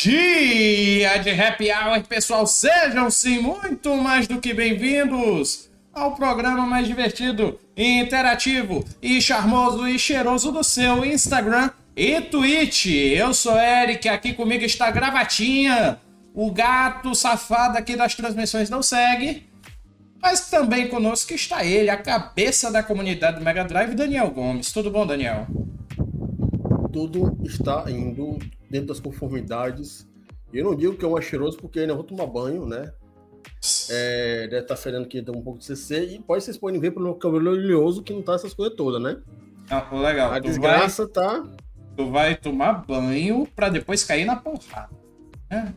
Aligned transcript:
Dia 0.00 1.18
de 1.18 1.30
happy 1.30 1.72
hour, 1.72 2.00
pessoal. 2.06 2.46
Sejam 2.46 3.10
sim 3.10 3.40
muito 3.40 3.96
mais 3.96 4.28
do 4.28 4.40
que 4.40 4.54
bem-vindos 4.54 5.68
ao 5.92 6.14
programa 6.14 6.64
mais 6.64 6.86
divertido, 6.86 7.58
interativo 7.76 8.84
e 9.02 9.20
charmoso 9.20 9.88
e 9.88 9.98
cheiroso 9.98 10.52
do 10.52 10.62
seu 10.62 11.04
Instagram 11.04 11.70
e 11.96 12.20
Twitch. 12.20 12.86
Eu 12.86 13.34
sou 13.34 13.58
Eric, 13.58 14.08
aqui 14.08 14.34
comigo 14.34 14.64
está 14.64 14.88
Gravatinha, 14.88 15.98
o 16.32 16.48
gato 16.52 17.12
safado 17.12 17.76
aqui 17.76 17.96
das 17.96 18.14
transmissões 18.14 18.70
não 18.70 18.84
segue. 18.84 19.48
Mas 20.22 20.48
também 20.48 20.86
conosco 20.86 21.34
está 21.34 21.64
ele, 21.64 21.90
a 21.90 21.96
cabeça 21.96 22.70
da 22.70 22.84
comunidade 22.84 23.40
do 23.40 23.44
Mega 23.44 23.64
Drive, 23.64 23.96
Daniel 23.96 24.30
Gomes. 24.30 24.70
Tudo 24.70 24.92
bom, 24.92 25.04
Daniel? 25.04 25.48
Tudo 26.92 27.36
está 27.44 27.84
indo 27.88 28.38
dentro 28.70 28.88
das 28.88 29.00
conformidades. 29.00 30.08
Eu 30.52 30.64
não 30.64 30.74
digo 30.74 30.96
que 30.96 31.04
é 31.04 31.08
um 31.08 31.20
cheiroso 31.20 31.58
porque 31.58 31.80
ainda 31.80 31.94
vou 31.94 32.04
tomar 32.04 32.26
banho, 32.26 32.66
né? 32.66 32.92
É, 33.90 34.46
deve 34.48 34.62
estar 34.62 34.74
tá 34.74 34.80
fedendo 34.80 35.06
que 35.06 35.22
tem 35.22 35.34
um 35.34 35.42
pouco 35.42 35.58
de 35.58 35.64
CC 35.64 36.04
e 36.14 36.18
pode 36.18 36.44
vocês 36.44 36.56
podem 36.56 36.80
ver 36.80 36.92
pelo 36.92 37.14
cabelo 37.14 37.50
oleoso 37.50 38.02
que 38.02 38.12
não 38.12 38.22
tá 38.22 38.34
essas 38.34 38.54
coisas 38.54 38.76
todas, 38.76 39.00
né? 39.00 39.20
Ah, 39.70 39.88
legal. 39.94 40.32
A 40.32 40.38
desgraça 40.38 41.04
vai, 41.04 41.12
tá. 41.12 41.44
Tu 41.96 42.10
vai 42.10 42.36
tomar 42.36 42.84
banho 42.86 43.46
para 43.54 43.68
depois 43.68 44.04
cair 44.04 44.24
na 44.24 44.36
porrada. 44.36 44.90
É. 45.50 45.72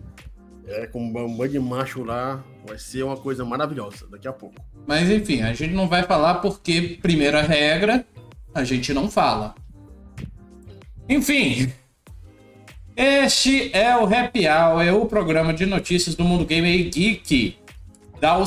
É, 0.68 0.88
com 0.88 1.04
um 1.04 1.12
banho 1.12 1.52
de 1.52 1.60
macho 1.60 2.04
lá, 2.04 2.44
vai 2.66 2.78
ser 2.78 3.04
uma 3.04 3.18
coisa 3.18 3.44
maravilhosa 3.44 4.08
daqui 4.10 4.28
a 4.28 4.34
pouco. 4.34 4.56
Mas 4.88 5.10
enfim, 5.10 5.42
a 5.42 5.54
gente 5.54 5.74
não 5.74 5.88
vai 5.88 6.04
falar 6.04 6.36
porque, 6.36 7.00
primeira 7.02 7.42
regra, 7.42 8.06
a 8.54 8.64
gente 8.64 8.94
não 8.94 9.10
fala. 9.10 9.56
Enfim, 11.10 11.72
este 12.96 13.72
é 13.74 13.96
o 13.96 14.04
Happy 14.04 14.48
Hour, 14.48 14.82
é 14.82 14.92
o 14.92 15.06
programa 15.06 15.54
de 15.54 15.66
notícias 15.66 16.16
do 16.16 16.24
mundo 16.24 16.46
gamer 16.46 16.90
Geek. 16.90 17.58
Dá 18.20 18.38
o 18.38 18.46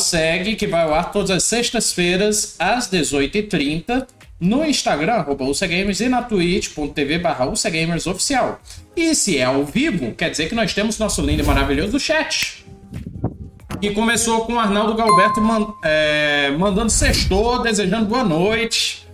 que 0.57 0.67
vai 0.67 0.83
ao 0.85 0.95
ar 0.95 1.11
todas 1.11 1.31
as 1.31 1.43
sextas-feiras, 1.45 2.55
às 2.59 2.89
18h30, 2.89 4.07
no 4.39 4.65
Instagram, 4.65 5.15
arroba 5.15 5.45
e 5.45 6.09
na 6.09 6.23
twitch.tv 6.23 7.19
barra 7.19 7.47
oficial. 7.47 8.61
E 8.95 9.15
se 9.15 9.39
é 9.39 9.45
ao 9.45 9.65
vivo, 9.65 10.13
quer 10.13 10.31
dizer 10.31 10.49
que 10.49 10.55
nós 10.55 10.75
temos 10.75 10.99
nosso 10.99 11.23
lindo 11.23 11.43
e 11.43 11.47
maravilhoso 11.47 11.99
chat. 11.99 12.65
Que 13.81 13.91
começou 13.91 14.45
com 14.45 14.55
o 14.55 14.59
Arnaldo 14.59 14.95
Galberto 14.95 15.41
man, 15.41 15.75
é, 15.83 16.51
mandando 16.51 16.91
sextor, 16.91 17.63
desejando 17.63 18.07
boa 18.07 18.25
noite. 18.25 19.07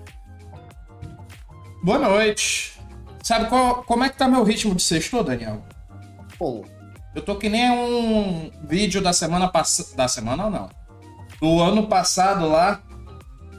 Boa 1.83 1.99
noite. 1.99 2.80
Sabe 3.23 3.49
qual, 3.49 3.83
como 3.85 4.05
é 4.05 4.09
que 4.09 4.17
tá 4.17 4.27
meu 4.29 4.43
ritmo 4.43 4.75
de 4.75 4.83
sexto, 4.83 5.23
Daniel? 5.23 5.63
Pô. 6.39 6.65
Eu 7.15 7.23
tô 7.23 7.37
que 7.37 7.49
nem 7.49 7.71
um 7.71 8.51
vídeo 8.67 9.03
da 9.03 9.13
semana 9.13 9.49
passada. 9.49 9.97
Da 9.97 10.09
semana 10.09 10.45
ou 10.45 10.51
não? 10.51 10.71
Do 11.41 11.61
ano 11.61 11.87
passado 11.87 12.49
lá. 12.49 12.83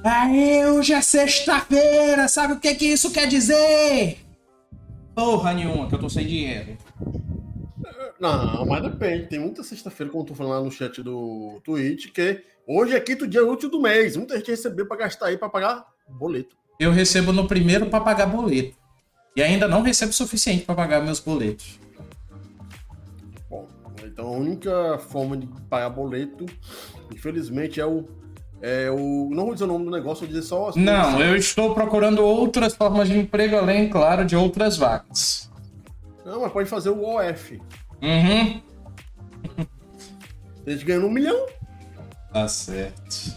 Aê, 0.03 0.65
hoje 0.65 0.93
é 0.93 1.01
sexta-feira, 1.01 2.27
sabe 2.27 2.53
o 2.53 2.59
que 2.59 2.73
que 2.73 2.85
isso 2.85 3.11
quer 3.11 3.27
dizer? 3.27 4.17
Porra 5.13 5.53
nenhuma, 5.53 5.87
que 5.87 5.95
eu 5.95 5.99
tô 5.99 6.09
sem 6.09 6.25
dinheiro. 6.25 6.77
Não, 8.19 8.65
mas 8.65 8.81
depende. 8.83 9.27
Tem 9.27 9.39
muita 9.39 9.63
sexta-feira, 9.63 10.11
como 10.11 10.23
eu 10.23 10.27
tô 10.27 10.35
falando 10.35 10.53
lá 10.53 10.61
no 10.61 10.71
chat 10.71 11.03
do 11.03 11.59
Twitch, 11.63 12.11
que 12.11 12.43
hoje 12.67 12.95
é 12.95 12.99
quinto 12.99 13.27
dia 13.27 13.45
útil 13.45 13.69
do 13.69 13.81
mês. 13.81 14.15
Muita 14.15 14.37
gente 14.37 14.51
recebeu 14.51 14.87
pra 14.87 14.97
gastar 14.97 15.27
aí 15.27 15.37
pra 15.37 15.49
pagar 15.49 15.85
boleto. 16.07 16.55
Eu 16.79 16.91
recebo 16.91 17.31
no 17.31 17.47
primeiro 17.47 17.87
pra 17.87 17.99
pagar 17.99 18.25
boleto. 18.25 18.80
E 19.35 19.41
ainda 19.41 19.67
não 19.67 19.81
recebo 19.81 20.11
o 20.11 20.13
suficiente 20.13 20.65
para 20.65 20.75
pagar 20.75 21.01
meus 21.01 21.19
boletos. 21.19 21.79
Bom, 23.49 23.67
então 24.03 24.27
a 24.27 24.31
única 24.31 24.99
forma 24.99 25.37
de 25.37 25.47
pagar 25.69 25.89
boleto, 25.89 26.45
infelizmente, 27.13 27.79
é 27.79 27.85
o. 27.85 28.05
É 28.63 28.91
o 28.91 29.29
não 29.31 29.45
vou 29.45 29.53
dizer 29.53 29.63
o 29.63 29.67
nome 29.67 29.85
do 29.85 29.91
negócio, 29.91 30.19
vou 30.19 30.27
dizer 30.27 30.43
só 30.43 30.69
as 30.69 30.75
Não, 30.75 31.19
eu 31.19 31.35
estou 31.35 31.73
procurando 31.73 32.23
outras 32.23 32.75
formas 32.75 33.07
de 33.07 33.17
emprego, 33.17 33.55
além, 33.57 33.89
claro, 33.89 34.23
de 34.23 34.35
outras 34.35 34.77
vagas. 34.77 35.49
Não, 36.23 36.41
mas 36.41 36.51
pode 36.51 36.69
fazer 36.69 36.89
o 36.89 37.03
OF. 37.03 37.59
Uhum. 38.01 38.61
A 40.67 40.69
gente 40.69 40.85
ganhando 40.85 41.07
um 41.07 41.11
milhão. 41.11 41.47
Tá 42.31 42.47
certo. 42.47 43.35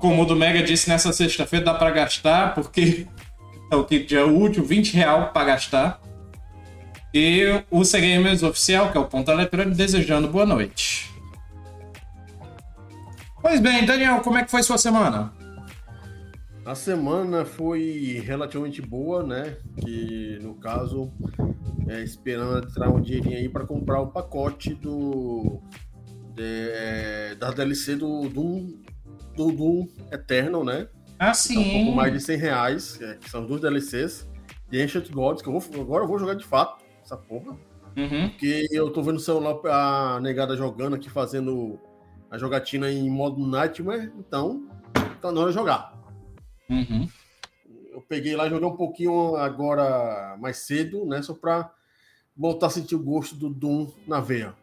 Como 0.00 0.22
o 0.22 0.24
do 0.24 0.34
Mega 0.34 0.62
disse 0.62 0.88
nessa 0.88 1.12
sexta-feira, 1.12 1.66
dá 1.66 1.74
para 1.74 1.90
gastar, 1.90 2.54
porque 2.54 3.06
é 3.70 3.76
o 3.76 3.84
kit 3.84 4.06
de 4.06 4.18
útil, 4.18 4.64
20 4.64 4.94
real 4.94 5.32
para 5.32 5.46
gastar. 5.46 6.00
E 7.12 7.44
o 7.70 7.82
Gamers 7.82 8.42
Oficial, 8.42 8.92
que 8.92 8.98
é 8.98 9.00
o 9.00 9.06
ponto 9.06 9.30
eletrônico, 9.30 9.76
desejando 9.76 10.28
boa 10.28 10.44
noite. 10.44 11.10
Pois 13.40 13.60
bem, 13.60 13.86
Daniel, 13.86 14.20
como 14.20 14.36
é 14.38 14.44
que 14.44 14.50
foi 14.50 14.62
sua 14.62 14.76
semana? 14.76 15.32
A 16.64 16.74
semana 16.74 17.46
foi 17.46 18.22
relativamente 18.24 18.82
boa, 18.82 19.22
né? 19.22 19.56
Que 19.80 20.38
no 20.42 20.54
caso, 20.54 21.10
é, 21.88 22.02
esperando 22.02 22.66
entrar 22.66 22.90
um 22.90 23.00
dinheirinho 23.00 23.38
aí 23.38 23.48
para 23.48 23.64
comprar 23.64 24.02
o 24.02 24.08
pacote 24.08 24.74
do 24.74 25.62
de, 26.34 26.70
é, 26.72 27.34
da 27.36 27.50
DLC 27.50 27.96
do 27.96 28.28
Doom, 28.28 28.74
do 29.34 29.50
Doom 29.50 29.88
Eternal, 30.12 30.62
né? 30.62 30.88
Ah, 31.18 31.34
sim. 31.34 31.58
Um 31.58 31.84
pouco 31.84 31.96
mais 31.96 32.12
de 32.12 32.20
100 32.20 32.36
reais, 32.38 33.00
é, 33.00 33.14
que 33.16 33.28
são 33.28 33.44
duas 33.44 33.60
DLCs. 33.60 34.28
E 34.70 34.80
Ancient 34.80 35.10
Gods, 35.10 35.42
que 35.42 35.48
eu 35.48 35.58
vou, 35.58 35.80
agora 35.80 36.04
eu 36.04 36.08
vou 36.08 36.18
jogar 36.18 36.34
de 36.34 36.44
fato, 36.44 36.84
essa 37.02 37.16
porra. 37.16 37.56
Uhum. 37.96 38.28
Porque 38.28 38.68
eu 38.70 38.90
tô 38.90 39.02
vendo 39.02 39.16
o 39.16 39.20
celular 39.20 39.58
a 39.66 40.20
negada 40.20 40.56
jogando 40.56 40.94
aqui, 40.94 41.10
fazendo 41.10 41.80
a 42.30 42.38
jogatina 42.38 42.90
em 42.90 43.10
modo 43.10 43.44
Nightmare, 43.44 44.12
então 44.18 44.68
tá 45.20 45.32
na 45.32 45.40
hora 45.40 45.50
de 45.50 45.56
jogar. 45.56 45.98
Uhum. 46.68 47.08
Eu 47.90 48.02
peguei 48.02 48.36
lá, 48.36 48.48
joguei 48.48 48.68
um 48.68 48.76
pouquinho 48.76 49.36
agora 49.36 50.36
mais 50.38 50.58
cedo, 50.58 51.04
né? 51.06 51.22
Só 51.22 51.34
pra 51.34 51.72
voltar 52.36 52.66
a 52.66 52.70
sentir 52.70 52.94
o 52.94 53.02
gosto 53.02 53.34
do 53.34 53.48
Doom 53.48 53.88
na 54.06 54.20
veia. 54.20 54.54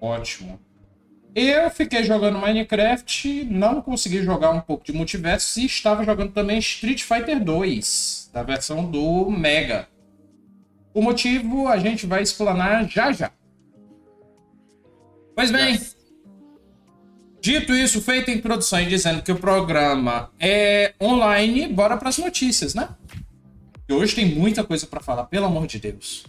Ótimo. 0.00 0.58
Eu 1.34 1.70
fiquei 1.70 2.02
jogando 2.02 2.38
Minecraft, 2.38 3.44
não 3.44 3.80
consegui 3.80 4.22
jogar 4.22 4.50
um 4.50 4.60
pouco 4.60 4.84
de 4.84 4.92
multiverso 4.92 5.60
e 5.60 5.66
estava 5.66 6.04
jogando 6.04 6.32
também 6.32 6.58
Street 6.58 7.02
Fighter 7.02 7.42
2, 7.42 8.30
da 8.32 8.42
versão 8.42 8.84
do 8.84 9.30
Mega. 9.30 9.88
O 10.92 11.00
motivo 11.00 11.68
a 11.68 11.78
gente 11.78 12.04
vai 12.04 12.22
explanar 12.22 12.88
já 12.88 13.12
já. 13.12 13.30
Pois 15.36 15.52
bem, 15.52 15.74
yes. 15.74 15.96
dito 17.40 17.72
isso, 17.74 18.02
feita 18.02 18.32
a 18.32 18.34
introdução 18.34 18.80
e 18.80 18.86
dizendo 18.86 19.22
que 19.22 19.30
o 19.30 19.38
programa 19.38 20.32
é 20.38 20.94
online, 21.00 21.68
bora 21.68 21.96
para 21.96 22.08
as 22.08 22.18
notícias, 22.18 22.74
né? 22.74 22.88
E 23.88 23.92
hoje 23.92 24.16
tem 24.16 24.34
muita 24.34 24.64
coisa 24.64 24.84
para 24.86 25.00
falar, 25.00 25.24
pelo 25.26 25.46
amor 25.46 25.68
de 25.68 25.78
Deus. 25.78 26.24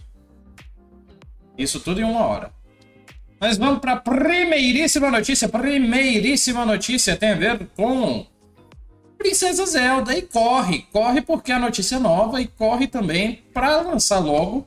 Isso 1.58 1.80
tudo 1.80 2.00
em 2.00 2.04
uma 2.04 2.24
hora. 2.24 2.52
Mas 3.42 3.58
vamos 3.58 3.80
para 3.80 3.94
a 3.94 3.96
primeiríssima 3.96 5.10
notícia. 5.10 5.48
Primeiríssima 5.48 6.64
notícia 6.64 7.16
tem 7.16 7.30
a 7.30 7.34
ver 7.34 7.66
com 7.74 8.24
Princesa 9.18 9.66
Zelda. 9.66 10.16
E 10.16 10.22
corre, 10.22 10.86
corre 10.92 11.20
porque 11.20 11.50
a 11.50 11.58
notícia 11.58 11.96
é 11.96 11.98
nova 11.98 12.40
e 12.40 12.46
corre 12.46 12.86
também 12.86 13.42
para 13.52 13.80
lançar 13.80 14.20
logo. 14.20 14.64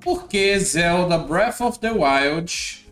Porque 0.00 0.58
Zelda 0.58 1.16
Breath 1.16 1.60
of 1.60 1.78
the 1.78 1.92
Wild 1.92 2.84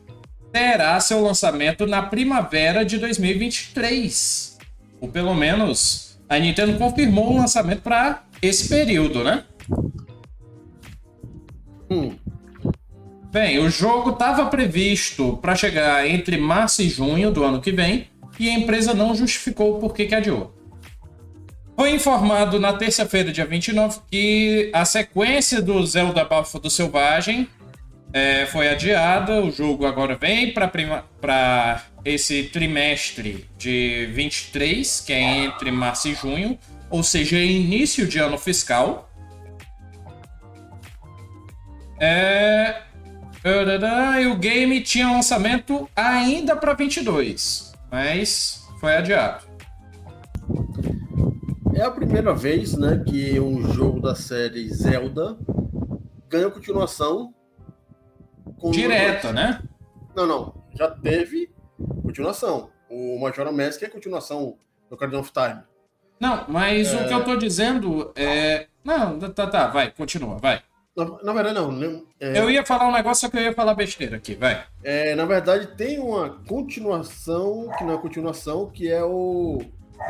terá 0.53 1.01
seu 1.01 1.21
lançamento 1.21 1.89
na 1.89 2.03
primavera 2.03 2.85
de 2.85 2.97
2023. 2.97 4.59
Ou 5.01 5.09
pelo 5.09 5.35
menos 5.35 6.17
a 6.29 6.39
Nintendo 6.39 6.79
confirmou 6.79 7.33
o 7.33 7.37
lançamento 7.39 7.83
para 7.83 8.23
esse 8.41 8.69
período, 8.69 9.25
né? 9.25 9.43
Hum. 11.91 12.15
Bem, 13.35 13.59
o 13.59 13.69
jogo 13.69 14.11
estava 14.11 14.47
previsto 14.47 15.37
para 15.43 15.57
chegar 15.57 16.09
entre 16.09 16.37
março 16.37 16.81
e 16.83 16.89
junho 16.89 17.33
do 17.33 17.43
ano 17.43 17.61
que 17.61 17.73
vem 17.73 18.07
e 18.39 18.49
a 18.49 18.55
empresa 18.55 18.95
não 18.95 19.13
justificou 19.13 19.75
o 19.77 19.81
porquê 19.81 20.07
que 20.07 20.15
adiou. 20.15 20.55
Foi 21.77 21.91
informado 21.91 22.61
na 22.61 22.75
terça-feira, 22.75 23.33
dia 23.33 23.45
29, 23.45 24.03
que 24.09 24.71
a 24.73 24.85
sequência 24.85 25.61
do 25.61 25.85
Zelda 25.85 26.25
Bafo 26.25 26.61
do 26.61 26.71
Selvagem 26.71 27.49
é, 28.13 28.47
foi 28.47 28.69
adiada. 28.69 29.43
O 29.43 29.51
jogo 29.51 29.85
agora 29.85 30.15
vem 30.15 30.55
para 30.55 31.83
esse 32.05 32.45
trimestre 32.45 33.49
de 33.59 34.07
23, 34.13 35.01
que 35.01 35.13
é 35.13 35.39
entre 35.39 35.73
março 35.73 36.07
e 36.07 36.15
junho, 36.15 36.57
ou 36.89 37.03
seja, 37.03 37.37
início 37.37 38.07
de 38.07 38.21
ano 38.21 38.39
fiscal. 38.39 39.11
É, 41.99 42.85
e 43.45 44.27
o 44.27 44.37
game 44.37 44.81
tinha 44.81 45.11
lançamento 45.11 45.87
ainda 45.95 46.57
para 46.57 46.73
22, 46.73 47.75
mas 47.91 48.67
foi 48.81 48.97
adiado. 48.97 49.45
É 51.75 51.83
a 51.83 51.91
primeira 51.91 52.35
vez, 52.35 52.75
né, 52.75 53.03
que 53.07 53.39
um 53.39 53.71
jogo 53.75 54.01
da 54.01 54.15
série 54.15 54.69
Zelda 54.73 55.37
ganha 56.31 56.51
continuação 56.51 57.35
direta, 58.71 59.33
né? 59.33 59.63
Não, 60.17 60.27
não. 60.27 60.55
Já 60.75 60.91
teve 60.91 61.53
continuação. 62.03 62.71
O 62.89 63.19
Majora 63.21 63.53
Mask 63.53 63.83
é 63.83 63.89
continuação 63.89 64.57
do 64.89 64.95
Ocarina 64.95 65.19
of 65.19 65.31
Time. 65.33 65.63
Não, 66.19 66.45
mas 66.49 66.95
é... 66.95 67.03
o 67.03 67.09
que 67.09 67.15
eu 67.15 67.25
tô 67.25 67.37
dizendo 67.37 68.13
é. 68.17 68.69
Não, 68.83 69.19
tá, 69.19 69.47
tá, 69.47 69.67
vai, 69.67 69.91
continua, 69.91 70.39
vai. 70.39 70.63
Na, 70.97 71.05
na 71.23 71.33
verdade, 71.33 71.55
não. 71.55 72.07
É... 72.21 72.39
Eu 72.39 72.49
ia 72.51 72.65
falar 72.65 72.89
um 72.89 72.93
negócio, 72.93 73.23
só 73.23 73.29
que 73.29 73.37
eu 73.37 73.43
ia 73.43 73.53
falar 73.53 73.75
besteira 73.75 74.17
aqui, 74.17 74.35
vai. 74.35 74.65
É, 74.83 75.15
na 75.15 75.25
verdade, 75.25 75.77
tem 75.77 75.99
uma 75.99 76.31
continuação, 76.47 77.69
que 77.77 77.85
não 77.85 77.95
é 77.95 77.99
continuação, 77.99 78.71
que 78.71 78.89
é 78.89 79.03
o 79.03 79.59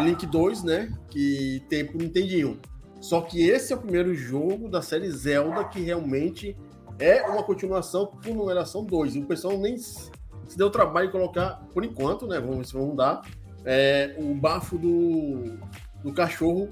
Link 0.00 0.26
2, 0.26 0.62
né? 0.62 0.92
Que 1.10 1.62
tem 1.70 1.86
pro 1.86 1.98
Nintendinho. 1.98 2.60
Só 3.00 3.20
que 3.20 3.48
esse 3.48 3.72
é 3.72 3.76
o 3.76 3.80
primeiro 3.80 4.14
jogo 4.14 4.68
da 4.68 4.82
série 4.82 5.10
Zelda 5.10 5.64
que 5.64 5.80
realmente 5.80 6.56
é 6.98 7.22
uma 7.22 7.42
continuação 7.42 8.06
por 8.06 8.34
numeração 8.34 8.84
2. 8.84 9.16
E 9.16 9.18
o 9.20 9.26
pessoal 9.26 9.58
nem 9.58 9.76
se 9.76 10.10
deu 10.56 10.70
trabalho 10.70 11.06
de 11.06 11.12
colocar, 11.12 11.62
por 11.72 11.84
enquanto, 11.84 12.26
né? 12.26 12.38
Vamos 12.40 12.58
ver 12.58 12.66
se 12.66 12.72
vão 12.74 12.94
dar. 12.94 13.22
É, 13.64 14.14
o 14.18 14.34
bafo 14.34 14.76
do, 14.76 15.58
do 16.02 16.12
cachorro 16.12 16.68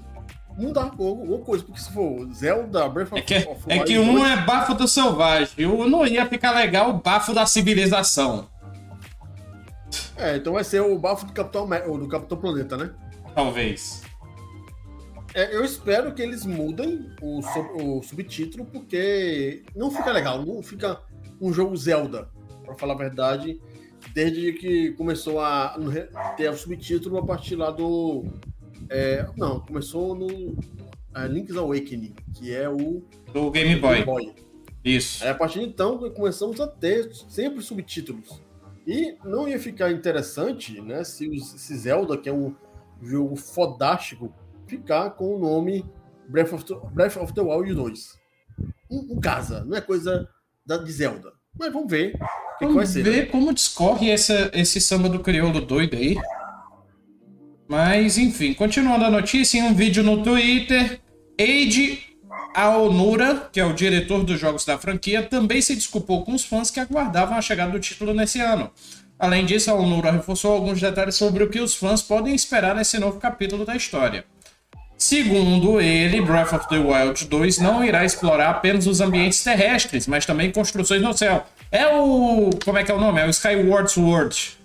mudar 0.57 0.83
alguma 0.83 1.39
coisa, 1.39 1.63
porque 1.63 1.79
se 1.79 1.91
for 1.91 2.27
Zelda, 2.33 2.87
Breath 2.89 3.11
of, 3.11 3.19
é 3.19 3.21
que, 3.21 3.37
of 3.49 3.63
É 3.67 3.79
que 3.79 3.97
um 3.97 4.25
é 4.25 4.37
bafo 4.37 4.73
do 4.73 4.87
selvagem, 4.87 5.65
o 5.65 5.87
não 5.87 6.05
ia 6.05 6.25
ficar 6.25 6.51
legal 6.51 6.89
o 6.89 6.93
bafo 6.93 7.33
da 7.33 7.45
civilização. 7.45 8.47
É, 10.15 10.37
então 10.37 10.53
vai 10.53 10.63
ser 10.63 10.81
o 10.81 10.97
bafo 10.97 11.25
do 11.25 11.33
Capitão, 11.33 11.67
ou 11.87 11.97
do 11.97 12.07
Capitão 12.07 12.37
Planeta, 12.37 12.77
né? 12.77 12.91
Talvez. 13.35 14.03
É, 15.33 15.55
eu 15.55 15.65
espero 15.65 16.13
que 16.13 16.21
eles 16.21 16.45
mudem 16.45 17.09
o, 17.21 17.39
o, 17.39 18.03
subtítulo, 18.03 18.65
porque 18.65 19.63
não 19.75 19.89
fica 19.89 20.11
legal, 20.11 20.45
não 20.45 20.61
fica 20.61 21.01
um 21.41 21.51
jogo 21.51 21.75
Zelda, 21.75 22.29
para 22.63 22.75
falar 22.75 22.93
a 22.93 22.97
verdade, 22.97 23.59
desde 24.13 24.53
que 24.53 24.91
começou 24.91 25.39
a 25.39 25.75
ter 26.37 26.49
o 26.49 26.57
subtítulo 26.57 27.17
a 27.17 27.25
partir 27.25 27.55
lá 27.55 27.71
do. 27.71 28.25
É, 28.93 29.25
não, 29.35 29.59
começou 29.59 30.13
no 30.13 30.55
é, 31.15 31.27
Link's 31.27 31.57
Awakening, 31.57 32.13
que 32.35 32.53
é 32.53 32.69
o. 32.69 33.01
Do 33.33 33.49
Game 33.49 33.75
Boy. 33.77 33.95
Game 33.95 34.05
Boy. 34.05 34.35
Isso. 34.85 35.23
Aí, 35.23 35.31
a 35.31 35.35
partir 35.35 35.61
de 35.61 35.65
então 35.65 35.97
começamos 36.11 36.61
a 36.61 36.67
ter 36.67 37.11
sempre 37.27 37.63
subtítulos. 37.63 38.39
E 38.85 39.15
não 39.25 39.47
ia 39.47 39.57
ficar 39.57 39.91
interessante, 39.91 40.79
né, 40.79 41.03
se, 41.03 41.27
o 41.27 41.39
se 41.39 41.75
Zelda, 41.75 42.17
que 42.17 42.29
é 42.29 42.33
um 42.33 42.53
jogo 43.01 43.35
fodástico, 43.35 44.31
ficar 44.67 45.09
com 45.11 45.37
o 45.37 45.39
nome 45.39 45.83
Breath 46.27 46.53
of 46.53 46.63
the, 46.63 46.75
Breath 46.91 47.17
of 47.17 47.33
the 47.33 47.41
Wild 47.41 47.73
2. 47.73 48.19
Um, 48.91 49.13
um 49.13 49.19
casa, 49.19 49.65
não 49.65 49.75
é 49.75 49.81
coisa 49.81 50.29
da, 50.63 50.77
de 50.77 50.91
Zelda. 50.91 51.33
Mas 51.57 51.73
vamos 51.73 51.89
ver. 51.89 52.11
Que 52.59 52.67
vamos 52.67 52.93
que 52.93 53.01
ver 53.01 53.25
né? 53.25 53.25
como 53.25 53.53
discorre 53.53 54.11
essa, 54.11 54.51
esse 54.53 54.79
samba 54.79 55.09
do 55.09 55.19
crioulo 55.19 55.61
doido 55.61 55.95
aí. 55.95 56.15
Mas, 57.73 58.19
enfim, 58.19 58.53
continuando 58.53 59.03
a 59.03 59.09
notícia, 59.09 59.57
em 59.57 59.63
um 59.63 59.73
vídeo 59.73 60.03
no 60.03 60.21
Twitter, 60.21 60.99
Eiji 61.35 62.03
Aonura, 62.53 63.49
que 63.51 63.59
é 63.59 63.65
o 63.65 63.73
diretor 63.73 64.23
dos 64.23 64.39
jogos 64.39 64.63
da 64.63 64.77
franquia, 64.77 65.23
também 65.23 65.59
se 65.59 65.73
desculpou 65.73 66.23
com 66.23 66.35
os 66.35 66.45
fãs 66.45 66.69
que 66.69 66.79
aguardavam 66.79 67.35
a 67.35 67.41
chegada 67.41 67.71
do 67.71 67.79
título 67.79 68.13
nesse 68.13 68.39
ano. 68.39 68.69
Além 69.17 69.43
disso, 69.43 69.71
Aonura 69.71 70.11
reforçou 70.11 70.53
alguns 70.53 70.79
detalhes 70.79 71.15
sobre 71.15 71.43
o 71.43 71.49
que 71.49 71.59
os 71.59 71.73
fãs 71.73 72.03
podem 72.03 72.35
esperar 72.35 72.75
nesse 72.75 72.99
novo 72.99 73.19
capítulo 73.19 73.65
da 73.65 73.75
história. 73.75 74.23
Segundo 74.95 75.81
ele, 75.81 76.21
Breath 76.21 76.53
of 76.53 76.69
the 76.69 76.77
Wild 76.77 77.25
2 77.25 77.57
não 77.57 77.83
irá 77.83 78.05
explorar 78.05 78.51
apenas 78.51 78.85
os 78.85 79.01
ambientes 79.01 79.43
terrestres, 79.43 80.05
mas 80.05 80.27
também 80.27 80.51
construções 80.51 81.01
no 81.01 81.17
céu. 81.17 81.43
É 81.71 81.87
o. 81.87 82.51
Como 82.63 82.77
é 82.77 82.83
que 82.83 82.91
é 82.91 82.93
o 82.93 82.99
nome? 82.99 83.19
É 83.19 83.25
o 83.25 83.31
Skyward 83.31 83.91
Sword. 83.91 84.62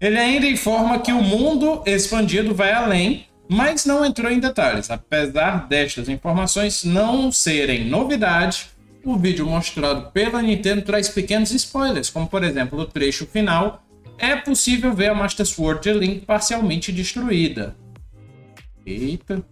Ele 0.00 0.18
ainda 0.18 0.46
informa 0.46 0.98
que 0.98 1.12
o 1.12 1.22
mundo 1.22 1.82
expandido 1.86 2.54
vai 2.54 2.72
além, 2.72 3.26
mas 3.48 3.86
não 3.86 4.04
entrou 4.04 4.30
em 4.30 4.38
detalhes. 4.38 4.90
Apesar 4.90 5.66
destas 5.68 6.08
informações 6.08 6.84
não 6.84 7.32
serem 7.32 7.88
novidade, 7.88 8.68
o 9.04 9.16
vídeo 9.16 9.46
mostrado 9.46 10.10
pela 10.10 10.42
Nintendo 10.42 10.82
traz 10.82 11.08
pequenos 11.08 11.50
spoilers, 11.52 12.10
como 12.10 12.26
por 12.26 12.42
exemplo 12.42 12.78
o 12.78 12.86
trecho 12.86 13.26
final. 13.26 13.82
É 14.18 14.34
possível 14.36 14.92
ver 14.92 15.10
a 15.10 15.14
Master 15.14 15.46
Sword 15.46 15.92
Link 15.92 16.26
parcialmente 16.26 16.90
destruída. 16.90 17.76
Eita. 18.84 19.44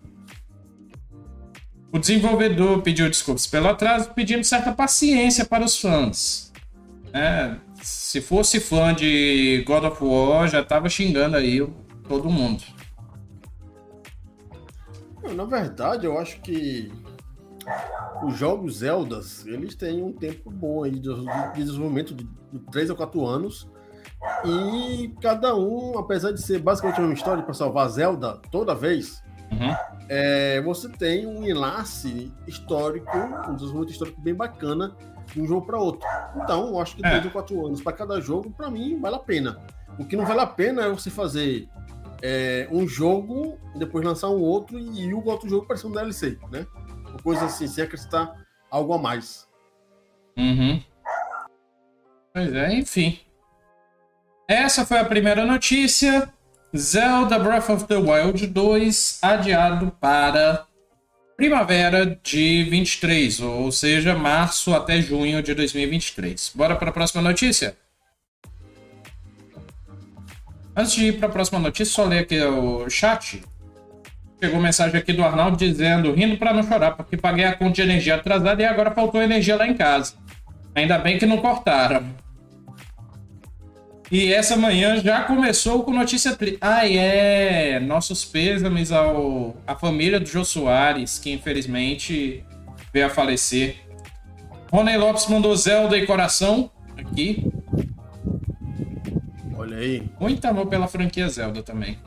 O 1.93 1.99
desenvolvedor 1.99 2.83
pediu 2.83 3.09
desculpas 3.09 3.47
pelo 3.47 3.69
atraso, 3.69 4.11
pedindo 4.11 4.43
certa 4.43 4.73
paciência 4.73 5.45
para 5.45 5.65
os 5.65 5.79
fãs. 5.79 6.53
É, 7.13 7.55
se 7.85 8.21
fosse 8.23 8.61
fã 8.61 8.95
de 8.95 9.63
God 9.67 9.85
of 9.85 10.03
War, 10.03 10.49
já 10.49 10.61
estava 10.61 10.89
xingando 10.89 11.37
aí 11.37 11.61
todo 12.09 12.31
mundo. 12.31 12.63
Na 15.35 15.45
verdade, 15.45 16.07
eu 16.07 16.19
acho 16.19 16.41
que 16.41 16.91
os 18.23 18.37
jogos 18.37 18.79
Zeldas, 18.79 19.47
eles 19.47 19.75
têm 19.75 20.03
um 20.03 20.13
tempo 20.13 20.51
bom 20.51 20.85
aí 20.85 20.93
de 20.93 21.11
desenvolvimento 21.55 22.15
de 22.15 22.27
3 22.73 22.91
a 22.91 22.95
4 22.95 23.27
anos. 23.27 23.69
E 24.47 25.15
cada 25.21 25.55
um, 25.55 25.99
apesar 25.99 26.33
de 26.33 26.41
ser 26.41 26.61
basicamente 26.61 27.01
uma 27.01 27.13
história 27.13 27.43
para 27.43 27.53
salvar 27.53 27.89
Zelda 27.91 28.41
toda 28.51 28.75
vez, 28.75 29.23
Uhum. 29.53 29.75
É, 30.09 30.61
você 30.63 30.89
tem 30.89 31.27
um 31.27 31.47
enlace 31.47 32.33
histórico, 32.47 33.17
um 33.17 33.55
desenvolvimento 33.55 33.91
histórico 33.91 34.21
bem 34.21 34.35
bacana 34.35 34.95
de 35.33 35.41
um 35.41 35.47
jogo 35.47 35.67
para 35.67 35.79
outro. 35.79 36.07
Então, 36.37 36.69
eu 36.69 36.81
acho 36.81 36.97
que 36.97 37.03
3 37.03 37.23
é. 37.23 37.27
ou 37.27 37.31
4 37.31 37.67
anos 37.67 37.83
para 37.83 37.93
cada 37.93 38.21
jogo, 38.21 38.51
para 38.51 38.71
mim, 38.71 38.99
vale 39.01 39.17
a 39.17 39.21
pena. 39.21 39.59
O 39.99 40.05
que 40.05 40.17
não 40.17 40.27
vale 40.27 40.41
a 40.41 40.47
pena 40.47 40.83
é 40.83 40.91
você 40.91 41.11
fazer 41.11 41.69
é, 42.23 42.69
um 42.71 42.87
jogo, 42.87 43.59
depois 43.77 44.05
lançar 44.05 44.29
um 44.29 44.41
outro 44.41 44.79
e 44.79 45.13
o 45.13 45.25
outro 45.25 45.49
jogo 45.49 45.67
parecer 45.67 45.87
um 45.87 45.93
DLC, 45.93 46.39
né? 46.51 46.67
Uma 47.09 47.19
coisa 47.23 47.45
assim, 47.45 47.67
sem 47.67 47.85
acrescentar 47.85 48.35
algo 48.71 48.93
a 48.95 48.99
mais. 48.99 49.47
Uhum. 50.37 50.83
Pois 52.33 52.53
é, 52.53 52.75
enfim. 52.75 53.21
Essa 54.49 54.85
foi 54.85 54.99
a 54.99 55.05
primeira 55.05 55.45
notícia. 55.45 56.29
Zelda 56.77 57.39
Breath 57.39 57.71
of 57.71 57.85
the 57.85 57.97
Wild 57.97 58.47
2 58.49 59.21
adiado 59.23 59.93
para 60.01 60.67
primavera 61.37 62.19
de 62.23 62.65
23, 62.65 63.41
ou 63.41 63.73
seja, 63.73 64.15
março 64.15 64.75
até 64.75 65.01
junho 65.01 65.43
de 65.43 65.55
2023. 65.55 66.53
Bora 66.55 66.77
para 66.77 66.91
a 66.91 66.93
próxima 66.93 67.23
notícia? 67.23 67.77
Antes 70.77 70.95
de 70.95 71.07
ir 71.07 71.19
para 71.19 71.29
a 71.29 71.33
próxima 71.33 71.59
notícia, 71.59 71.95
só 71.95 72.05
ler 72.05 72.21
aqui 72.21 72.41
o 72.41 72.89
chat. 72.91 73.43
Chegou 74.43 74.61
mensagem 74.61 74.99
aqui 74.99 75.13
do 75.13 75.23
Arnaldo 75.23 75.57
dizendo: 75.57 76.13
rindo 76.13 76.37
para 76.37 76.53
não 76.53 76.63
chorar, 76.63 76.93
porque 76.93 77.17
paguei 77.17 77.45
a 77.45 77.55
conta 77.55 77.75
de 77.75 77.83
energia 77.83 78.17
atrasada 78.17 78.61
e 78.61 78.65
agora 78.65 78.91
faltou 78.91 79.23
energia 79.23 79.57
lá 79.57 79.67
em 79.67 79.75
casa. 79.75 80.15
Ainda 80.75 80.99
bem 80.99 81.19
que 81.19 81.27
não 81.27 81.39
cortaram. 81.39 82.24
E 84.15 84.33
essa 84.33 84.57
manhã 84.57 85.01
já 85.03 85.25
começou 85.25 85.83
com 85.83 85.93
notícia 85.93 86.37
triste. 86.37 86.59
Ah, 86.61 86.89
é! 86.89 87.81
Nossos 87.81 88.25
pêsames 88.25 88.93
ao 88.93 89.57
à 89.67 89.75
família 89.75 90.21
do 90.21 90.27
Jô 90.27 90.45
Soares, 90.45 91.19
que 91.19 91.33
infelizmente 91.33 92.45
veio 92.93 93.07
a 93.07 93.11
falecer. 93.11 93.75
Rony 94.71 94.97
Lopes 94.97 95.27
mandou 95.27 95.57
Zelda 95.57 95.99
e 95.99 96.07
coração 96.07 96.71
aqui. 96.97 97.53
Olha 99.59 99.79
aí. 99.79 100.09
Muito 100.21 100.45
amor 100.45 100.69
pela 100.69 100.87
franquia 100.87 101.29
Zelda 101.29 101.61
também. 101.61 101.99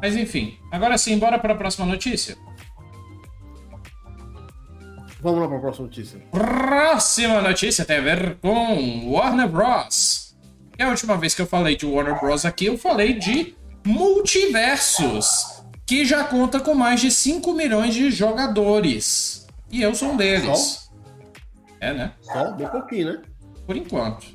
Mas 0.00 0.16
enfim, 0.16 0.56
agora 0.72 0.96
sim, 0.96 1.18
bora 1.18 1.38
para 1.38 1.52
a 1.52 1.56
próxima 1.56 1.84
notícia. 1.84 2.38
Vamos 5.20 5.40
lá 5.40 5.48
para 5.48 5.58
a 5.58 5.60
próxima 5.60 5.88
notícia. 5.88 6.20
Próxima 6.30 7.42
notícia 7.42 7.84
tem 7.84 7.98
a 7.98 8.00
ver 8.00 8.36
com 8.36 9.12
Warner 9.12 9.46
Bros. 9.46 10.33
E 10.78 10.82
a 10.82 10.88
última 10.88 11.16
vez 11.16 11.34
que 11.34 11.42
eu 11.42 11.46
falei 11.46 11.76
de 11.76 11.86
Warner 11.86 12.18
Bros. 12.18 12.44
aqui, 12.44 12.66
eu 12.66 12.76
falei 12.76 13.12
de 13.14 13.54
multiversos, 13.86 15.62
que 15.86 16.04
já 16.04 16.24
conta 16.24 16.58
com 16.58 16.74
mais 16.74 17.00
de 17.00 17.10
5 17.10 17.52
milhões 17.52 17.94
de 17.94 18.10
jogadores. 18.10 19.46
E 19.70 19.82
eu 19.82 19.94
sou 19.94 20.10
um 20.12 20.16
deles. 20.16 20.58
Só? 20.58 20.92
É, 21.80 21.92
né? 21.92 22.12
Só? 22.20 22.52
Bem 22.52 22.68
pouquinho, 22.68 23.12
né? 23.12 23.22
Por 23.66 23.76
enquanto. 23.76 24.26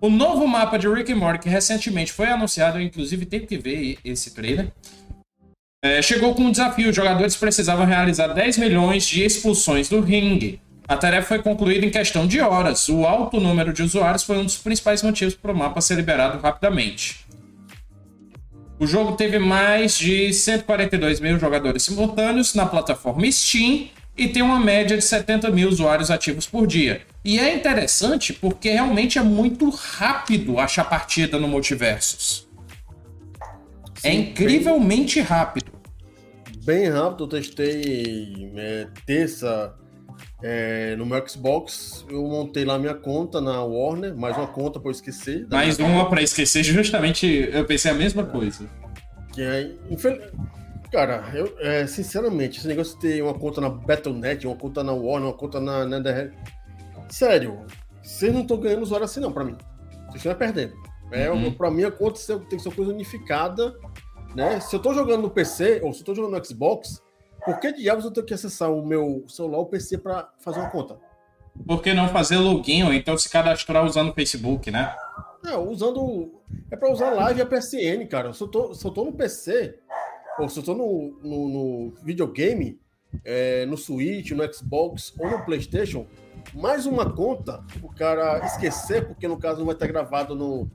O 0.00 0.08
novo 0.08 0.46
mapa 0.46 0.78
de 0.78 0.88
Rick 0.88 1.12
and 1.12 1.16
Morty, 1.16 1.40
que 1.40 1.48
recentemente 1.48 2.12
foi 2.12 2.28
anunciado, 2.28 2.78
eu 2.78 2.82
inclusive 2.82 3.26
tenho 3.26 3.46
que 3.46 3.58
ver 3.58 3.98
esse 4.02 4.34
trailer, 4.34 4.72
é, 5.84 6.00
chegou 6.00 6.34
com 6.34 6.44
um 6.44 6.50
desafio. 6.50 6.88
Os 6.88 6.96
jogadores 6.96 7.36
precisavam 7.36 7.84
realizar 7.84 8.28
10 8.28 8.58
milhões 8.58 9.06
de 9.06 9.22
expulsões 9.22 9.88
do 9.88 10.00
ringue. 10.00 10.60
A 10.88 10.96
tarefa 10.96 11.28
foi 11.28 11.38
concluída 11.42 11.86
em 11.86 11.90
questão 11.90 12.26
de 12.26 12.40
horas. 12.40 12.88
O 12.88 13.06
alto 13.06 13.38
número 13.38 13.72
de 13.72 13.82
usuários 13.82 14.24
foi 14.24 14.38
um 14.38 14.44
dos 14.44 14.56
principais 14.56 15.02
motivos 15.02 15.34
para 15.34 15.52
o 15.52 15.56
mapa 15.56 15.80
ser 15.80 15.94
liberado 15.94 16.40
rapidamente. 16.40 17.29
O 18.80 18.86
jogo 18.86 19.12
teve 19.12 19.38
mais 19.38 19.98
de 19.98 20.32
142 20.32 21.20
mil 21.20 21.38
jogadores 21.38 21.82
simultâneos 21.82 22.54
na 22.54 22.64
plataforma 22.64 23.30
Steam 23.30 23.90
e 24.16 24.26
tem 24.26 24.40
uma 24.40 24.58
média 24.58 24.96
de 24.96 25.04
70 25.04 25.50
mil 25.50 25.68
usuários 25.68 26.10
ativos 26.10 26.46
por 26.46 26.66
dia. 26.66 27.02
E 27.22 27.38
é 27.38 27.54
interessante 27.54 28.32
porque 28.32 28.70
realmente 28.70 29.18
é 29.18 29.22
muito 29.22 29.68
rápido 29.68 30.58
achar 30.58 30.84
partida 30.84 31.38
no 31.38 31.46
Multiversos. 31.46 32.48
É 33.96 34.00
Sim, 34.00 34.08
é 34.08 34.14
incrivelmente 34.14 35.16
bem, 35.16 35.24
rápido. 35.24 35.72
Bem 36.64 36.88
rápido, 36.88 37.24
eu 37.24 37.28
testei 37.28 38.50
é, 38.56 38.86
terça 39.04 39.74
é, 40.42 40.96
no 40.96 41.06
meu 41.06 41.26
Xbox. 41.26 42.04
Eu 42.08 42.22
montei 42.22 42.64
lá 42.64 42.78
minha 42.78 42.94
conta 42.94 43.40
na 43.40 43.62
Warner, 43.62 44.16
mais 44.16 44.36
uma 44.36 44.46
conta 44.46 44.80
para 44.80 44.90
esquecer. 44.90 45.46
Mais 45.50 45.78
uma 45.78 46.08
para 46.08 46.22
esquecer, 46.22 46.62
justamente 46.62 47.26
eu 47.52 47.64
pensei 47.64 47.90
a 47.90 47.94
mesma 47.94 48.24
coisa. 48.24 48.68
Que 49.32 49.42
é, 49.42 49.72
infel... 49.90 50.18
Cara, 50.90 51.30
eu, 51.34 51.54
é, 51.60 51.86
sinceramente, 51.86 52.58
esse 52.58 52.66
negócio 52.66 52.94
de 52.94 53.00
ter 53.00 53.22
uma 53.22 53.34
conta 53.34 53.60
na 53.60 53.68
Battle.net, 53.68 54.44
uma 54.44 54.56
conta 54.56 54.82
na 54.82 54.92
Warner, 54.92 55.28
uma 55.28 55.36
conta 55.36 55.60
na 55.60 55.84
Netherrealm, 55.84 56.32
Sério, 57.08 57.64
vocês 58.02 58.32
não 58.32 58.42
estão 58.42 58.56
ganhando 58.56 58.82
usuário 58.82 59.04
assim, 59.04 59.20
não, 59.20 59.32
pra 59.32 59.44
mim. 59.44 59.56
Vocês 60.06 60.16
estão 60.16 60.34
perdendo. 60.34 60.74
É, 61.12 61.30
uhum. 61.30 61.52
Pra 61.52 61.70
mim, 61.70 61.84
a 61.84 61.90
conta 61.90 62.20
tem 62.26 62.56
que 62.56 62.60
ser 62.60 62.68
uma 62.68 62.74
coisa 62.74 62.92
unificada, 62.92 63.74
né? 64.34 64.60
Se 64.60 64.74
eu 64.74 64.80
tô 64.80 64.94
jogando 64.94 65.22
no 65.22 65.30
PC, 65.30 65.80
ou 65.82 65.92
se 65.92 66.00
eu 66.00 66.06
tô 66.06 66.14
jogando 66.14 66.36
no 66.36 66.44
Xbox, 66.44 67.02
por 67.44 67.58
que 67.58 67.72
diabos 67.72 68.04
eu 68.04 68.10
tenho 68.10 68.26
que 68.26 68.34
acessar 68.34 68.72
o 68.72 68.84
meu 68.84 69.24
celular 69.28 69.58
ou 69.58 69.66
PC 69.66 69.98
para 69.98 70.30
fazer 70.38 70.60
uma 70.60 70.70
conta? 70.70 70.98
Por 71.66 71.82
que 71.82 71.92
não 71.92 72.08
fazer 72.08 72.36
login 72.36 72.84
ou 72.84 72.92
então 72.92 73.16
se 73.18 73.28
cadastrar 73.28 73.84
usando 73.84 74.10
o 74.10 74.14
Facebook, 74.14 74.70
né? 74.70 74.94
Não, 75.42 75.68
usando. 75.68 76.40
É 76.70 76.76
para 76.76 76.92
usar 76.92 77.10
live 77.10 77.40
e 77.40 77.42
a 77.42 77.46
PSN, 77.46 78.06
cara. 78.08 78.32
Se 78.32 78.42
eu, 78.42 78.48
tô, 78.48 78.74
se 78.74 78.84
eu 78.84 78.90
tô 78.90 79.04
no 79.04 79.12
PC, 79.12 79.78
ou 80.38 80.48
se 80.48 80.58
eu 80.58 80.62
tô 80.62 80.74
no, 80.74 81.18
no, 81.22 81.48
no 81.48 81.94
videogame, 82.02 82.78
é, 83.24 83.66
no 83.66 83.76
Switch, 83.76 84.30
no 84.32 84.52
Xbox 84.52 85.12
ou 85.18 85.30
no 85.30 85.44
PlayStation, 85.44 86.06
mais 86.54 86.86
uma 86.86 87.10
conta 87.10 87.64
o 87.82 87.88
cara 87.88 88.44
esquecer, 88.44 89.06
porque 89.06 89.26
no 89.26 89.38
caso 89.38 89.58
não 89.58 89.66
vai 89.66 89.74
estar 89.74 89.86
gravado 89.86 90.34
no, 90.34 90.70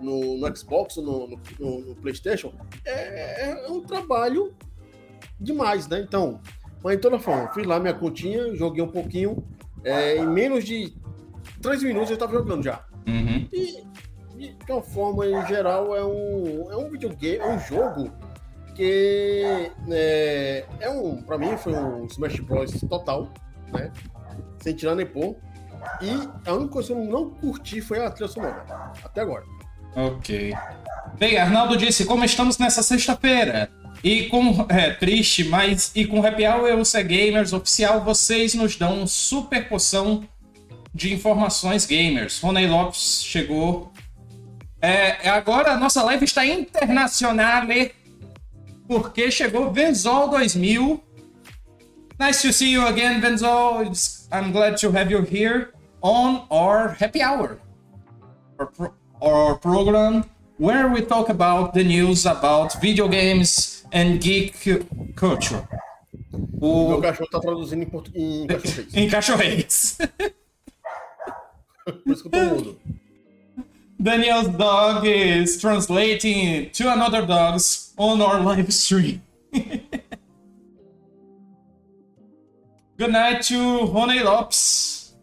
no, 0.00 0.36
no 0.36 0.56
Xbox, 0.56 0.96
no, 0.96 1.28
no, 1.58 1.80
no 1.80 1.96
PlayStation, 1.96 2.52
é, 2.84 3.50
é, 3.50 3.70
um 3.70 3.80
trabalho 3.82 4.54
demais, 5.40 5.88
né? 5.88 6.00
Então, 6.00 6.40
mas 6.82 6.96
em 6.96 7.00
toda 7.00 7.18
forma, 7.18 7.48
fiz 7.52 7.66
lá 7.66 7.80
minha 7.80 7.94
continha, 7.94 8.54
joguei 8.54 8.82
um 8.82 8.88
pouquinho, 8.88 9.44
é, 9.84 10.16
em 10.18 10.26
menos 10.26 10.64
de 10.64 10.94
três 11.60 11.82
minutos 11.82 12.10
eu 12.10 12.14
estava 12.14 12.32
jogando 12.32 12.62
já. 12.62 12.84
Uhum. 13.06 13.48
E, 13.52 13.84
de 14.38 14.72
uma 14.72 14.82
forma, 14.82 15.26
em 15.26 15.46
geral, 15.46 15.96
é 15.96 16.04
um, 16.04 16.70
é 16.70 16.76
um 16.76 16.90
videogame, 16.90 17.38
é 17.38 17.48
um 17.48 17.58
jogo 17.58 18.12
que 18.74 19.72
é, 19.90 20.66
é 20.80 20.90
um, 20.90 21.22
para 21.22 21.38
mim 21.38 21.56
foi 21.56 21.72
um 21.72 22.04
Smash 22.06 22.40
Bros 22.40 22.72
total, 22.88 23.32
né? 23.72 23.90
sem 24.60 24.74
tirar 24.74 24.94
nem 24.94 25.06
pôr. 25.06 25.36
E 26.02 26.48
a 26.48 26.52
única 26.52 26.72
coisa 26.72 26.94
que 26.94 27.00
eu 27.00 27.04
não 27.04 27.30
curti 27.30 27.80
foi 27.80 28.04
a 28.04 28.10
trilha 28.10 28.28
sonora, 28.28 28.64
até 29.02 29.22
agora. 29.22 29.44
Ok. 29.94 30.52
Bem, 31.18 31.38
Arnaldo 31.38 31.76
disse, 31.76 32.04
como 32.04 32.24
estamos 32.24 32.58
nessa 32.58 32.82
sexta-feira, 32.82 33.70
e 34.02 34.24
com. 34.24 34.66
É, 34.68 34.90
triste, 34.90 35.44
mas. 35.44 35.92
E 35.94 36.04
com 36.04 36.24
Happy 36.24 36.46
Hour 36.46 36.78
UC 36.80 37.02
Gamers 37.04 37.52
oficial, 37.52 38.02
vocês 38.02 38.54
nos 38.54 38.76
dão 38.76 38.98
uma 38.98 39.06
super 39.06 39.68
poção 39.68 40.26
de 40.94 41.12
informações 41.12 41.84
gamers. 41.86 42.40
Rony 42.40 42.66
Lopes 42.66 43.22
chegou. 43.24 43.92
É, 44.80 45.28
agora 45.28 45.72
a 45.72 45.76
nossa 45.76 46.02
live 46.02 46.24
está 46.24 46.46
internacional, 46.46 47.66
porque 48.86 49.30
chegou 49.30 49.72
Venzol 49.72 50.28
2000 50.28 51.02
Nice 52.18 52.40
to 52.40 52.52
see 52.52 52.70
you 52.70 52.86
again, 52.86 53.20
Benzo. 53.20 54.26
I'm 54.32 54.50
glad 54.50 54.78
to 54.78 54.90
have 54.90 55.10
you 55.10 55.20
here 55.20 55.74
on 56.00 56.46
our 56.50 56.88
happy 56.88 57.20
hour, 57.20 57.58
our, 58.58 58.66
pro 58.66 58.94
our 59.20 59.54
program 59.56 60.24
where 60.56 60.88
we 60.88 61.02
talk 61.02 61.28
about 61.28 61.74
the 61.74 61.84
news 61.84 62.24
about 62.24 62.80
video 62.80 63.06
games 63.06 63.75
and 63.96 64.20
geek 64.20 64.52
culture. 65.16 65.66
O 66.60 66.88
meu 66.88 67.00
cachorro 67.00 67.30
tá 67.30 67.40
traduzindo 67.40 67.82
em, 67.82 67.86
portu... 67.86 68.12
em 68.14 68.46
cachorrês. 68.46 68.92
em 68.94 69.08
cachorrês. 69.08 69.96
Por 72.04 72.12
isso 72.12 72.28
que 72.28 72.36
eu 72.36 72.40
tô 72.48 72.54
mudo. 72.54 72.78
Daniel's 73.98 74.48
dog 74.48 75.08
is 75.08 75.56
translating 75.56 76.68
to 76.70 76.90
another 76.90 77.24
dogs 77.24 77.94
on 77.96 78.20
our 78.20 78.42
live 78.42 78.70
stream. 78.70 79.22
Good 82.98 83.12
night 83.12 83.48
to 83.48 83.86
Rony 83.86 84.22
Lopes. 84.22 85.16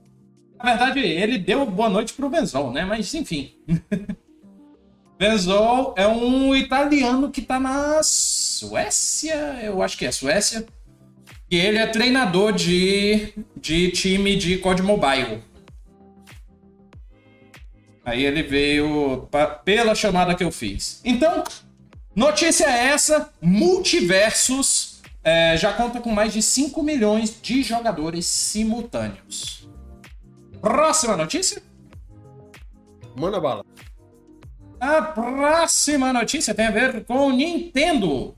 Na 0.58 0.76
verdade, 0.76 1.00
ele 1.00 1.38
deu 1.38 1.66
boa 1.66 1.90
noite 1.90 2.14
pro 2.14 2.30
Benzol, 2.30 2.72
né? 2.72 2.86
Mas 2.86 3.14
enfim. 3.14 3.54
Benzol 5.18 5.94
é 5.98 6.08
um 6.08 6.56
italiano 6.56 7.30
que 7.30 7.42
tá 7.42 7.60
na 7.60 8.02
Suécia, 8.64 9.60
eu 9.62 9.82
acho 9.82 9.98
que 9.98 10.06
é 10.06 10.12
Suécia. 10.12 10.66
E 11.52 11.58
ele 11.58 11.78
é 11.78 11.86
treinador 11.86 12.54
de, 12.54 13.34
de 13.60 13.92
time 13.92 14.38
de 14.38 14.58
COD 14.58 14.82
Mobile. 14.82 15.44
Aí 18.06 18.24
ele 18.24 18.42
veio 18.42 19.28
pra, 19.30 19.48
pela 19.48 19.94
chamada 19.94 20.34
que 20.34 20.44
eu 20.44 20.52
fiz. 20.52 21.02
Então, 21.04 21.44
notícia 22.16 22.66
é 22.66 22.88
essa: 22.88 23.30
multiversos 23.42 25.02
é, 25.24 25.58
já 25.58 25.74
conta 25.74 26.00
com 26.00 26.10
mais 26.10 26.32
de 26.34 26.42
5 26.42 26.82
milhões 26.82 27.38
de 27.42 27.64
jogadores 27.64 28.26
simultâneos. 28.26 29.68
Próxima 30.62 31.18
notícia? 31.18 31.62
Manda 33.16 33.40
bala. 33.40 33.64
A 34.80 35.02
próxima 35.02 36.12
notícia 36.12 36.54
tem 36.54 36.66
a 36.66 36.72
ver 36.72 37.06
com 37.06 37.32
Nintendo. 37.32 38.36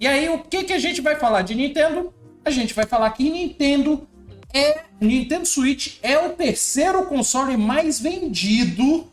E 0.00 0.06
aí, 0.06 0.28
o 0.28 0.38
que, 0.42 0.64
que 0.64 0.72
a 0.72 0.78
gente 0.78 1.00
vai 1.00 1.16
falar 1.16 1.42
de 1.42 1.54
Nintendo? 1.54 2.12
A 2.44 2.50
gente 2.50 2.72
vai 2.72 2.86
falar 2.86 3.10
que 3.10 3.28
Nintendo 3.30 4.06
é. 4.52 4.84
Nintendo 5.00 5.46
Switch 5.46 5.98
é 6.02 6.18
o 6.18 6.30
terceiro 6.30 7.06
console 7.06 7.56
mais 7.56 8.00
vendido 8.00 9.10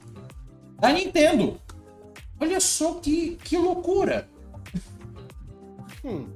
da 0.80 0.92
Nintendo. 0.92 1.60
Olha 2.40 2.60
só 2.60 2.96
que, 2.96 3.38
que 3.44 3.58
loucura. 3.58 4.28
Hum. 6.04 6.28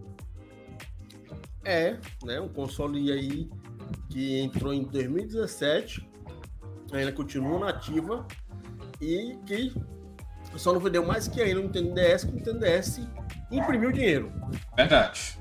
É, 1.64 1.98
né? 2.24 2.40
Um 2.40 2.50
console 2.50 3.12
aí 3.12 3.50
que 4.10 4.40
entrou 4.40 4.74
em 4.74 4.84
2017, 4.84 6.08
ainda 6.92 7.12
continua 7.12 7.60
nativa 7.60 8.26
e 9.00 9.38
que 9.46 9.74
só 10.56 10.74
não 10.74 10.80
vendeu 10.80 11.06
mais 11.06 11.28
que 11.28 11.42
ainda 11.42 11.60
no 11.60 11.68
Nintendo 11.68 11.94
DS, 11.94 12.24
que 12.24 12.32
o 12.32 12.36
Nintendo 12.36 12.60
DS 12.60 13.02
imprimiu 13.52 13.92
dinheiro. 13.92 14.32
Verdade. 14.76 15.38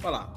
Falar. 0.00 0.32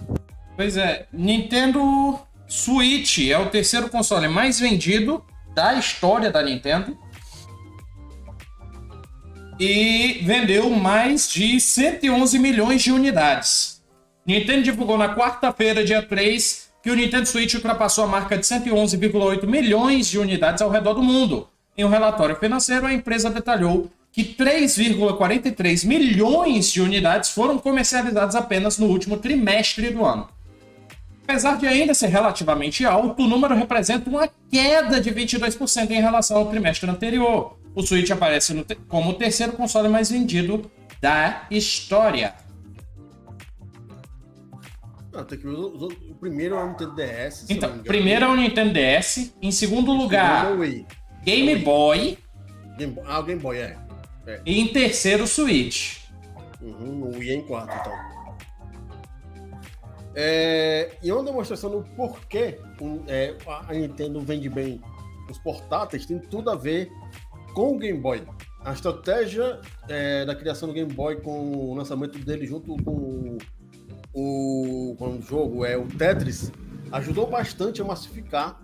Pois 0.56 0.78
é, 0.78 1.08
Nintendo 1.14 2.20
Switch 2.48 3.20
é 3.30 3.38
o 3.38 3.50
terceiro 3.50 3.90
console 3.90 4.28
mais 4.28 4.60
vendido 4.60 5.24
da 5.54 5.74
história 5.76 6.32
da 6.32 6.42
Nintendo 6.42 6.98
e 9.60 10.22
vendeu 10.24 10.70
mais 10.70 11.30
de 11.30 11.60
111 11.60 12.40
milhões 12.40 12.82
de 12.82 12.92
unidades. 12.92 13.84
Nintendo 14.26 14.64
divulgou 14.64 14.98
na 14.98 15.16
quarta-feira, 15.16 15.84
dia 15.84 16.02
3, 16.02 16.70
que 16.82 16.90
o 16.90 16.96
Nintendo 16.96 17.26
Switch 17.26 17.56
ultrapassou 17.56 18.06
a 18.06 18.08
marca 18.08 18.38
de 18.38 18.46
111,8 18.46 19.46
milhões 19.46 20.08
de 20.08 20.18
unidades 20.18 20.62
ao 20.62 20.70
redor 20.70 20.94
do 20.94 21.04
mundo. 21.04 21.49
Em 21.80 21.84
um 21.86 21.88
relatório 21.88 22.36
financeiro, 22.36 22.86
a 22.86 22.94
empresa 22.94 23.30
detalhou 23.30 23.90
que 24.12 24.22
3,43 24.22 25.88
milhões 25.88 26.70
de 26.74 26.82
unidades 26.82 27.30
foram 27.30 27.58
comercializadas 27.58 28.36
apenas 28.36 28.78
no 28.78 28.88
último 28.88 29.16
trimestre 29.16 29.90
do 29.90 30.04
ano. 30.04 30.28
Apesar 31.24 31.58
de 31.58 31.66
ainda 31.66 31.94
ser 31.94 32.08
relativamente 32.08 32.84
alto, 32.84 33.24
o 33.24 33.28
número 33.30 33.56
representa 33.56 34.10
uma 34.10 34.30
queda 34.52 35.00
de 35.00 35.10
22% 35.10 35.90
em 35.92 36.02
relação 36.02 36.36
ao 36.36 36.48
trimestre 36.48 36.90
anterior. 36.90 37.58
O 37.74 37.82
Switch 37.82 38.12
aparece 38.12 38.62
te 38.66 38.76
como 38.76 39.12
o 39.12 39.14
terceiro 39.14 39.54
console 39.54 39.88
mais 39.88 40.12
vendido 40.12 40.70
da 41.00 41.48
história. 41.50 42.34
Ah, 45.16 45.24
tem 45.24 45.40
que 45.40 45.48
o, 45.48 45.88
o, 46.12 46.16
primeiro 46.16 46.56
é 46.56 46.62
o 46.62 46.68
Nintendo 46.68 46.96
DS. 46.96 47.46
Então, 47.50 47.80
primeiro 47.80 48.26
é 48.26 48.28
o 48.28 48.36
Nintendo 48.36 48.74
DS. 48.74 49.34
Em 49.42 49.52
segundo 49.52 49.94
lugar, 49.94 50.46
é 50.46 50.99
Game 51.24 51.56
Boy. 51.58 52.18
Game, 52.78 52.98
ah, 53.06 53.20
o 53.20 53.24
Game 53.24 53.42
Boy, 53.42 53.58
é. 53.58 53.78
é. 54.26 54.42
E 54.46 54.60
em 54.60 54.68
terceiro, 54.68 55.28
Switch. 55.28 56.00
Uhum, 56.62 57.04
o 57.04 57.18
Wii 57.18 57.30
é 57.30 57.34
em 57.36 57.42
quarto, 57.42 57.74
então. 57.76 58.20
É, 60.16 60.98
e 61.02 61.12
uma 61.12 61.24
demonstração 61.24 61.70
do 61.70 61.84
porquê 61.96 62.60
é, 63.08 63.36
a 63.46 63.74
Nintendo 63.74 64.20
vende 64.20 64.50
bem 64.50 64.82
os 65.30 65.38
portáteis 65.38 66.06
tem 66.06 66.20
tudo 66.20 66.50
a 66.50 66.56
ver 66.56 66.92
com 67.54 67.76
o 67.76 67.78
Game 67.78 68.00
Boy. 68.00 68.24
A 68.66 68.74
estratégia 68.74 69.62
é, 69.88 70.26
da 70.26 70.36
criação 70.36 70.68
do 70.68 70.74
Game 70.74 70.92
Boy 70.92 71.22
com 71.22 71.52
o 71.52 71.76
lançamento 71.76 72.18
dele 72.20 72.46
junto 72.46 72.76
com 72.84 73.38
o, 74.14 74.96
com 74.98 75.18
o 75.18 75.22
jogo 75.22 75.64
é 75.64 75.78
o 75.78 75.88
Tetris 75.88 76.52
ajudou 76.92 77.28
bastante 77.28 77.82
a 77.82 77.86
massificar 77.86 78.60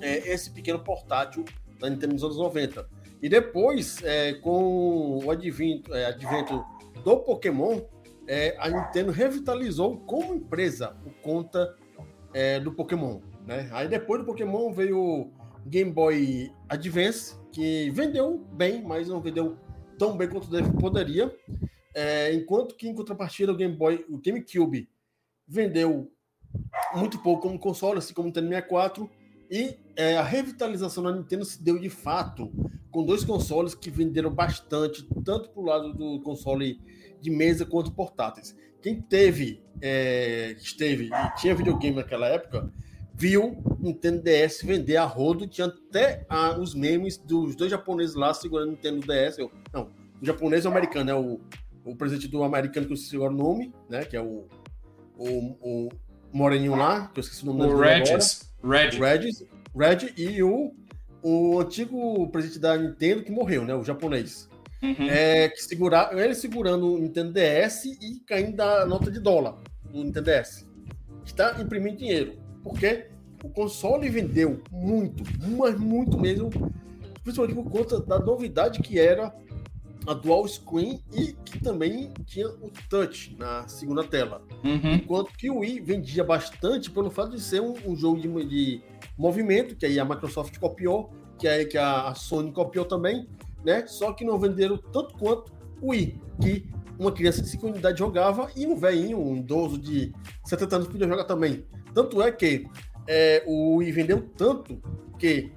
é, 0.00 0.32
esse 0.32 0.50
pequeno 0.50 0.80
portátil 0.80 1.44
da 1.78 1.90
Nintendo 1.90 2.14
nos 2.14 2.24
anos 2.24 2.36
90. 2.36 2.88
E 3.22 3.28
depois, 3.28 4.02
é, 4.02 4.34
com 4.34 5.24
o 5.24 5.30
advento, 5.30 5.94
é, 5.94 6.06
advento 6.06 6.64
do 7.02 7.18
Pokémon, 7.18 7.80
é, 8.26 8.56
a 8.58 8.68
Nintendo 8.68 9.12
revitalizou 9.12 9.98
como 10.00 10.34
empresa 10.34 10.96
por 11.02 11.12
conta 11.22 11.76
é, 12.34 12.60
do 12.60 12.72
Pokémon. 12.72 13.20
Né? 13.46 13.68
Aí 13.72 13.88
depois 13.88 14.20
do 14.20 14.26
Pokémon 14.26 14.72
veio 14.72 14.98
o 14.98 15.32
Game 15.66 15.90
Boy 15.90 16.52
Advance, 16.68 17.36
que 17.52 17.90
vendeu 17.90 18.38
bem, 18.52 18.82
mas 18.82 19.08
não 19.08 19.20
vendeu 19.20 19.56
tão 19.98 20.16
bem 20.16 20.28
quanto 20.28 20.48
poderia. 20.78 21.34
É, 21.94 22.34
enquanto 22.34 22.74
que, 22.74 22.88
em 22.88 22.94
contrapartida, 22.94 23.52
o 23.52 23.56
Game 23.56 23.74
Boy, 23.74 24.04
o 24.08 24.18
GameCube 24.18 24.88
vendeu 25.46 26.12
muito 26.94 27.18
pouco 27.22 27.42
como 27.42 27.58
console, 27.58 27.98
assim 27.98 28.12
como 28.12 28.26
o 28.26 28.28
Nintendo 28.28 28.48
64. 28.48 29.10
E 29.50 29.78
é, 29.94 30.16
a 30.16 30.22
revitalização 30.22 31.04
da 31.04 31.12
Nintendo 31.12 31.44
se 31.44 31.62
deu 31.62 31.78
de 31.78 31.88
fato 31.88 32.50
com 32.90 33.04
dois 33.04 33.24
consoles 33.24 33.74
que 33.74 33.90
venderam 33.90 34.30
bastante, 34.30 35.06
tanto 35.24 35.50
para 35.50 35.60
o 35.60 35.64
lado 35.64 35.92
do 35.92 36.20
console 36.20 36.80
de 37.20 37.30
mesa 37.30 37.64
quanto 37.64 37.92
portáteis. 37.92 38.56
Quem 38.82 39.00
teve, 39.00 39.62
é, 39.80 40.52
esteve 40.58 41.10
e 41.12 41.36
tinha 41.36 41.54
videogame 41.54 41.96
naquela 41.96 42.26
época, 42.26 42.72
viu 43.14 43.62
Nintendo 43.78 44.22
DS 44.22 44.62
vender 44.62 44.96
a 44.96 45.04
rodo, 45.04 45.46
tinha 45.46 45.66
até 45.66 46.24
ah, 46.28 46.58
os 46.58 46.74
memes 46.74 47.16
dos 47.16 47.56
dois 47.56 47.70
japoneses 47.70 48.14
lá 48.14 48.32
segurando 48.34 48.68
o 48.68 48.70
Nintendo 48.72 49.00
DS. 49.00 49.38
Eu, 49.38 49.50
não, 49.72 49.90
o 50.20 50.24
japonês 50.24 50.64
e 50.64 50.68
o 50.68 50.70
americano, 50.70 51.10
é 51.10 51.14
o, 51.14 51.40
o 51.84 51.96
presidente 51.96 52.28
do 52.28 52.42
americano 52.42 52.86
que 52.86 52.92
eu 52.92 52.96
esqueci 52.96 53.16
o 53.16 53.30
nome, 53.30 53.72
né? 53.88 54.04
Que 54.04 54.16
é 54.16 54.20
o, 54.20 54.46
o, 55.18 55.28
o 55.60 55.88
Moreninho 56.32 56.76
lá, 56.76 57.08
que 57.08 57.18
eu 57.18 57.22
esqueci 57.22 57.42
o 57.42 57.52
nome 57.52 57.72
o 57.72 57.78
dele. 57.78 58.04
Regis. 58.04 58.54
Regis. 58.66 59.00
Regis. 59.00 59.46
Regis 59.74 60.12
e 60.16 60.42
o, 60.42 60.74
o 61.22 61.60
antigo 61.60 62.28
presidente 62.30 62.58
da 62.58 62.76
Nintendo 62.76 63.22
que 63.22 63.30
morreu, 63.30 63.64
né? 63.64 63.74
O 63.74 63.84
japonês. 63.84 64.48
Uhum. 64.82 65.08
É, 65.08 65.48
que 65.48 65.62
segurar, 65.62 66.16
ele 66.16 66.34
segurando 66.34 66.94
o 66.94 66.98
Nintendo 66.98 67.32
DS 67.32 67.84
e 67.86 68.20
caindo 68.26 68.56
da 68.56 68.84
nota 68.86 69.10
de 69.10 69.20
dólar 69.20 69.56
do 69.90 70.04
Nintendo 70.04 70.30
DS. 70.30 70.66
Está 71.24 71.60
imprimindo 71.60 71.98
dinheiro. 71.98 72.34
Porque 72.62 73.06
o 73.42 73.48
console 73.48 74.08
vendeu 74.08 74.60
muito, 74.70 75.22
mas 75.56 75.78
muito 75.78 76.18
mesmo, 76.18 76.50
principalmente 77.22 77.54
por 77.54 77.70
conta 77.70 78.00
da 78.00 78.18
novidade 78.18 78.80
que 78.80 78.98
era 78.98 79.32
a 80.06 80.14
dual 80.14 80.46
screen 80.46 81.00
e 81.12 81.32
que 81.44 81.58
também 81.58 82.12
tinha 82.24 82.48
o 82.48 82.70
touch 82.88 83.36
na 83.38 83.66
segunda 83.66 84.04
tela. 84.04 84.42
Uhum. 84.64 84.94
Enquanto 84.94 85.32
que 85.32 85.50
o 85.50 85.58
Wii 85.58 85.80
vendia 85.80 86.22
bastante 86.22 86.90
pelo 86.90 87.10
fato 87.10 87.30
de 87.30 87.40
ser 87.40 87.60
um, 87.60 87.74
um 87.84 87.96
jogo 87.96 88.20
de, 88.20 88.28
de, 88.46 88.82
movimento, 89.18 89.74
que 89.74 89.86
aí 89.86 89.98
a 89.98 90.04
Microsoft 90.04 90.58
copiou, 90.58 91.10
que 91.38 91.48
aí 91.48 91.66
que 91.66 91.76
a 91.76 92.14
Sony 92.14 92.52
copiou 92.52 92.84
também, 92.84 93.28
né? 93.64 93.86
Só 93.86 94.12
que 94.12 94.24
não 94.24 94.38
venderam 94.38 94.76
tanto 94.76 95.16
quanto 95.18 95.52
o 95.80 95.90
Wii, 95.90 96.20
que 96.40 96.66
uma 96.98 97.12
criança 97.12 97.42
de 97.42 97.48
5 97.48 97.66
unidades 97.66 97.98
jogava 97.98 98.50
e 98.56 98.66
um 98.66 98.76
velhinho, 98.76 99.18
um 99.18 99.36
idoso 99.36 99.78
de 99.78 100.14
70 100.44 100.76
anos 100.76 100.88
podia 100.88 101.08
jogar 101.08 101.24
também. 101.24 101.64
Tanto 101.92 102.22
é 102.22 102.30
que 102.30 102.66
é, 103.08 103.42
o 103.46 103.76
Wii 103.76 103.92
vendeu 103.92 104.22
tanto 104.36 104.80
que 105.18 105.52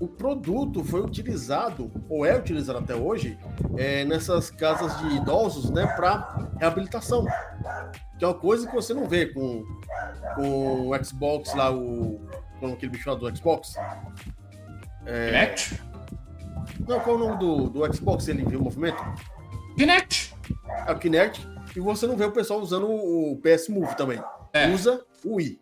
o 0.00 0.06
produto 0.06 0.84
foi 0.84 1.00
utilizado, 1.00 1.90
ou 2.08 2.24
é 2.24 2.36
utilizado 2.36 2.78
até 2.78 2.94
hoje, 2.94 3.36
é, 3.76 4.04
nessas 4.04 4.50
casas 4.50 4.96
de 4.98 5.16
idosos, 5.16 5.70
né, 5.70 5.86
para 5.96 6.50
reabilitação. 6.58 7.26
Que 8.16 8.24
é 8.24 8.28
uma 8.28 8.34
coisa 8.34 8.66
que 8.66 8.74
você 8.74 8.94
não 8.94 9.06
vê 9.06 9.26
com, 9.26 9.64
com 10.36 10.88
o 10.88 11.04
Xbox 11.04 11.54
lá, 11.54 11.72
o. 11.72 12.20
Com 12.60 12.72
aquele 12.72 12.92
bicho 12.92 13.08
lá 13.08 13.16
do 13.16 13.36
Xbox. 13.36 13.74
É... 15.06 15.26
Kinect? 15.26 15.82
Não, 16.86 17.00
qual 17.00 17.16
é 17.16 17.18
o 17.18 17.28
nome 17.28 17.38
do, 17.38 17.68
do 17.68 17.94
Xbox? 17.94 18.26
Ele 18.28 18.44
viu 18.44 18.60
o 18.60 18.64
movimento? 18.64 19.02
Kinect. 19.76 20.34
É 20.86 20.92
o 20.92 20.98
Kinect. 20.98 21.48
E 21.76 21.80
você 21.80 22.06
não 22.06 22.16
vê 22.16 22.24
o 22.24 22.32
pessoal 22.32 22.60
usando 22.60 22.88
o 22.88 23.40
PS 23.40 23.68
Move 23.68 23.94
também. 23.96 24.20
É. 24.52 24.68
Usa 24.70 25.04
o 25.24 25.36
Wii. 25.36 25.60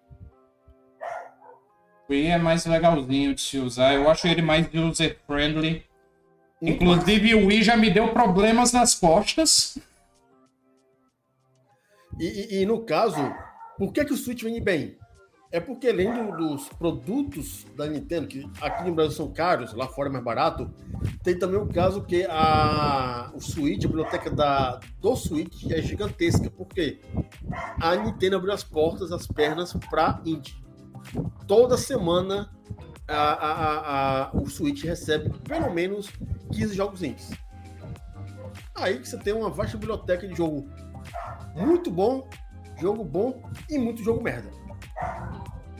O 2.09 2.13
Wii 2.13 2.27
é 2.27 2.39
mais 2.39 2.65
legalzinho 2.67 3.35
de 3.35 3.41
se 3.41 3.59
usar. 3.59 3.95
Eu 3.95 4.09
acho 4.09 4.27
ele 4.29 4.43
mais 4.43 4.69
user-friendly. 4.73 5.85
Inclusive, 6.63 7.35
o 7.35 7.47
Wii 7.47 7.63
já 7.63 7.77
me 7.77 7.91
deu 7.91 8.09
problemas 8.09 8.73
nas 8.73 8.95
costas. 8.95 9.79
E, 12.19 12.25
e, 12.25 12.63
e, 12.63 12.67
no 12.67 12.85
caso, 12.85 13.35
por 13.77 13.93
que, 13.93 14.05
que 14.05 14.13
o 14.13 14.17
Switch 14.17 14.43
vem 14.43 14.63
bem? 14.63 14.97
É 15.53 15.61
porque 15.61 15.89
além 15.89 16.13
do, 16.13 16.37
dos 16.37 16.69
produtos 16.71 17.65
da 17.77 17.87
Nintendo, 17.87 18.27
que 18.27 18.51
aqui 18.61 18.85
no 18.85 18.95
Brasil 18.95 19.13
são 19.13 19.33
caros, 19.33 19.73
lá 19.75 19.87
fora 19.87 20.09
é 20.09 20.13
mais 20.13 20.25
barato, 20.25 20.71
tem 21.23 21.39
também 21.39 21.59
o 21.59 21.67
caso 21.67 22.03
que 22.05 22.27
a, 22.29 23.31
o 23.35 23.41
Switch, 23.41 23.85
a 23.85 23.89
biblioteca 23.89 24.31
da, 24.31 24.81
do 25.01 25.15
Switch 25.15 25.71
é 25.71 25.81
gigantesca. 25.81 26.51
Por 26.51 26.67
quê? 26.67 27.01
A 27.81 27.95
Nintendo 27.97 28.37
abriu 28.37 28.53
as 28.53 28.65
portas, 28.65 29.13
as 29.13 29.27
pernas 29.27 29.73
para 29.91 30.21
indie. 30.25 30.66
Toda 31.47 31.77
semana 31.77 32.51
a, 33.09 33.15
a, 33.17 34.25
a, 34.25 34.31
o 34.37 34.49
Switch 34.49 34.85
recebe 34.85 35.31
pelo 35.41 35.73
menos 35.73 36.11
15 36.53 36.75
jogos 36.75 37.03
indies. 37.03 37.31
Aí 38.75 38.99
que 38.99 39.09
você 39.09 39.17
tem 39.17 39.33
uma 39.33 39.51
vasta 39.51 39.77
biblioteca 39.77 40.27
de 40.27 40.35
jogo 40.35 40.69
muito 41.55 41.91
bom, 41.91 42.29
jogo 42.81 43.05
bom 43.05 43.43
e 43.71 43.79
muito 43.79 44.03
jogo 44.03 44.23
merda. 44.23 44.51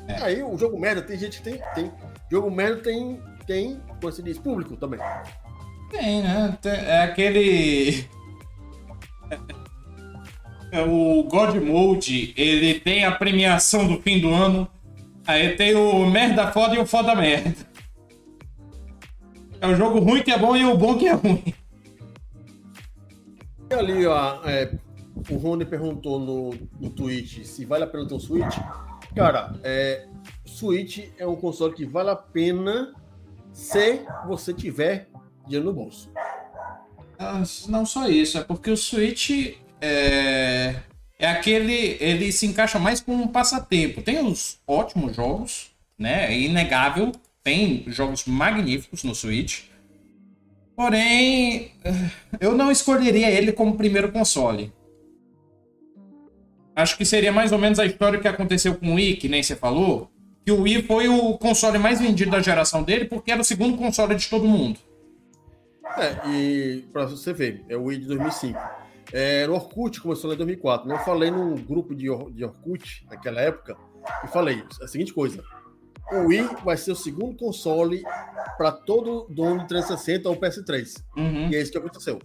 É. 0.09 0.23
Aí 0.23 0.43
o 0.43 0.57
jogo 0.57 0.79
merda 0.79 1.03
tem 1.03 1.19
gente 1.19 1.39
que 1.39 1.51
tem. 1.51 1.61
tem 1.75 1.93
jogo 2.31 2.51
merda 2.51 2.83
tem, 2.83 3.21
tem, 3.47 3.81
como 4.01 4.13
se 4.13 4.23
diz, 4.23 4.39
público 4.39 4.77
também. 4.77 5.01
Tem, 5.91 6.23
né? 6.23 6.59
É 6.65 7.03
aquele. 7.03 8.07
É 10.73 10.83
o 10.83 11.23
God 11.23 11.55
Mode, 11.63 12.35
ele 12.37 12.81
tem 12.81 13.05
a 13.05 13.13
premiação 13.13 13.87
do 13.87 14.03
fim 14.03 14.21
do 14.21 14.35
ano. 14.35 14.69
Aí 15.27 15.57
tem 15.57 15.75
o 15.75 16.07
merda 16.07 16.53
foda 16.53 16.75
e 16.75 16.79
o 16.79 16.87
foda 16.87 17.15
merda. 17.15 17.55
É 19.61 19.67
o 19.67 19.75
jogo 19.75 19.99
ruim 19.99 20.23
que 20.23 20.31
é 20.31 20.39
bom 20.39 20.57
e 20.57 20.65
o 20.65 20.77
bom 20.77 20.97
que 20.97 21.09
é 21.09 21.13
ruim. 21.13 21.55
E 23.71 23.75
ali, 23.75 24.07
ó, 24.07 24.41
é, 24.45 24.73
o 25.29 25.37
Rony 25.37 25.65
perguntou 25.65 26.21
no, 26.21 26.51
no 26.79 26.91
Twitch 26.91 27.45
se 27.45 27.65
vale 27.65 27.85
a 27.85 27.87
pena 27.87 28.07
ter 28.07 28.15
um 28.15 28.21
Switch. 28.21 28.57
Cara, 29.15 29.55
é, 29.65 30.07
Switch 30.45 31.09
é 31.19 31.27
um 31.27 31.35
console 31.35 31.75
que 31.75 31.85
vale 31.85 32.11
a 32.11 32.17
pena 32.17 32.95
se 33.53 34.07
você 34.27 34.53
tiver 34.53 35.09
dinheiro 35.45 35.65
no 35.65 35.73
bolso. 35.73 36.11
Ah, 37.19 37.43
não 37.69 37.87
só 37.87 38.09
isso, 38.09 38.39
é 38.39 38.45
porque 38.45 38.71
o 38.71 38.77
Switch 38.77 39.57
é, 39.81 40.77
é 41.19 41.29
aquele. 41.29 41.97
Ele 42.01 42.31
se 42.33 42.47
encaixa 42.47 42.79
mais 42.79 43.01
com 43.01 43.13
um 43.13 43.29
passatempo. 43.29 44.03
Tem 44.03 44.19
uns 44.19 44.59
ótimos 44.67 45.17
jogos, 45.17 45.71
né? 45.99 46.33
É 46.33 46.39
inegável. 46.39 47.13
Tem 47.43 47.85
jogos 47.87 48.25
magníficos 48.27 49.05
no 49.05 49.15
Switch. 49.15 49.65
Porém, 50.77 51.73
eu 52.39 52.55
não 52.55 52.71
escolheria 52.71 53.31
ele 53.31 53.51
como 53.53 53.77
primeiro 53.77 54.13
console. 54.13 54.73
acho 56.75 56.99
que 56.99 57.05
seria 57.05 57.33
mais 57.33 57.51
ou 57.51 57.59
menos 57.59 57.79
a 57.79 57.87
história 57.87 58.21
que 58.21 58.29
aconteceu 58.29 58.75
com 58.75 58.93
o 58.93 58.95
Wii, 58.97 59.17
que 59.17 59.29
nem 59.29 59.43
você 59.43 59.57
falou, 59.57 60.11
que 60.45 60.53
o 60.53 60.63
Wii 60.63 60.83
foi 60.83 61.09
o 61.09 61.39
console 61.39 61.79
mais 61.79 61.99
vendido 61.99 62.31
da 62.31 62.43
geração 62.43 62.83
dele 62.83 63.07
porque 63.07 63.33
era 63.33 63.41
o 63.41 63.45
segundo 63.45 63.79
console 63.79 64.15
de 64.17 64.29
todo 64.29 64.47
mundo. 64.47 64.79
É, 65.97 66.29
e 66.29 66.85
para 66.93 67.07
você 67.07 67.33
ver, 67.33 67.65
é 67.71 67.77
o 67.77 67.85
Wii 67.85 68.01
de 68.01 68.07
2005. 68.07 68.86
É, 69.13 69.47
no 69.47 69.55
Orkut 69.55 70.01
começou 70.01 70.33
em 70.33 70.37
2004. 70.37 70.89
Né? 70.89 70.95
Eu 70.95 70.99
falei 71.01 71.31
num 71.31 71.55
grupo 71.55 71.95
de, 71.95 72.11
Or 72.11 72.31
de 72.31 72.45
Orkut, 72.45 73.07
naquela 73.09 73.41
época, 73.41 73.77
e 74.25 74.29
falei 74.29 74.65
a 74.81 74.87
seguinte 74.87 75.13
coisa: 75.13 75.43
o 76.13 76.27
Wii 76.27 76.49
vai 76.65 76.77
ser 76.77 76.93
o 76.93 76.97
segundo 76.97 77.37
console 77.37 78.03
para 78.57 78.73
todo 78.73 79.27
dono 79.31 79.61
de 79.61 79.69
360 79.69 80.29
ou 80.29 80.37
PS3. 80.37 81.03
Uhum. 81.17 81.51
E 81.51 81.57
é 81.57 81.61
isso 81.61 81.73
que 81.73 81.79
aconteceu. 81.79 82.19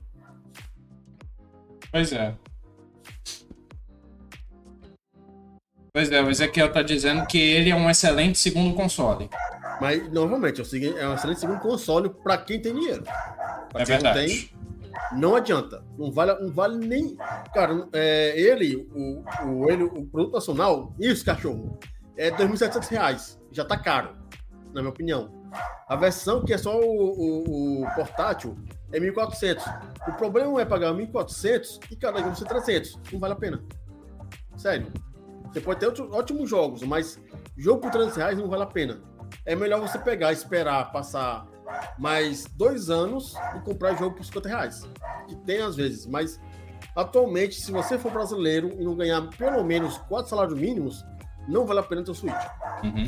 Pois 1.91 2.13
é. 2.13 2.35
Pois 5.93 6.09
é, 6.09 6.21
o 6.21 6.29
Ezequiel 6.29 6.71
tá 6.71 6.81
dizendo 6.81 7.25
que 7.25 7.37
ele 7.37 7.69
é 7.69 7.75
um 7.75 7.89
excelente 7.89 8.39
segundo 8.39 8.73
console. 8.73 9.29
Mas, 9.81 10.09
normalmente, 10.09 10.61
é 10.61 11.07
um 11.07 11.15
excelente 11.15 11.39
segundo 11.41 11.59
console 11.59 12.09
para 12.09 12.37
quem 12.37 12.61
tem 12.61 12.73
dinheiro. 12.73 13.03
Pra 13.03 13.81
é 13.81 13.85
quem 13.85 13.85
verdade. 13.85 14.19
não 14.19 14.25
tem, 14.25 14.49
não 15.13 15.35
adianta. 15.35 15.83
Não 15.97 16.11
vale, 16.11 16.33
não 16.41 16.51
vale 16.51 16.85
nem. 16.85 17.15
Cara, 17.53 17.87
é, 17.93 18.39
ele, 18.39 18.87
o, 18.93 19.23
o, 19.45 19.69
ele, 19.69 19.83
o 19.83 20.05
produto 20.05 20.33
nacional, 20.33 20.93
isso, 20.99 21.25
cachorro, 21.25 21.79
é 22.17 22.29
R$ 22.29 22.37
2.700. 22.37 23.39
Já 23.51 23.65
tá 23.65 23.77
caro, 23.77 24.15
na 24.73 24.81
minha 24.81 24.89
opinião. 24.89 25.41
A 25.87 25.95
versão 25.95 26.43
que 26.45 26.53
é 26.53 26.57
só 26.57 26.79
o, 26.79 26.83
o, 26.83 27.83
o 27.83 27.95
portátil 27.95 28.55
é 28.93 28.99
1.400. 28.99 29.61
O 30.07 30.13
problema 30.13 30.61
é 30.61 30.65
pagar 30.65 30.93
1.400 30.93 31.79
e 31.91 31.95
cada 31.95 32.19
jogo 32.19 32.35
ser 32.35 32.45
300. 32.45 32.97
Não 33.11 33.19
vale 33.19 33.33
a 33.33 33.37
pena. 33.37 33.63
Sério. 34.55 34.87
Você 35.51 35.59
pode 35.59 35.81
ter 35.81 35.87
outro, 35.87 36.09
ótimos 36.13 36.49
jogos, 36.49 36.81
mas 36.83 37.19
jogo 37.57 37.81
por 37.81 37.91
300 37.91 38.15
reais 38.17 38.37
não 38.37 38.47
vale 38.47 38.63
a 38.63 38.67
pena. 38.67 39.01
É 39.45 39.55
melhor 39.55 39.81
você 39.81 39.99
pegar, 39.99 40.31
esperar 40.31 40.91
passar 40.91 41.45
mais 41.97 42.45
dois 42.45 42.89
anos 42.89 43.35
e 43.55 43.59
comprar 43.59 43.95
jogo 43.95 44.15
por 44.15 44.25
50 44.25 44.49
reais. 44.49 44.89
Que 45.27 45.35
tem 45.35 45.61
às 45.61 45.75
vezes, 45.75 46.05
mas 46.05 46.39
atualmente, 46.95 47.55
se 47.55 47.71
você 47.71 47.97
for 47.97 48.11
brasileiro 48.11 48.75
e 48.79 48.83
não 48.83 48.95
ganhar 48.95 49.21
pelo 49.37 49.63
menos 49.63 49.97
quatro 49.97 50.29
salários 50.29 50.57
mínimos, 50.57 51.05
não 51.47 51.65
vale 51.65 51.79
a 51.79 51.83
pena 51.83 52.03
ter 52.03 52.11
o 52.11 52.15
Switch. 52.15 52.33
Uhum. 52.83 53.07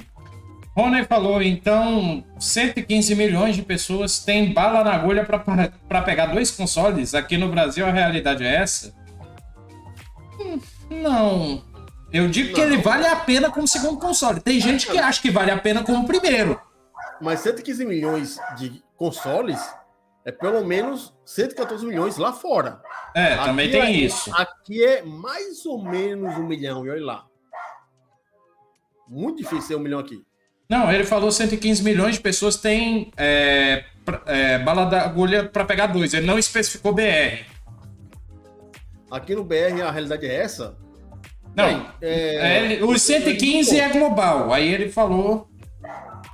Rony 0.76 1.06
falou, 1.06 1.42
então, 1.42 2.24
115 2.40 3.14
milhões 3.16 3.56
de 3.56 3.62
pessoas 3.62 4.20
têm 4.20 4.54
bala 4.54 4.84
na 4.84 4.96
agulha 4.96 5.24
para 5.24 6.02
pegar 6.02 6.28
dois 6.28 6.50
consoles. 6.50 7.14
Aqui 7.14 7.38
no 7.38 7.50
Brasil 7.50 7.86
a 7.86 7.92
realidade 7.92 8.44
é 8.44 8.56
essa? 8.56 8.94
Hum, 10.40 10.60
não. 10.90 11.64
Eu 12.12 12.28
digo 12.28 12.50
não. 12.50 12.56
que 12.56 12.62
ele 12.62 12.78
vale 12.78 13.06
a 13.06 13.16
pena 13.16 13.52
como 13.52 13.68
segundo 13.68 14.00
console. 14.00 14.40
Tem 14.40 14.60
gente 14.60 14.88
que 14.88 14.98
acha 14.98 15.22
que 15.22 15.30
vale 15.30 15.52
a 15.52 15.58
pena 15.58 15.84
como 15.84 16.08
primeiro. 16.08 16.60
Mas 17.24 17.40
115 17.40 17.86
milhões 17.86 18.38
de 18.58 18.84
consoles 18.98 19.58
é 20.26 20.32
pelo 20.32 20.66
menos 20.66 21.14
114 21.26 21.86
milhões 21.86 22.18
lá 22.18 22.34
fora. 22.34 22.82
É, 23.16 23.34
aqui 23.34 23.46
também 23.46 23.72
tem 23.72 23.82
é, 23.82 23.92
isso. 23.92 24.30
Aqui 24.36 24.84
é 24.84 25.04
mais 25.04 25.66
ou 25.66 25.82
menos 25.82 26.38
um 26.38 26.46
milhão, 26.46 26.86
e 26.86 26.90
olha 26.90 27.06
lá. 27.06 27.26
Muito 29.08 29.38
difícil 29.38 29.62
ser 29.62 29.76
um 29.76 29.80
milhão 29.80 30.00
aqui. 30.00 30.22
Não, 30.70 30.92
ele 30.92 31.06
falou 31.06 31.32
115 31.32 31.82
milhões 31.82 32.16
de 32.16 32.22
pessoas 32.22 32.58
têm 32.58 33.12
é, 33.16 33.86
é, 34.26 34.60
bala 34.60 34.86
da 34.86 35.04
agulha 35.04 35.48
para 35.48 35.64
pegar 35.64 35.88
dois. 35.88 36.14
Ele 36.14 36.26
não 36.26 36.38
especificou 36.38 36.94
BR. 36.94 37.46
Aqui 39.10 39.34
no 39.34 39.46
BR 39.46 39.82
a 39.86 39.92
realidade 39.92 40.26
é 40.26 40.36
essa? 40.36 40.78
Não, 41.56 41.90
é, 42.02 42.80
é, 42.80 42.84
os 42.84 43.02
115 43.02 43.80
é 43.80 43.90
global. 43.90 44.52
Aí 44.52 44.68
ele 44.74 44.90
falou, 44.90 45.48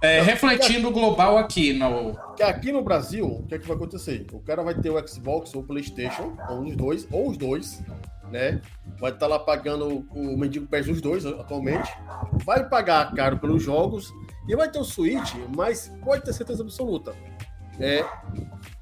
é, 0.01 0.21
refletindo 0.21 0.88
o 0.88 0.91
global 0.91 1.38
aqui. 1.38 1.73
No... 1.73 2.17
Aqui 2.41 2.71
no 2.71 2.81
Brasil, 2.81 3.25
o 3.25 3.45
que 3.45 3.55
é 3.55 3.59
que 3.59 3.67
vai 3.67 3.75
acontecer? 3.75 4.25
O 4.31 4.39
cara 4.39 4.63
vai 4.63 4.73
ter 4.73 4.89
o 4.89 5.07
Xbox 5.07 5.53
ou 5.53 5.62
o 5.62 5.65
PlayStation, 5.65 6.38
ou 6.49 6.63
os 6.63 6.75
dois, 6.75 7.07
ou 7.12 7.29
os 7.29 7.38
dois, 7.38 7.83
né? 8.31 8.62
Vai 8.99 9.12
estar 9.12 9.25
tá 9.25 9.27
lá 9.27 9.39
pagando 9.39 10.05
o 10.12 10.38
mendigo 10.38 10.67
pés 10.67 10.85
dos 10.85 11.01
dois 11.01 11.25
atualmente. 11.25 11.91
Vai 12.45 12.67
pagar 12.67 13.13
caro 13.13 13.38
pelos 13.39 13.62
jogos 13.62 14.13
e 14.47 14.55
vai 14.55 14.69
ter 14.69 14.79
o 14.79 14.83
Switch, 14.83 15.33
mas 15.55 15.91
pode 16.03 16.23
ter 16.23 16.33
certeza 16.33 16.63
absoluta. 16.63 17.13
É, 17.79 18.03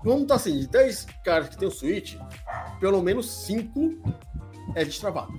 vamos 0.03 0.23
estar 0.23 0.33
tá 0.33 0.35
assim, 0.35 0.59
de 0.59 0.67
10 0.67 1.07
caras 1.23 1.49
que 1.49 1.57
tem 1.57 1.67
o 1.67 1.71
Switch, 1.71 2.15
pelo 2.79 3.01
menos 3.01 3.29
5 3.45 4.01
é 4.75 4.83
destravado. 4.83 5.33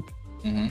Uhum. 0.45 0.71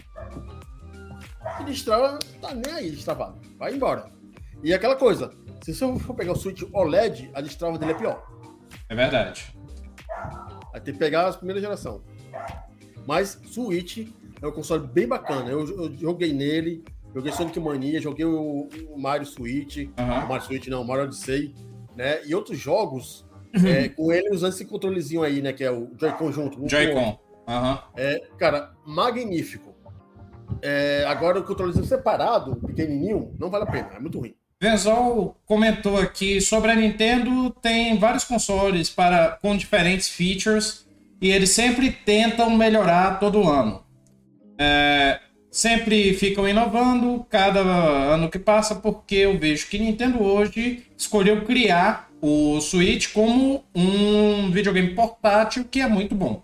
E 1.60 1.64
destrava, 1.66 2.20
tá 2.42 2.54
nem 2.54 2.74
aí 2.74 2.92
destravado. 2.92 3.40
Vai 3.58 3.74
embora. 3.74 4.17
E 4.64 4.74
aquela 4.74 4.96
coisa, 4.96 5.32
se 5.62 5.74
você 5.74 6.00
for 6.00 6.14
pegar 6.14 6.32
o 6.32 6.36
Switch 6.36 6.64
OLED, 6.74 7.30
a 7.34 7.42
destrava 7.42 7.78
dele 7.78 7.92
é 7.92 7.96
pior. 7.96 8.28
É 8.90 8.96
verdade. 8.96 9.58
Vai 10.72 10.82
ter 10.82 10.94
que 10.94 11.00
pegar 11.00 11.28
a 11.28 11.34
primeira 11.34 11.62
geração. 11.62 12.04
Mas 13.06 13.40
Switch 13.46 14.08
é 14.42 14.48
um 14.48 14.52
console 14.52 14.86
bem 14.86 15.08
bacana. 15.08 15.50
Eu, 15.50 15.66
eu 15.68 15.94
joguei 15.96 16.34
nele, 16.34 16.84
joguei 17.14 17.32
Sonic 17.32 17.60
Mania, 17.60 18.02
joguei 18.02 18.26
o, 18.26 18.68
o 18.90 19.00
Mario 19.00 19.26
Switch, 19.26 19.78
uhum. 19.78 20.26
o 20.26 20.28
Mario 20.28 20.46
Switch 20.46 20.68
não, 20.68 20.82
o 20.82 20.88
Mario 20.88 21.06
Odyssey, 21.06 21.56
né? 21.96 22.26
E 22.26 22.36
outros 22.36 22.58
jogos 22.58 23.26
uhum. 23.56 23.68
é, 23.68 23.90
com 23.90 24.12
ele 24.12 24.30
usando 24.34 24.54
esse 24.54 24.66
controlezinho 24.66 25.24
aí, 25.24 25.42
né? 25.42 25.54
Que 25.54 25.64
é 25.64 25.72
o 25.72 25.92
Joy-Con 25.98 26.32
junto. 26.32 26.70
Joy-Con. 26.70 27.20
Uhum. 27.48 27.78
É, 27.96 28.20
cara, 28.38 28.74
magnífico. 28.86 29.76
É, 30.62 31.06
agora 31.08 31.40
o 31.40 31.44
controlezinho 31.44 31.86
separado, 31.86 32.56
pequenininho, 32.56 33.34
não 33.40 33.50
vale 33.50 33.64
a 33.64 33.68
pena, 33.68 33.90
é 33.96 34.00
muito 34.00 34.20
ruim. 34.20 34.36
Venzol 34.60 35.38
comentou 35.46 36.00
aqui 36.00 36.42
sobre 36.42 36.72
a 36.72 36.76
Nintendo 36.76 37.52
tem 37.62 37.96
vários 38.00 38.24
consoles 38.24 38.90
para 38.90 39.38
com 39.40 39.56
diferentes 39.56 40.10
features 40.10 40.88
e 41.22 41.30
eles 41.30 41.52
sempre 41.52 41.92
tentam 41.92 42.50
melhorar 42.50 43.20
todo 43.20 43.48
ano. 43.48 43.84
É, 44.58 45.20
sempre 45.52 46.12
ficam 46.16 46.48
inovando 46.48 47.24
cada 47.30 47.60
ano 47.60 48.30
que 48.30 48.40
passa, 48.40 48.74
porque 48.74 49.16
eu 49.16 49.38
vejo 49.38 49.68
que 49.68 49.78
Nintendo 49.78 50.24
hoje 50.24 50.88
escolheu 50.98 51.46
criar 51.46 52.10
o 52.20 52.60
Switch 52.60 53.14
como 53.14 53.64
um 53.76 54.50
videogame 54.50 54.96
portátil 54.96 55.66
que 55.66 55.82
é 55.82 55.88
muito 55.88 56.16
bom. 56.16 56.44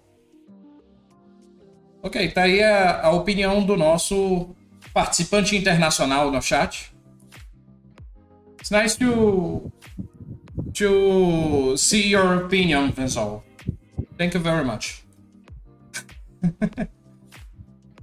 Ok, 2.04 2.30
tá 2.30 2.44
aí 2.44 2.62
a, 2.62 3.08
a 3.08 3.12
opinião 3.12 3.66
do 3.66 3.76
nosso 3.76 4.56
participante 4.94 5.56
internacional 5.56 6.30
no 6.30 6.42
chat. 6.42 6.93
It's 8.64 8.72
nice 8.72 8.96
to 8.96 9.70
to 10.72 11.76
see 11.76 12.08
your 12.08 12.46
opinion, 12.46 12.94
Venzol. 12.94 13.44
Thank 14.18 14.36
you 14.36 14.40
very 14.40 14.64
much. 14.64 15.04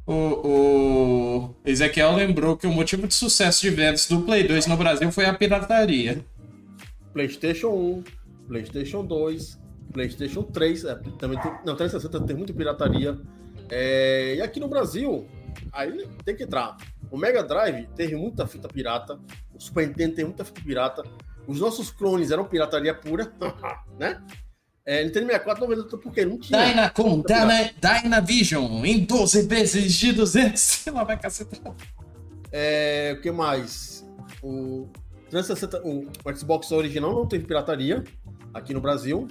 o, 0.06 0.12
o 0.12 1.54
Ezequiel 1.64 2.14
lembrou 2.14 2.58
que 2.58 2.66
o 2.66 2.70
motivo 2.70 3.08
de 3.08 3.14
sucesso 3.14 3.62
de 3.62 3.70
vendas 3.70 4.06
do 4.06 4.20
Play 4.20 4.46
2 4.46 4.66
no 4.66 4.76
Brasil 4.76 5.10
foi 5.10 5.24
a 5.24 5.32
pirataria. 5.32 6.22
PlayStation 7.14 7.68
1, 7.68 8.04
PlayStation 8.46 9.02
2, 9.02 9.58
PlayStation 9.94 10.42
3, 10.42 10.84
é, 10.84 10.94
também 11.18 11.40
tem, 11.40 11.52
não, 11.64 11.74
360 11.74 12.20
tem 12.26 12.36
muita 12.36 12.52
pirataria. 12.52 13.18
É, 13.70 14.34
e 14.34 14.42
aqui 14.42 14.60
no 14.60 14.68
Brasil, 14.68 15.26
aí 15.72 16.06
tem 16.22 16.36
que 16.36 16.42
entrar. 16.42 16.76
O 17.10 17.16
Mega 17.16 17.42
Drive 17.42 17.88
teve 17.96 18.14
muita 18.14 18.46
fita 18.46 18.68
pirata, 18.68 19.18
o 19.60 19.62
Super 19.62 19.86
Nintendo 19.86 20.14
tem 20.14 20.24
muita 20.24 20.42
fita 20.42 20.62
pirata, 20.62 21.02
os 21.46 21.60
nossos 21.60 21.90
clones 21.90 22.30
eram 22.30 22.46
pirataria 22.46 22.94
pura, 22.94 23.30
né? 23.98 24.22
É, 24.86 25.04
Nintendo 25.04 25.26
64 25.26 25.60
não 25.60 25.68
vendeu 25.68 25.98
porque 25.98 26.24
não 26.24 26.38
tinha. 26.38 26.66
Dynacon, 26.66 27.22
Dyna, 27.22 27.70
Dynavision, 27.78 28.84
em 28.84 29.04
12 29.04 29.42
vezes 29.42 29.92
de 29.92 30.12
200. 30.12 30.86
Lá 30.92 31.04
vai 31.04 31.18
cacetar. 31.18 31.74
É, 32.50 33.14
o 33.16 33.20
que 33.20 33.30
mais? 33.30 34.08
O, 34.42 34.88
360, 35.28 35.86
o, 35.86 36.08
o 36.24 36.36
Xbox 36.36 36.72
original 36.72 37.12
não 37.12 37.26
teve 37.26 37.44
pirataria 37.44 38.02
aqui 38.54 38.72
no 38.72 38.80
Brasil. 38.80 39.28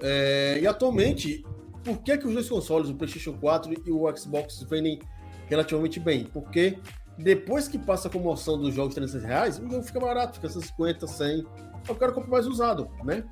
É, 0.00 0.60
e 0.62 0.66
atualmente 0.66 1.44
por 1.82 1.98
que, 2.02 2.16
que 2.16 2.26
os 2.26 2.34
dois 2.34 2.48
consoles, 2.48 2.88
o 2.88 2.94
PlayStation 2.94 3.32
4 3.32 3.74
e 3.84 3.90
o 3.90 4.16
Xbox, 4.16 4.62
vendem 4.70 5.00
relativamente 5.48 5.98
bem? 5.98 6.24
Porque 6.24 6.78
depois 7.18 7.66
que 7.66 7.78
passa 7.78 8.08
a 8.08 8.10
comoção 8.10 8.58
dos 8.58 8.74
jogos 8.74 8.90
de 8.90 9.00
300 9.00 9.26
reais, 9.26 9.58
o 9.58 9.68
jogo 9.68 9.82
fica 9.82 10.00
barato, 10.00 10.34
fica 10.34 10.48
50, 10.48 11.06
100. 11.06 11.46
Eu 11.88 11.94
quero 11.94 12.12
comprar 12.12 12.30
mais 12.30 12.46
usado, 12.46 12.90
né? 13.04 13.24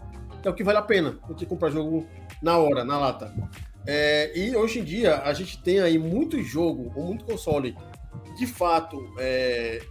É 0.42 0.48
o 0.48 0.54
que 0.54 0.64
vale 0.64 0.78
a 0.78 0.82
pena 0.82 1.18
do 1.26 1.34
que 1.34 1.46
comprar 1.46 1.70
jogo 1.70 2.06
na 2.42 2.58
hora, 2.58 2.84
na 2.84 2.98
lata. 2.98 3.34
É, 3.86 4.36
e 4.38 4.56
hoje 4.56 4.80
em 4.80 4.84
dia 4.84 5.18
a 5.22 5.32
gente 5.32 5.62
tem 5.62 5.80
aí 5.80 5.98
muito 5.98 6.42
jogo 6.42 6.92
ou 6.94 7.04
muito 7.04 7.24
console 7.24 7.76
de 8.38 8.46
fato 8.46 8.98
é, 9.18 9.82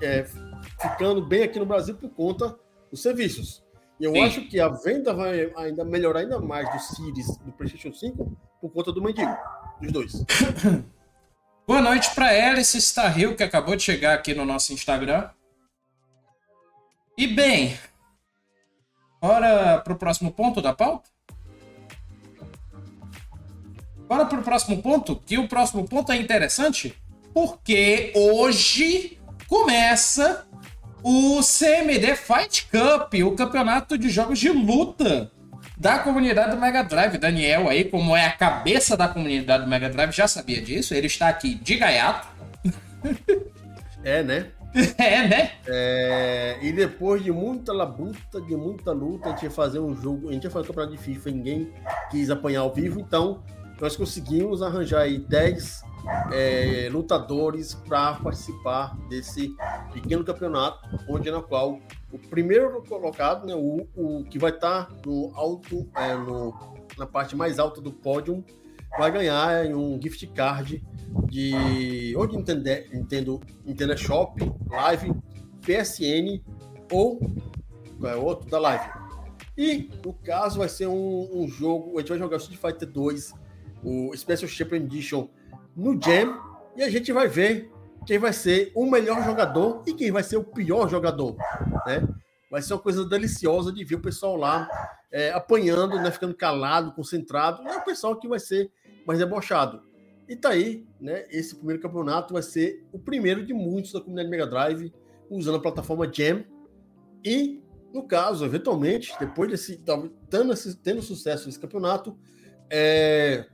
é, 0.00 0.26
ficando 0.80 1.24
bem 1.24 1.42
aqui 1.42 1.58
no 1.58 1.66
Brasil 1.66 1.94
por 1.94 2.10
conta 2.10 2.56
dos 2.90 3.02
serviços. 3.02 3.62
E 4.00 4.04
eu 4.04 4.12
Sim. 4.12 4.22
acho 4.22 4.48
que 4.48 4.58
a 4.58 4.68
venda 4.68 5.12
vai 5.12 5.52
ainda 5.56 5.84
melhorar 5.84 6.20
ainda 6.20 6.40
mais 6.40 6.70
do 6.72 6.78
Series 6.80 7.38
do 7.38 7.52
PlayStation 7.52 7.92
5 7.92 8.36
por 8.60 8.70
conta 8.70 8.92
do 8.92 9.02
mendigo, 9.02 9.34
dos 9.80 9.92
dois. 9.92 10.24
Boa 11.66 11.80
noite 11.80 12.14
para 12.14 12.26
Alice 12.26 12.76
Starril, 12.76 13.34
que 13.34 13.42
acabou 13.42 13.74
de 13.74 13.82
chegar 13.82 14.12
aqui 14.12 14.34
no 14.34 14.44
nosso 14.44 14.74
Instagram. 14.74 15.30
E 17.16 17.26
bem, 17.26 17.78
bora 19.18 19.80
pro 19.80 19.96
próximo 19.96 20.30
ponto 20.30 20.60
da 20.60 20.74
pauta? 20.74 21.08
Bora 24.06 24.26
pro 24.26 24.42
próximo 24.42 24.82
ponto, 24.82 25.16
que 25.16 25.38
o 25.38 25.48
próximo 25.48 25.88
ponto 25.88 26.12
é 26.12 26.16
interessante, 26.16 27.02
porque 27.32 28.12
hoje 28.14 29.18
começa 29.48 30.46
o 31.02 31.40
CMD 31.40 32.14
Fight 32.14 32.68
Cup, 32.68 33.14
o 33.24 33.34
campeonato 33.34 33.96
de 33.96 34.10
jogos 34.10 34.38
de 34.38 34.50
luta 34.50 35.32
da 35.84 35.98
comunidade 35.98 36.52
do 36.52 36.56
Mega 36.56 36.82
Drive. 36.82 37.18
Daniel 37.18 37.68
aí, 37.68 37.84
como 37.84 38.16
é 38.16 38.24
a 38.24 38.32
cabeça 38.32 38.96
da 38.96 39.06
comunidade 39.06 39.64
do 39.64 39.68
Mega 39.68 39.90
Drive, 39.90 40.12
já 40.12 40.26
sabia 40.26 40.62
disso. 40.62 40.94
Ele 40.94 41.08
está 41.08 41.28
aqui 41.28 41.54
de 41.54 41.76
gaiato. 41.76 42.26
É, 44.02 44.22
né? 44.22 44.48
É, 44.98 45.26
né? 45.26 45.52
É, 45.66 46.58
e 46.60 46.70
depois 46.72 47.22
de 47.24 47.32
muita 47.32 47.72
labuta, 47.72 48.38
de 48.38 48.54
muita 48.54 48.92
luta, 48.92 49.28
a 49.28 49.30
gente 49.30 49.44
ia 49.44 49.50
fazer 49.50 49.78
um 49.78 49.94
jogo, 49.94 50.28
a 50.28 50.32
gente 50.32 50.44
ia 50.44 50.50
fazer 50.50 50.64
um 50.64 50.68
campeonato 50.68 50.94
de 50.94 51.02
FIFA, 51.02 51.30
ninguém 51.30 51.72
quis 52.10 52.28
apanhar 52.28 52.60
ao 52.60 52.74
vivo, 52.74 53.00
então 53.00 53.42
nós 53.80 53.96
conseguimos 53.96 54.60
arranjar 54.60 55.02
aí 55.02 55.16
10 55.18 55.82
é, 56.32 56.88
lutadores 56.90 57.74
para 57.74 58.14
participar 58.14 58.96
desse 59.08 59.54
pequeno 59.92 60.24
campeonato, 60.24 60.78
onde 61.08 61.30
na 61.30 61.42
qual 61.42 61.80
o 62.12 62.18
primeiro 62.18 62.82
colocado, 62.82 63.46
né, 63.46 63.54
o, 63.54 63.86
o 63.94 64.24
que 64.24 64.38
vai 64.38 64.50
estar 64.50 64.86
tá 64.86 64.94
no 65.06 65.32
alto, 65.34 65.88
é, 65.96 66.14
no, 66.14 66.54
na 66.98 67.06
parte 67.06 67.34
mais 67.34 67.58
alta 67.58 67.80
do 67.80 67.92
pódio, 67.92 68.44
vai 68.98 69.10
ganhar 69.10 69.66
um 69.66 70.00
gift 70.00 70.26
card 70.28 70.82
de 71.26 72.14
ou 72.16 72.26
de 72.26 72.36
Nintendo, 72.36 72.70
Nintendo, 72.92 73.40
Nintendo 73.64 73.98
Shop, 73.98 74.40
Live, 74.68 75.12
PSN 75.62 76.40
ou 76.92 77.20
é, 78.04 78.14
outro 78.14 78.48
da 78.48 78.58
Live. 78.58 78.88
E 79.56 79.90
no 80.04 80.12
caso 80.12 80.58
vai 80.58 80.68
ser 80.68 80.86
um, 80.88 81.28
um 81.32 81.48
jogo, 81.48 81.96
a 81.96 82.00
gente 82.00 82.08
vai 82.10 82.18
jogar 82.18 82.36
Street 82.38 82.60
Fighter 82.60 82.88
2, 82.88 83.34
o 83.84 84.16
Special 84.16 84.48
Champion 84.48 84.78
Edition 84.78 85.28
no 85.76 86.00
Jam 86.00 86.38
e 86.76 86.82
a 86.82 86.90
gente 86.90 87.12
vai 87.12 87.28
ver 87.28 87.70
quem 88.06 88.18
vai 88.18 88.32
ser 88.32 88.70
o 88.74 88.86
melhor 88.86 89.24
jogador 89.24 89.82
e 89.86 89.94
quem 89.94 90.10
vai 90.10 90.22
ser 90.22 90.36
o 90.36 90.44
pior 90.44 90.88
jogador, 90.88 91.36
né? 91.86 92.06
Vai 92.50 92.62
ser 92.62 92.74
uma 92.74 92.80
coisa 92.80 93.04
deliciosa 93.04 93.72
de 93.72 93.84
ver 93.84 93.96
o 93.96 94.00
pessoal 94.00 94.36
lá 94.36 94.68
é, 95.10 95.32
apanhando, 95.32 95.96
né, 95.96 96.10
ficando 96.10 96.34
calado, 96.34 96.92
concentrado. 96.92 97.66
É 97.66 97.78
o 97.78 97.84
pessoal 97.84 98.16
que 98.16 98.28
vai 98.28 98.38
ser 98.38 98.70
mais 99.06 99.18
debochado. 99.18 99.82
E 100.28 100.36
tá 100.36 100.50
aí, 100.50 100.86
né? 101.00 101.24
Esse 101.30 101.56
primeiro 101.56 101.82
campeonato 101.82 102.32
vai 102.32 102.42
ser 102.42 102.84
o 102.92 102.98
primeiro 102.98 103.44
de 103.44 103.52
muitos 103.52 103.92
da 103.92 104.00
comunidade 104.00 104.30
Mega 104.30 104.46
Drive 104.46 104.92
usando 105.28 105.56
a 105.56 105.60
plataforma 105.60 106.10
Jam. 106.10 106.44
E, 107.24 107.62
no 107.92 108.06
caso, 108.06 108.44
eventualmente, 108.44 109.14
depois 109.18 109.50
desse 109.50 109.82
tendo, 110.30 110.56
tendo 110.82 111.02
sucesso 111.02 111.46
nesse 111.46 111.58
campeonato, 111.58 112.18
é, 112.70 113.46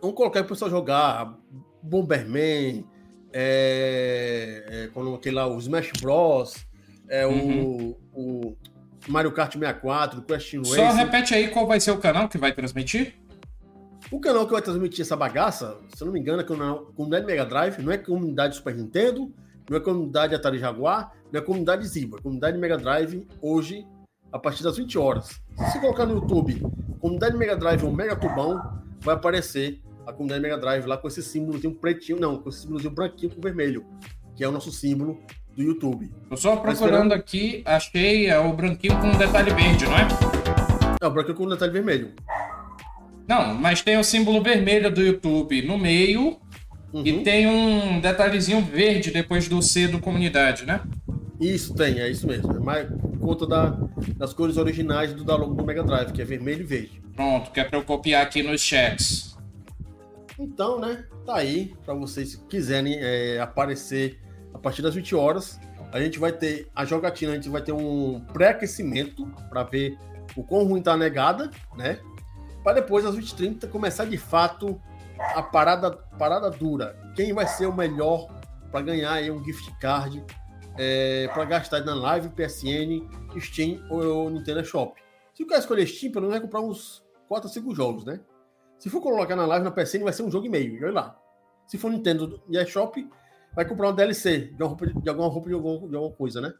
vamos 0.00 0.16
colocar 0.16 0.40
o 0.40 0.44
pessoal 0.44 0.70
jogar 0.70 1.38
Bomberman, 1.82 2.84
é, 3.32 4.88
é, 4.94 5.30
lá, 5.30 5.46
o 5.46 5.58
Smash 5.58 5.92
Bros, 6.00 6.54
é, 7.08 7.26
uhum. 7.26 7.96
o, 8.12 8.50
o, 8.50 8.56
Mario 9.06 9.32
Kart 9.32 9.52
64, 9.52 10.20
o 10.20 10.22
Question 10.22 10.60
Race. 10.60 10.74
Só 10.74 10.90
repete 10.92 11.34
aí 11.34 11.48
qual 11.48 11.66
vai 11.66 11.80
ser 11.80 11.90
o 11.92 11.98
canal 11.98 12.28
que 12.28 12.38
vai 12.38 12.52
transmitir. 12.52 13.14
O 14.10 14.20
canal 14.20 14.46
que 14.46 14.52
vai 14.52 14.62
transmitir 14.62 15.02
essa 15.02 15.16
bagaça, 15.16 15.78
se 15.94 16.02
eu 16.02 16.06
não 16.06 16.12
me 16.12 16.20
engano, 16.20 16.40
é 16.40 16.44
a 16.44 16.46
comunidade 16.94 17.26
Mega 17.26 17.44
Drive, 17.44 17.78
não 17.82 17.92
é 17.92 17.98
comunidade 17.98 18.56
Super 18.56 18.74
Nintendo, 18.74 19.32
não 19.68 19.76
é 19.76 19.80
comunidade 19.80 20.34
Atari 20.34 20.58
Jaguar, 20.58 21.12
não 21.30 21.40
é 21.40 21.42
comunidade 21.42 21.86
Ziba. 21.86 22.18
Comunidade 22.22 22.56
Mega 22.58 22.78
Drive, 22.78 23.26
hoje, 23.42 23.86
a 24.32 24.38
partir 24.38 24.62
das 24.62 24.76
20 24.76 24.98
horas. 24.98 25.26
Se 25.26 25.72
você 25.72 25.78
colocar 25.78 26.06
no 26.06 26.14
YouTube, 26.14 26.62
comunidade 27.00 27.36
Mega 27.36 27.56
Drive 27.56 27.84
ou 27.84 27.92
Mega 27.92 28.16
Tubão, 28.16 28.80
vai 29.00 29.14
aparecer 29.14 29.80
a 30.08 30.12
comunidade 30.12 30.40
Mega 30.40 30.56
Drive 30.56 30.86
lá 30.86 30.96
com 30.96 31.06
esse 31.06 31.22
símbolozinho 31.22 31.74
pretinho, 31.74 32.18
não, 32.18 32.38
com 32.38 32.48
esse 32.48 32.62
símbolozinho 32.62 32.94
branquinho 32.94 33.30
com 33.30 33.42
vermelho, 33.42 33.84
que 34.34 34.42
é 34.42 34.48
o 34.48 34.50
nosso 34.50 34.72
símbolo 34.72 35.20
do 35.54 35.62
YouTube. 35.62 36.10
Tô 36.30 36.36
só 36.36 36.56
procurando 36.56 37.12
aqui, 37.12 37.62
achei 37.66 38.26
é 38.26 38.38
o 38.38 38.50
branquinho 38.54 38.98
com 38.98 39.08
um 39.08 39.18
detalhe 39.18 39.52
verde, 39.52 39.84
não 39.84 39.98
é? 39.98 40.08
É, 41.02 41.06
o 41.06 41.10
branquinho 41.10 41.36
com 41.36 41.44
um 41.44 41.48
detalhe 41.50 41.72
vermelho. 41.72 42.12
Não, 43.28 43.52
mas 43.52 43.82
tem 43.82 43.98
o 43.98 44.02
símbolo 44.02 44.42
vermelho 44.42 44.90
do 44.90 45.02
YouTube 45.02 45.60
no 45.60 45.76
meio 45.76 46.38
uhum. 46.90 47.02
e 47.04 47.22
tem 47.22 47.46
um 47.46 48.00
detalhezinho 48.00 48.62
verde 48.62 49.10
depois 49.10 49.46
do 49.46 49.60
C 49.60 49.88
do 49.88 49.98
comunidade, 49.98 50.64
né? 50.64 50.80
Isso 51.38 51.74
tem, 51.74 52.00
é 52.00 52.08
isso 52.08 52.26
mesmo. 52.26 52.56
É 52.56 52.58
mais 52.58 52.88
por 52.88 53.18
conta 53.18 53.46
da, 53.46 53.78
das 54.16 54.32
cores 54.32 54.56
originais 54.56 55.12
do 55.12 55.22
download 55.22 55.54
do 55.54 55.64
Mega 55.66 55.84
Drive, 55.84 56.12
que 56.12 56.22
é 56.22 56.24
vermelho 56.24 56.62
e 56.62 56.64
verde. 56.64 57.02
Pronto, 57.14 57.50
que 57.50 57.60
é 57.60 57.64
para 57.64 57.78
eu 57.78 57.84
copiar 57.84 58.22
aqui 58.22 58.42
nos 58.42 58.62
chats. 58.62 59.37
Então, 60.38 60.78
né, 60.78 61.04
tá 61.26 61.36
aí 61.36 61.74
para 61.84 61.94
vocês 61.94 62.36
que 62.36 62.44
quiserem 62.44 62.96
é, 63.00 63.40
aparecer 63.40 64.20
a 64.54 64.58
partir 64.58 64.82
das 64.82 64.94
20 64.94 65.14
horas. 65.14 65.58
A 65.92 66.00
gente 66.00 66.18
vai 66.18 66.32
ter 66.32 66.68
a 66.74 66.84
jogatina, 66.84 67.32
a 67.32 67.34
gente 67.34 67.48
vai 67.48 67.62
ter 67.62 67.72
um 67.72 68.20
pré-aquecimento 68.32 69.26
para 69.48 69.64
ver 69.64 69.98
o 70.36 70.44
quão 70.44 70.64
ruim 70.64 70.82
tá 70.82 70.92
a 70.92 70.96
negada, 70.96 71.50
né? 71.76 71.98
Para 72.62 72.74
depois, 72.74 73.04
às 73.04 73.16
20h30, 73.16 73.68
começar 73.68 74.04
de 74.04 74.18
fato 74.18 74.80
a 75.18 75.42
parada, 75.42 75.90
parada 75.90 76.50
dura. 76.50 76.96
Quem 77.16 77.32
vai 77.32 77.46
ser 77.46 77.66
o 77.66 77.74
melhor 77.74 78.28
para 78.70 78.82
ganhar 78.82 79.12
aí 79.12 79.30
um 79.30 79.42
gift 79.42 79.72
card 79.80 80.22
é, 80.76 81.28
para 81.28 81.44
gastar 81.44 81.80
na 81.84 81.94
Live, 81.94 82.28
PSN, 82.28 83.08
Steam 83.40 83.82
ou 83.90 84.30
Nintendo 84.30 84.64
Shop. 84.64 85.00
Se 85.34 85.42
o 85.42 85.46
cara 85.46 85.60
escolher 85.60 85.86
Steam, 85.86 86.12
pelo 86.12 86.26
menos 86.26 86.38
vai 86.38 86.40
comprar 86.40 86.60
uns 86.60 87.02
4 87.28 87.48
ou 87.48 87.54
5 87.54 87.74
jogos, 87.74 88.04
né? 88.04 88.20
Se 88.78 88.88
for 88.88 89.00
colocar 89.00 89.34
na 89.34 89.44
live 89.44 89.64
na 89.64 89.70
PSN, 89.70 90.04
vai 90.04 90.12
ser 90.12 90.22
um 90.22 90.30
jogo 90.30 90.46
e 90.46 90.48
meio. 90.48 90.82
Olha 90.84 90.92
lá. 90.92 91.20
Se 91.66 91.76
for 91.76 91.90
Nintendo 91.90 92.40
e 92.48 92.56
eShop, 92.56 93.06
vai 93.54 93.64
comprar 93.64 93.90
um 93.90 93.94
DLC 93.94 94.52
de, 94.56 94.62
roupa, 94.62 94.86
de 94.86 95.08
alguma 95.08 95.28
roupa 95.28 95.48
de 95.48 95.54
alguma, 95.54 95.88
de 95.88 95.96
alguma 95.96 96.14
coisa, 96.14 96.40
né? 96.40 96.52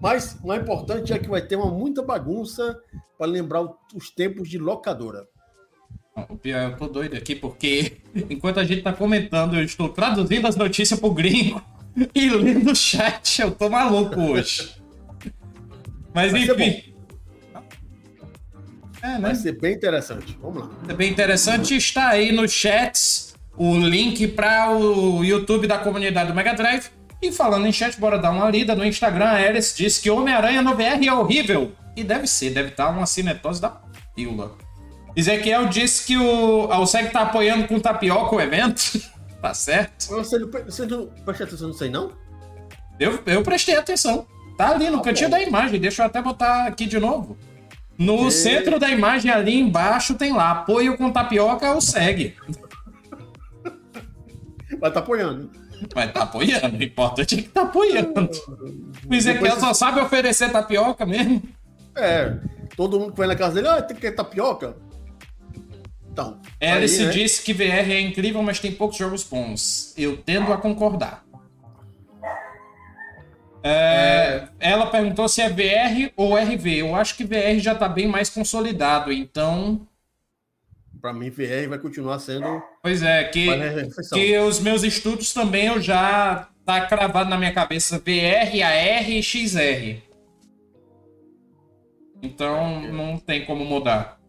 Mas 0.00 0.38
o 0.42 0.46
mais 0.46 0.62
importante 0.62 1.12
é 1.12 1.18
que 1.18 1.28
vai 1.28 1.42
ter 1.42 1.56
uma 1.56 1.70
muita 1.70 2.02
bagunça 2.02 2.80
para 3.18 3.26
lembrar 3.26 3.68
os 3.94 4.10
tempos 4.10 4.48
de 4.48 4.58
locadora. 4.58 5.28
Eu 6.42 6.76
tô 6.76 6.86
doido 6.88 7.16
aqui 7.16 7.34
porque 7.34 7.98
enquanto 8.30 8.58
a 8.58 8.64
gente 8.64 8.82
tá 8.82 8.92
comentando, 8.92 9.56
eu 9.56 9.62
estou 9.62 9.90
traduzindo 9.90 10.46
as 10.46 10.56
notícias 10.56 10.98
pro 10.98 11.12
gringo 11.12 11.62
e 12.14 12.30
lendo 12.30 12.72
o 12.72 12.74
chat. 12.74 13.42
Eu 13.42 13.52
tô 13.52 13.68
maluco 13.68 14.18
hoje. 14.20 14.80
Mas 16.14 16.32
vai 16.32 16.44
enfim. 16.44 16.89
É, 19.02 19.08
né? 19.08 19.20
Vai 19.20 19.34
ser 19.34 19.52
bem 19.52 19.74
interessante. 19.74 20.38
Vamos 20.40 20.62
lá. 20.62 20.70
É 20.88 20.94
bem 20.94 21.10
interessante. 21.10 21.76
Está 21.76 22.08
aí 22.08 22.32
nos 22.32 22.52
chats 22.52 23.34
o 23.56 23.76
link 23.78 24.28
para 24.28 24.70
o 24.70 25.24
YouTube 25.24 25.66
da 25.66 25.78
comunidade 25.78 26.28
do 26.28 26.34
Mega 26.34 26.54
Drive. 26.54 26.90
E 27.22 27.30
falando 27.30 27.66
em 27.66 27.72
chat, 27.72 27.98
bora 28.00 28.18
dar 28.18 28.30
uma 28.30 28.48
lida 28.50 28.74
no 28.74 28.84
Instagram. 28.84 29.26
A 29.26 29.36
Alice 29.36 29.76
disse 29.76 30.00
que 30.00 30.10
Homem-Aranha 30.10 30.62
no 30.62 30.74
VR 30.74 31.04
é 31.06 31.12
horrível. 31.12 31.72
E 31.94 32.02
deve 32.02 32.26
ser, 32.26 32.50
deve 32.50 32.70
estar 32.70 32.88
uma 32.88 33.04
cinetose 33.04 33.60
da 33.60 33.68
pílula. 34.14 34.56
Ezequiel 35.14 35.66
disse 35.66 36.06
que 36.06 36.16
o 36.16 36.70
Alceg 36.70 37.08
está 37.08 37.22
apoiando 37.22 37.66
com 37.66 37.78
tapioca 37.78 38.34
o 38.34 38.40
evento. 38.40 39.00
tá 39.42 39.52
certo. 39.52 40.08
Você 40.08 40.38
não, 40.38 40.50
você 40.50 40.86
não 40.86 41.06
prestou 41.24 41.46
atenção 41.46 41.68
nisso 41.68 41.84
aí, 41.84 41.90
não? 41.90 42.12
Eu, 42.98 43.18
eu 43.26 43.42
prestei 43.42 43.76
atenção. 43.76 44.26
Tá 44.56 44.70
ali 44.70 44.88
no 44.88 44.98
ah, 44.98 45.02
cantinho 45.02 45.30
da 45.30 45.40
imagem. 45.42 45.80
Deixa 45.80 46.02
eu 46.02 46.06
até 46.06 46.22
botar 46.22 46.66
aqui 46.66 46.86
de 46.86 46.98
novo. 46.98 47.36
No 48.00 48.28
e... 48.28 48.30
centro 48.32 48.78
da 48.78 48.88
imagem, 48.88 49.30
ali 49.30 49.60
embaixo, 49.60 50.14
tem 50.14 50.32
lá, 50.32 50.52
apoio 50.52 50.96
com 50.96 51.12
tapioca 51.12 51.70
ou 51.72 51.82
segue. 51.82 52.34
Vai 54.80 54.90
tá 54.90 55.00
apoiando. 55.00 55.50
Vai 55.94 56.10
tá 56.10 56.22
apoiando. 56.22 56.78
O 56.78 56.82
importante 56.82 57.34
é 57.34 57.42
que 57.42 57.48
tá 57.50 57.62
apoiando. 57.62 58.30
O 59.06 59.14
Ezequiel 59.14 59.60
só 59.60 59.74
sabe 59.74 60.00
oferecer 60.00 60.50
tapioca 60.50 61.04
mesmo. 61.04 61.42
É. 61.94 62.38
Todo 62.74 62.98
mundo 62.98 63.12
que 63.12 63.18
vai 63.18 63.26
na 63.26 63.36
casa 63.36 63.56
dele, 63.56 63.68
ah, 63.68 63.82
tem 63.82 63.94
que 63.94 64.00
ter 64.00 64.12
tapioca. 64.12 64.76
Então. 66.10 66.40
Alice 66.58 67.04
né? 67.04 67.10
disse 67.10 67.42
que 67.42 67.52
VR 67.52 67.90
é 67.90 68.00
incrível, 68.00 68.42
mas 68.42 68.58
tem 68.58 68.72
poucos 68.72 68.96
jogos 68.96 69.22
bons. 69.24 69.92
Eu 69.98 70.16
tendo 70.16 70.50
a 70.54 70.56
concordar. 70.56 71.22
É, 73.62 74.48
ela 74.58 74.86
perguntou 74.86 75.28
se 75.28 75.42
é 75.42 75.48
VR 75.48 76.12
ou 76.16 76.34
RV. 76.34 76.80
Eu 76.80 76.94
acho 76.94 77.16
que 77.16 77.24
VR 77.24 77.58
já 77.58 77.72
está 77.72 77.88
bem 77.88 78.08
mais 78.08 78.30
consolidado, 78.30 79.12
então. 79.12 79.86
Para 81.00 81.12
mim, 81.12 81.30
VR 81.30 81.68
vai 81.68 81.78
continuar 81.78 82.18
sendo. 82.18 82.62
Pois 82.82 83.02
é, 83.02 83.24
que, 83.24 83.46
que 84.12 84.38
os 84.38 84.60
meus 84.60 84.82
estudos 84.82 85.32
também 85.32 85.66
eu 85.66 85.80
já 85.80 86.48
tá 86.64 86.86
cravado 86.86 87.28
na 87.28 87.38
minha 87.38 87.52
cabeça 87.52 87.98
VR, 87.98 88.62
AR 88.62 89.10
e 89.10 89.22
XR. 89.22 90.02
Então 92.22 92.80
não 92.92 93.18
tem 93.18 93.44
como 93.46 93.64
mudar. 93.64 94.20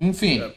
Enfim. 0.00 0.40
É. 0.40 0.54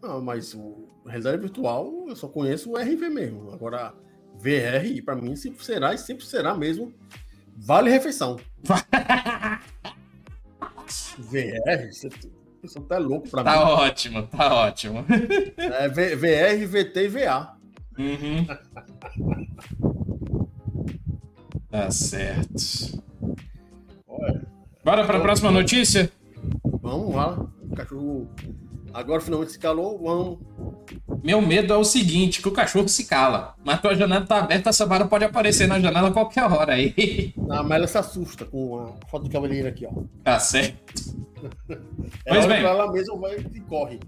Não, 0.00 0.20
mas 0.20 0.54
o 0.54 0.88
realidade 1.06 1.38
virtual 1.38 2.08
eu 2.08 2.16
só 2.16 2.28
conheço 2.28 2.70
o 2.70 2.76
RV 2.76 3.08
mesmo. 3.08 3.52
Agora, 3.52 3.94
VR, 4.42 5.02
para 5.04 5.14
mim, 5.14 5.36
sempre 5.36 5.64
será 5.64 5.94
e 5.94 5.98
sempre 5.98 6.26
será 6.26 6.54
mesmo. 6.56 6.92
Vale 7.56 7.90
refeição. 7.90 8.36
VR, 11.18 11.90
você, 11.90 12.08
você 12.60 12.80
tá 12.80 12.98
louco 12.98 13.28
pra 13.28 13.44
tá 13.44 13.52
mim. 13.52 13.56
Tá 13.56 13.70
ótimo, 13.70 14.26
tá 14.26 14.54
ótimo. 14.54 15.04
É, 15.56 15.88
VR, 15.88 16.66
VT 16.66 17.04
e 17.04 17.08
VA. 17.08 17.56
Uhum. 17.98 18.46
tá 21.70 21.90
certo. 21.90 23.02
Olha, 24.08 24.42
Bora 24.84 25.06
para 25.06 25.18
a 25.18 25.20
próxima 25.20 25.52
notícia? 25.52 26.10
Vamos 26.82 27.14
lá. 27.14 27.38
O 27.62 27.76
cachorro 27.76 28.28
agora 28.92 29.20
finalmente 29.20 29.52
se 29.52 29.58
calou. 29.58 30.02
Vamos. 30.02 30.38
Meu 31.22 31.40
medo 31.40 31.72
é 31.72 31.76
o 31.76 31.84
seguinte, 31.84 32.42
que 32.42 32.48
o 32.48 32.52
cachorro 32.52 32.88
se 32.88 33.04
cala. 33.04 33.54
Mas 33.64 33.80
tua 33.80 33.94
janela 33.94 34.26
tá 34.26 34.38
aberta, 34.38 34.70
a 34.70 34.72
Samara 34.72 35.04
pode 35.04 35.24
aparecer 35.24 35.68
na 35.68 35.78
janela 35.78 36.08
a 36.08 36.12
qualquer 36.12 36.44
hora 36.44 36.74
aí. 36.74 37.32
Ah, 37.48 37.62
mas 37.62 37.78
ela 37.78 37.86
se 37.86 37.98
assusta 37.98 38.44
com 38.44 38.96
a 39.02 39.06
foto 39.08 39.24
do 39.24 39.30
cavaleiro 39.30 39.68
aqui, 39.68 39.86
ó. 39.86 39.92
Tá 40.24 40.40
certo. 40.40 40.76
pois 42.26 42.46
bem. 42.46 42.64
ela 42.64 42.90
mesma 42.90 43.16
vai 43.16 43.36
e 43.54 43.60
corre. 43.60 44.00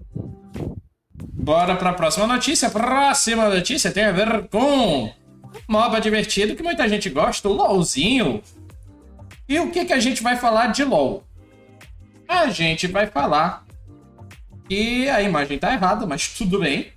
Bora 1.17 1.75
para 1.75 1.91
a 1.91 1.93
próxima 1.93 2.27
notícia. 2.27 2.69
Próxima 2.69 3.49
notícia 3.49 3.91
tem 3.91 4.03
a 4.03 4.11
ver 4.11 4.47
com 4.49 5.09
MOBA 5.67 6.01
divertido 6.01 6.55
que 6.55 6.63
muita 6.63 6.87
gente 6.89 7.09
gosta, 7.09 7.47
o 7.47 7.53
LOLzinho. 7.53 8.41
E 9.47 9.59
o 9.59 9.71
que, 9.71 9.85
que 9.85 9.93
a 9.93 9.99
gente 9.99 10.21
vai 10.21 10.35
falar 10.35 10.67
de 10.67 10.83
LOL? 10.83 11.23
A 12.27 12.47
gente 12.47 12.87
vai 12.87 13.07
falar 13.07 13.64
que 14.67 15.09
a 15.09 15.21
imagem 15.21 15.57
tá 15.57 15.73
errada, 15.73 16.05
mas 16.05 16.29
tudo 16.29 16.59
bem. 16.59 16.91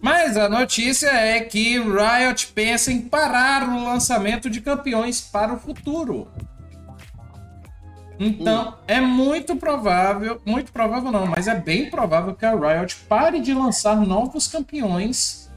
Mas 0.00 0.36
a 0.36 0.48
notícia 0.48 1.08
é 1.08 1.40
que 1.40 1.78
Riot 1.78 2.48
pensa 2.54 2.90
em 2.90 3.02
parar 3.02 3.68
o 3.68 3.84
lançamento 3.84 4.48
de 4.48 4.60
campeões 4.60 5.20
para 5.20 5.52
o 5.52 5.58
futuro. 5.58 6.28
Então, 8.18 8.76
é 8.86 9.00
muito 9.00 9.56
provável, 9.56 10.40
muito 10.44 10.72
provável 10.72 11.10
não, 11.10 11.26
mas 11.26 11.48
é 11.48 11.54
bem 11.54 11.88
provável 11.88 12.34
que 12.34 12.44
a 12.44 12.54
Riot 12.54 12.96
pare 13.08 13.40
de 13.40 13.54
lançar 13.54 13.96
novos 13.96 14.46
campeões 14.46 15.50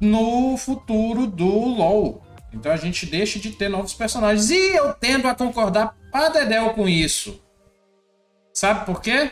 no 0.00 0.56
futuro 0.56 1.26
do 1.26 1.46
LoL. 1.46 2.22
Então 2.52 2.72
a 2.72 2.76
gente 2.76 3.04
deixa 3.04 3.38
de 3.38 3.50
ter 3.50 3.68
novos 3.68 3.92
personagens. 3.92 4.50
E 4.50 4.76
eu 4.76 4.94
tendo 4.94 5.28
a 5.28 5.34
concordar 5.34 5.94
para 6.10 6.30
Dedel 6.30 6.70
com 6.70 6.88
isso. 6.88 7.42
Sabe 8.52 8.86
por 8.86 9.02
quê? 9.02 9.30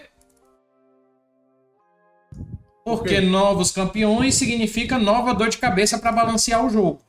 Porque 2.86 3.20
novos 3.20 3.72
campeões 3.72 4.36
significa 4.36 4.96
nova 4.96 5.34
dor 5.34 5.48
de 5.48 5.58
cabeça 5.58 5.98
para 5.98 6.12
balancear 6.12 6.64
o 6.64 6.70
jogo. 6.70 7.00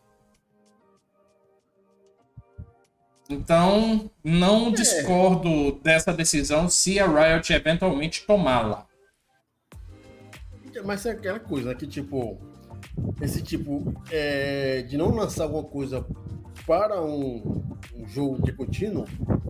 Então, 3.30 4.10
não 4.24 4.70
é. 4.70 4.72
discordo 4.72 5.74
dessa 5.84 6.12
decisão 6.12 6.68
se 6.68 7.00
a 7.00 7.06
Riot 7.06 7.54
eventualmente 7.54 8.26
tomá-la. 8.26 8.88
Mas 10.84 11.06
é 11.06 11.12
aquela 11.12 11.40
coisa 11.40 11.76
que, 11.76 11.86
tipo, 11.86 12.40
esse 13.22 13.44
tipo 13.44 13.94
é, 14.10 14.82
de 14.82 14.98
não 14.98 15.12
lançar 15.12 15.44
alguma 15.44 15.64
coisa 15.64 16.04
para 16.66 17.00
um, 17.04 17.64
um, 17.96 18.08
jogo 18.08 18.42
de 18.42 18.52
contínuo, 18.52 19.06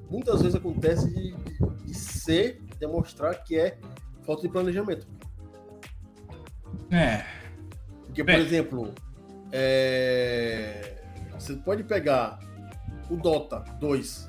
muitas 0.09 0.41
vezes 0.41 0.55
acontece 0.55 1.07
de, 1.07 1.31
de, 1.31 1.85
de 1.85 1.93
ser, 1.93 2.61
demonstrar 2.77 3.45
que 3.45 3.57
é 3.57 3.77
falta 4.25 4.41
de 4.41 4.49
planejamento. 4.49 5.07
É. 6.91 7.23
Porque, 8.06 8.23
por 8.23 8.34
exemplo, 8.34 8.93
é... 9.52 10.95
você 11.38 11.54
pode 11.56 11.84
pegar 11.84 12.39
o 13.10 13.15
Dota 13.15 13.60
2, 13.80 14.28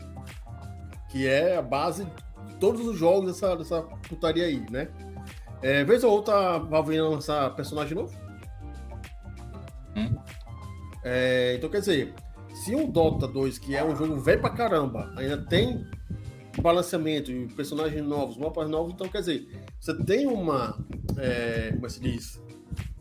que 1.10 1.26
é 1.26 1.56
a 1.56 1.62
base 1.62 2.04
de 2.04 2.54
todos 2.56 2.86
os 2.86 2.98
jogos 2.98 3.32
dessa, 3.32 3.56
dessa 3.56 3.82
putaria 4.08 4.44
aí, 4.44 4.64
né? 4.70 4.88
É, 5.60 5.82
vez 5.84 6.04
ou 6.04 6.12
outra, 6.12 6.58
vai 6.58 6.82
vir 6.84 7.00
lançar 7.00 7.54
personagem 7.56 7.96
novo. 7.96 8.14
Hum. 9.96 10.16
É, 11.02 11.54
então, 11.56 11.68
quer 11.68 11.80
dizer, 11.80 12.14
se 12.54 12.74
um 12.74 12.90
Dota 12.90 13.26
2, 13.26 13.58
que 13.58 13.74
é 13.74 13.84
um 13.84 13.96
jogo 13.96 14.16
velho 14.20 14.40
pra 14.40 14.50
caramba, 14.50 15.12
ainda 15.16 15.38
tem 15.38 15.84
balanceamento 16.60 17.30
e 17.30 17.46
personagens 17.48 18.04
novos, 18.04 18.36
mapas 18.36 18.68
novos, 18.68 18.92
então 18.92 19.08
quer 19.08 19.20
dizer, 19.20 19.48
você 19.80 19.96
tem 20.04 20.26
uma. 20.26 20.78
É, 21.16 21.70
como 21.72 21.86
é 21.86 21.88
se 21.88 22.00
diz? 22.00 22.40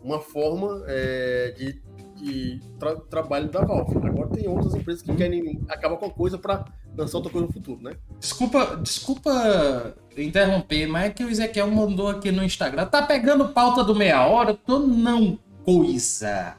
Uma 0.08 0.22
forma 0.22 0.84
é, 0.88 1.54
de, 1.58 1.82
de 2.16 2.62
tra 2.80 2.96
trabalho 2.96 3.50
da 3.50 3.64
Valve. 3.64 3.98
Agora 3.98 4.30
tem 4.30 4.48
outras 4.48 4.74
empresas 4.74 5.02
que 5.02 5.14
querem 5.14 5.62
acabar 5.68 5.98
com 5.98 6.06
a 6.06 6.10
coisa 6.10 6.38
para 6.38 6.64
lançar 6.96 7.18
outra 7.18 7.32
coisa 7.32 7.48
no 7.48 7.54
futuro, 7.54 7.82
né? 7.82 7.98
Desculpa, 8.18 8.78
desculpa 8.78 9.94
interromper, 10.18 10.88
mas 10.88 11.06
é 11.06 11.10
que 11.10 11.24
o 11.24 11.30
Ezequiel 11.30 11.70
mandou 11.70 12.08
aqui 12.08 12.32
no 12.32 12.44
Instagram. 12.44 12.86
Tá 12.86 13.02
pegando 13.02 13.50
pauta 13.50 13.84
do 13.84 13.94
meia 13.94 14.26
hora? 14.26 14.54
Tô 14.54 14.80
não, 14.80 15.38
coisa. 15.66 16.56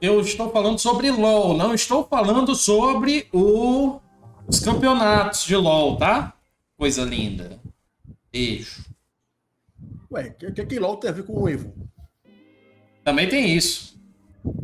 Eu 0.00 0.20
estou 0.20 0.50
falando 0.50 0.78
sobre 0.78 1.10
LoL, 1.10 1.56
não 1.56 1.74
estou 1.74 2.04
falando 2.04 2.54
sobre 2.54 3.28
o... 3.32 4.00
os 4.46 4.58
campeonatos 4.58 5.44
de 5.44 5.54
LoL, 5.54 5.96
tá? 5.96 6.34
Coisa 6.76 7.02
linda. 7.04 7.60
Beijo. 8.32 8.93
Ué, 10.14 10.34
o 10.42 10.52
que, 10.52 10.64
que 10.64 10.78
LOL 10.78 10.96
tem 10.96 11.10
a 11.10 11.12
ver 11.12 11.24
com 11.24 11.42
o 11.42 11.48
Evo? 11.48 11.74
Também 13.02 13.28
tem 13.28 13.54
isso. 13.54 14.00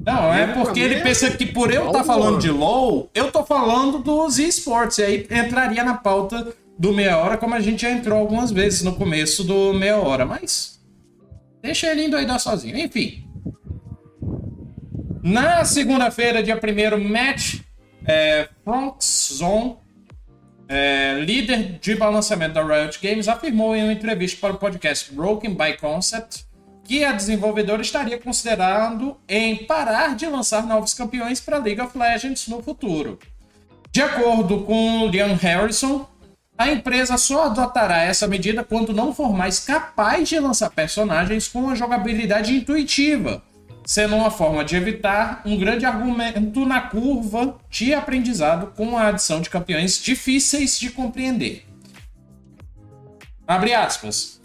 Não, 0.07 0.33
é 0.33 0.47
porque 0.47 0.79
ele 0.79 0.97
é 0.97 1.03
pensa 1.03 1.31
que 1.31 1.47
por 1.47 1.73
eu 1.73 1.87
estar 1.87 1.99
tá 1.99 2.05
falando 2.05 2.39
de 2.39 2.51
LoL, 2.51 3.11
eu 3.15 3.33
tô 3.33 3.45
falando 3.45 3.99
dos 3.99 4.39
esportes. 4.39 4.99
E 4.99 5.03
aí 5.03 5.29
entraria 5.31 5.83
na 5.83 5.95
pauta 5.95 6.55
do 6.79 6.93
meia 6.93 7.19
hora, 7.19 7.37
como 7.37 7.55
a 7.55 7.61
gente 7.61 7.83
já 7.83 7.91
entrou 7.91 8.19
algumas 8.19 8.53
vezes 8.53 8.83
no 8.83 8.95
começo 8.95 9.43
do 9.43 9.75
meia 9.75 9.99
hora. 9.99 10.25
Mas 10.25 10.81
deixa 11.61 11.91
ele 11.91 12.07
indo 12.07 12.17
aí 12.17 12.25
dar 12.25 12.39
sozinho. 12.39 12.79
Enfim. 12.79 13.27
Na 15.23 15.65
segunda-feira, 15.65 16.43
dia 16.43 16.59
1 16.59 17.09
match, 17.09 17.61
é, 18.07 18.49
Zone 19.03 19.77
é, 20.71 21.15
líder 21.15 21.81
de 21.81 21.97
balanceamento 21.97 22.55
da 22.55 22.63
Riot 22.63 23.01
Games, 23.03 23.27
afirmou 23.27 23.75
em 23.75 23.83
uma 23.83 23.93
entrevista 23.93 24.39
para 24.41 24.55
o 24.55 24.59
podcast 24.59 25.13
Broken 25.13 25.53
by 25.53 25.77
Concept 25.77 26.45
que 26.85 27.05
a 27.05 27.11
desenvolvedora 27.11 27.83
estaria 27.83 28.19
considerando 28.19 29.17
em 29.29 29.67
parar 29.67 30.15
de 30.15 30.27
lançar 30.27 30.65
novos 30.65 30.95
campeões 30.95 31.41
para 31.41 31.59
League 31.59 31.81
of 31.81 31.99
Legends 31.99 32.47
no 32.47 32.63
futuro. 32.63 33.19
De 33.91 34.01
acordo 34.01 34.63
com 34.63 35.07
Leon 35.07 35.35
Harrison, 35.35 36.09
a 36.57 36.71
empresa 36.71 37.17
só 37.17 37.47
adotará 37.47 38.05
essa 38.05 38.29
medida 38.29 38.63
quando 38.63 38.93
não 38.93 39.13
for 39.13 39.33
mais 39.33 39.59
capaz 39.59 40.29
de 40.29 40.39
lançar 40.39 40.71
personagens 40.71 41.49
com 41.49 41.65
uma 41.65 41.75
jogabilidade 41.75 42.55
intuitiva, 42.55 43.43
sendo 43.91 44.15
uma 44.15 44.31
forma 44.31 44.65
de 44.65 44.77
evitar 44.77 45.43
um 45.45 45.59
grande 45.59 45.85
argumento 45.85 46.65
na 46.65 46.81
curva 46.81 47.59
de 47.69 47.93
aprendizado 47.93 48.69
com 48.77 48.97
a 48.97 49.09
adição 49.09 49.41
de 49.41 49.51
campeões 49.51 50.01
difíceis 50.01 50.79
de 50.79 50.91
compreender. 50.91 51.67
Abre 53.45 53.75
aspas. 53.75 54.41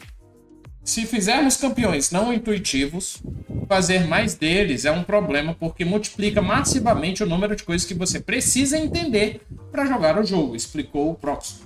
Se 0.84 1.06
fizermos 1.06 1.58
campeões 1.58 2.10
não 2.10 2.34
intuitivos, 2.34 3.22
fazer 3.70 4.08
mais 4.08 4.34
deles 4.34 4.84
é 4.84 4.90
um 4.92 5.04
problema 5.04 5.54
porque 5.54 5.86
multiplica 5.86 6.42
massivamente 6.42 7.22
o 7.22 7.28
número 7.28 7.56
de 7.56 7.64
coisas 7.64 7.88
que 7.88 7.94
você 7.94 8.20
precisa 8.20 8.80
entender 8.80 9.42
para 9.72 9.86
jogar 9.86 10.18
o 10.18 10.26
jogo, 10.26 10.56
explicou 10.56 11.12
o 11.12 11.16
Proxon. 11.16 11.66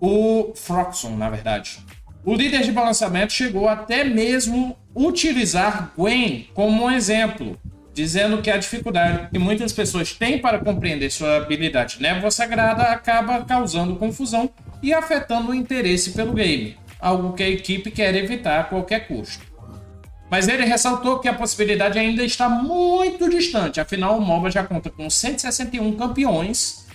O 0.00 0.52
Froxon, 0.56 1.16
na 1.16 1.30
verdade. 1.30 1.78
O 2.26 2.34
líder 2.34 2.62
de 2.62 2.72
balançamento 2.72 3.34
chegou 3.34 3.68
até 3.68 4.02
mesmo 4.02 4.74
utilizar 4.94 5.92
Gwen 5.94 6.48
como 6.54 6.84
um 6.84 6.90
exemplo, 6.90 7.60
dizendo 7.92 8.40
que 8.40 8.50
a 8.50 8.56
dificuldade 8.56 9.28
que 9.30 9.38
muitas 9.38 9.74
pessoas 9.74 10.14
têm 10.14 10.38
para 10.38 10.58
compreender 10.58 11.10
sua 11.10 11.36
habilidade 11.36 12.00
névoa 12.00 12.30
sagrada 12.30 12.84
acaba 12.84 13.44
causando 13.44 13.96
confusão 13.96 14.48
e 14.82 14.94
afetando 14.94 15.50
o 15.50 15.54
interesse 15.54 16.12
pelo 16.12 16.32
game, 16.32 16.78
algo 16.98 17.34
que 17.34 17.42
a 17.42 17.48
equipe 17.48 17.90
quer 17.90 18.14
evitar 18.14 18.60
a 18.60 18.64
qualquer 18.64 19.06
custo. 19.06 19.44
Mas 20.30 20.48
ele 20.48 20.64
ressaltou 20.64 21.18
que 21.18 21.28
a 21.28 21.34
possibilidade 21.34 21.98
ainda 21.98 22.24
está 22.24 22.48
muito 22.48 23.28
distante, 23.28 23.80
afinal 23.80 24.16
o 24.16 24.22
MOBA 24.22 24.50
já 24.50 24.64
conta 24.64 24.88
com 24.88 25.10
161 25.10 25.94
campeões, 25.94 26.86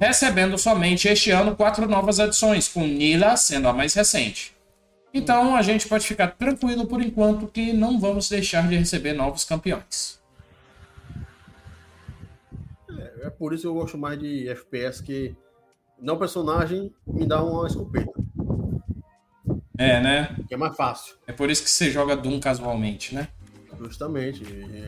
recebendo 0.00 0.56
somente 0.56 1.06
este 1.06 1.30
ano 1.30 1.54
quatro 1.54 1.86
novas 1.86 2.18
adições, 2.18 2.66
com 2.66 2.86
Nila 2.86 3.36
sendo 3.36 3.68
a 3.68 3.74
mais 3.74 3.92
recente. 3.92 4.58
Então 5.12 5.56
a 5.56 5.62
gente 5.62 5.88
pode 5.88 6.06
ficar 6.06 6.28
tranquilo 6.28 6.86
por 6.86 7.02
enquanto 7.02 7.48
que 7.48 7.72
não 7.72 7.98
vamos 7.98 8.28
deixar 8.28 8.68
de 8.68 8.76
receber 8.76 9.12
novos 9.12 9.44
campeões. 9.44 10.20
É, 12.90 13.26
é 13.26 13.30
por 13.30 13.52
isso 13.52 13.62
que 13.62 13.68
eu 13.68 13.74
gosto 13.74 13.98
mais 13.98 14.18
de 14.18 14.48
FPS 14.48 15.02
que 15.02 15.34
não 16.00 16.16
personagem 16.16 16.94
me 17.06 17.26
dá 17.26 17.42
uma 17.42 17.66
escopeta. 17.66 18.12
É, 19.76 20.00
né? 20.00 20.36
Que 20.46 20.54
é 20.54 20.56
mais 20.56 20.76
fácil. 20.76 21.16
É 21.26 21.32
por 21.32 21.50
isso 21.50 21.62
que 21.62 21.70
você 21.70 21.90
joga 21.90 22.16
Doom 22.16 22.38
casualmente, 22.38 23.14
né? 23.14 23.28
Justamente. 23.78 24.44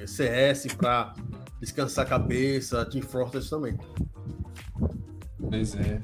CS 0.07 0.75
pra 0.75 1.14
descansar 1.61 2.05
a 2.05 2.09
cabeça, 2.09 2.85
Team 2.85 3.03
Fortress 3.03 3.49
também. 3.49 3.79
Pois 5.49 5.74
é. 5.74 6.01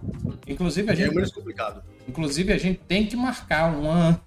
Inclusive 0.47 0.91
a 0.91 0.95
gente. 0.95 1.11
É 1.11 1.15
menos 1.15 1.33
complicado. 1.33 1.83
Inclusive 2.07 2.53
a 2.53 2.59
gente 2.59 2.81
tem 2.87 3.07
que 3.07 3.17
marcar 3.17 3.73
uma 3.77 4.21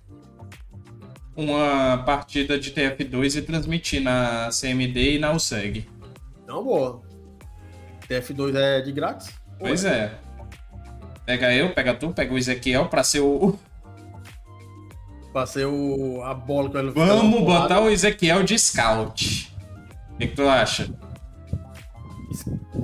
uma 1.35 1.97
partida 2.05 2.59
de 2.59 2.71
TF2 2.71 3.37
e 3.37 3.41
transmitir 3.41 4.01
na 4.01 4.49
CMD 4.49 5.15
e 5.15 5.19
na 5.19 5.31
USEG. 5.31 5.87
Então, 6.43 6.63
boa. 6.63 7.01
TF2 8.07 8.55
é 8.55 8.81
de 8.81 8.91
grátis? 8.91 9.33
Pois 9.57 9.85
é. 9.85 10.17
Pega 11.25 11.53
eu, 11.53 11.73
pega 11.73 11.93
tu, 11.93 12.11
pega 12.11 12.33
o 12.33 12.37
Ezequiel 12.37 12.87
pra 12.87 13.03
ser 13.03 13.21
o. 13.21 13.57
Pra 15.31 15.45
ser 15.45 15.65
o... 15.65 16.21
a 16.23 16.33
bola 16.33 16.69
que 16.69 16.77
ele 16.77 16.91
Vamos 16.91 17.41
botar 17.41 17.79
o 17.79 17.89
Ezequiel 17.89 18.43
de 18.43 18.59
scout. 18.59 19.55
O 20.13 20.17
que, 20.17 20.27
que 20.27 20.35
tu 20.35 20.47
acha? 20.47 20.89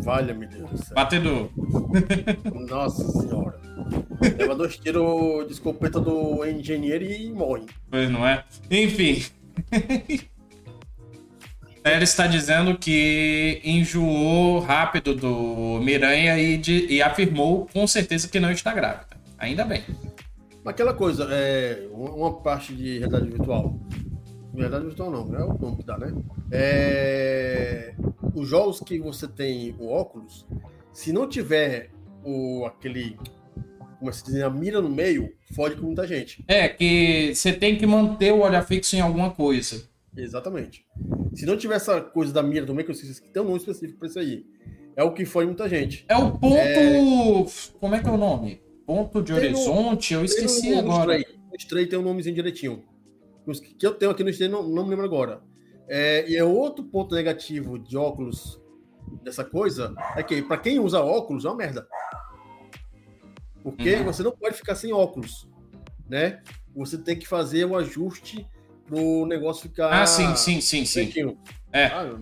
Valha, 0.01 0.34
meu 0.34 0.47
Deus 0.47 0.70
do 0.70 0.78
céu. 0.78 0.95
Batedor. 0.95 1.49
Nossa 2.70 3.08
senhora. 3.20 3.60
Leva 4.38 4.55
dois 4.55 4.78
tiros 4.78 5.45
de 5.47 5.53
escopeta 5.53 5.99
do 5.99 6.45
engenheiro 6.45 7.03
e 7.03 7.32
morre. 7.32 7.66
Pois 7.89 8.10
não 8.10 8.28
é? 8.28 8.43
Enfim. 8.70 9.24
Ele 11.84 12.03
está 12.03 12.28
dizendo 12.28 12.78
que 12.78 13.62
enjoou 13.64 14.60
rápido 14.60 15.16
do 15.16 15.80
Miranha 15.82 16.38
e, 16.38 16.58
de, 16.58 16.86
e 16.88 17.01
afirmou 17.01 17.68
com 17.72 17.88
certeza 17.88 18.28
que 18.28 18.39
não 18.39 18.51
está 18.51 18.74
grávida. 18.74 19.18
Ainda 19.38 19.64
bem. 19.64 19.84
Aquela 20.66 20.93
coisa, 20.93 21.28
é, 21.32 21.88
uma 21.91 22.34
parte 22.41 22.76
de 22.76 22.99
realidade 22.99 23.30
virtual. 23.30 23.80
Realidade 24.53 24.86
virtual 24.86 25.12
não, 25.12 25.36
é 25.36 25.43
o 25.43 25.58
nome 25.58 25.78
que 25.78 25.84
dá, 25.84 25.97
né? 25.97 26.14
É, 26.51 27.93
os 28.33 28.47
jogos 28.47 28.79
que 28.79 28.99
você 28.99 29.27
tem 29.27 29.75
o 29.79 29.89
óculos, 29.89 30.45
se 30.93 31.11
não 31.11 31.27
tiver 31.27 31.91
o, 32.23 32.65
aquele 32.65 33.17
como 33.99 34.13
se 34.13 34.23
diz, 34.25 34.41
a 34.41 34.49
mira 34.49 34.81
no 34.81 34.89
meio, 34.89 35.33
fode 35.55 35.75
com 35.75 35.87
muita 35.87 36.05
gente. 36.07 36.43
É, 36.47 36.69
que 36.69 37.33
você 37.33 37.51
tem 37.51 37.77
que 37.77 37.85
manter 37.85 38.31
o 38.31 38.41
olhar 38.41 38.63
fixo 38.63 38.95
em 38.95 39.01
alguma 39.01 39.31
coisa. 39.31 39.87
Exatamente. 40.15 40.85
Se 41.33 41.45
não 41.45 41.57
tiver 41.57 41.75
essa 41.75 42.01
coisa 42.01 42.31
da 42.31 42.43
mira 42.43 42.65
no 42.65 42.73
meio, 42.73 42.85
que 42.85 42.91
eu 42.91 42.95
sei 42.95 43.09
que 43.13 43.29
tem 43.29 43.41
um 43.41 43.45
nome 43.45 43.57
específico 43.57 43.99
para 43.99 44.07
isso 44.07 44.19
aí, 44.19 44.45
é 44.95 45.03
o 45.03 45.13
que 45.13 45.25
fode 45.25 45.47
muita 45.47 45.67
gente. 45.67 46.05
É 46.07 46.15
o 46.15 46.31
ponto. 46.31 46.55
É... 46.55 46.93
Como 47.79 47.95
é 47.95 48.01
que 48.01 48.07
é 48.07 48.11
o 48.11 48.17
nome? 48.17 48.61
Ponto 48.85 49.21
de 49.21 49.33
tem 49.33 49.35
horizonte? 49.35 50.13
No... 50.13 50.21
eu 50.21 50.25
esqueci 50.25 50.71
no... 50.71 50.79
agora. 50.79 51.17
No 51.17 51.55
Stray 51.57 51.87
tem 51.87 51.99
um 51.99 52.03
nomezinho 52.03 52.35
direitinho. 52.35 52.83
Que 53.79 53.85
eu 53.85 53.93
tenho 53.93 54.11
aqui 54.11 54.23
no 54.23 54.29
Stray, 54.29 54.49
não, 54.49 54.63
não 54.63 54.83
me 54.83 54.89
lembro 54.89 55.05
agora. 55.05 55.41
É, 55.88 56.29
e 56.29 56.35
é 56.35 56.43
outro 56.43 56.83
ponto 56.83 57.15
negativo 57.15 57.79
de 57.79 57.97
óculos 57.97 58.61
dessa 59.23 59.43
coisa 59.43 59.95
é 60.15 60.23
que, 60.23 60.41
para 60.41 60.57
quem 60.57 60.79
usa 60.79 60.99
óculos, 61.01 61.45
é 61.45 61.49
uma 61.49 61.55
merda. 61.55 61.88
Porque 63.63 63.95
uhum. 63.95 64.05
você 64.05 64.23
não 64.23 64.31
pode 64.31 64.55
ficar 64.55 64.75
sem 64.75 64.93
óculos, 64.93 65.47
né? 66.09 66.41
Você 66.75 66.97
tem 66.97 67.17
que 67.17 67.27
fazer 67.27 67.65
o 67.65 67.75
ajuste 67.75 68.45
pro 68.85 69.25
negócio 69.25 69.63
ficar. 69.63 70.01
Ah, 70.01 70.05
sim, 70.05 70.35
sim, 70.35 70.61
sim, 70.61 70.85
sim. 70.85 71.38
É. 71.71 71.85
Ah, 71.85 72.17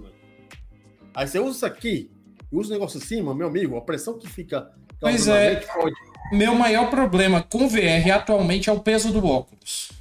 Aí 1.13 1.28
você 1.28 1.39
usa 1.39 1.55
isso 1.55 1.66
aqui, 1.66 2.11
usa 2.51 2.70
o 2.70 2.74
negócio 2.74 2.99
acima, 2.99 3.34
meu 3.34 3.47
amigo, 3.47 3.78
a 3.78 3.82
pressão 3.82 4.18
que 4.18 4.28
fica. 4.28 4.70
Pois 4.99 5.28
é. 5.28 5.55
Pode... 5.55 5.95
Meu 6.32 6.55
maior 6.55 6.89
problema 6.89 7.43
com 7.43 7.68
VR 7.68 8.11
atualmente 8.13 8.70
é 8.70 8.74
o 8.74 8.80
peso 8.80 9.11
do 9.11 9.26
óculos. 9.26 9.91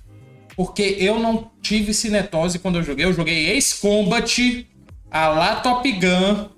Porque 0.57 0.96
eu 0.98 1.18
não 1.18 1.50
tive 1.61 1.92
cinetose 1.92 2.59
quando 2.59 2.76
eu 2.76 2.82
joguei. 2.82 3.05
Eu 3.05 3.12
joguei 3.12 3.57
Ace 3.57 3.80
Combat, 3.80 4.66
a 5.11 5.28
lá 5.28 5.57
Top 5.57 5.90
Gun, 5.90 6.48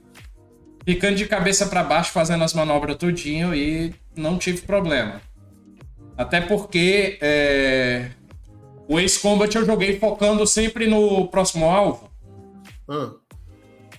ficando 0.85 1.17
de 1.17 1.27
cabeça 1.27 1.67
para 1.67 1.83
baixo, 1.83 2.13
fazendo 2.13 2.45
as 2.45 2.55
manobras 2.55 2.97
tudinho 2.97 3.55
e 3.55 3.95
não 4.15 4.39
tive 4.39 4.63
problema. 4.63 5.21
Até 6.17 6.41
porque 6.41 7.19
é, 7.21 8.11
o 8.89 8.99
Ace 8.99 9.19
Combat 9.21 9.55
eu 9.55 9.65
joguei 9.65 9.99
focando 9.99 10.47
sempre 10.47 10.87
no 10.87 11.29
próximo 11.29 11.67
alvo. 11.67 12.11
Hum. 12.89 13.15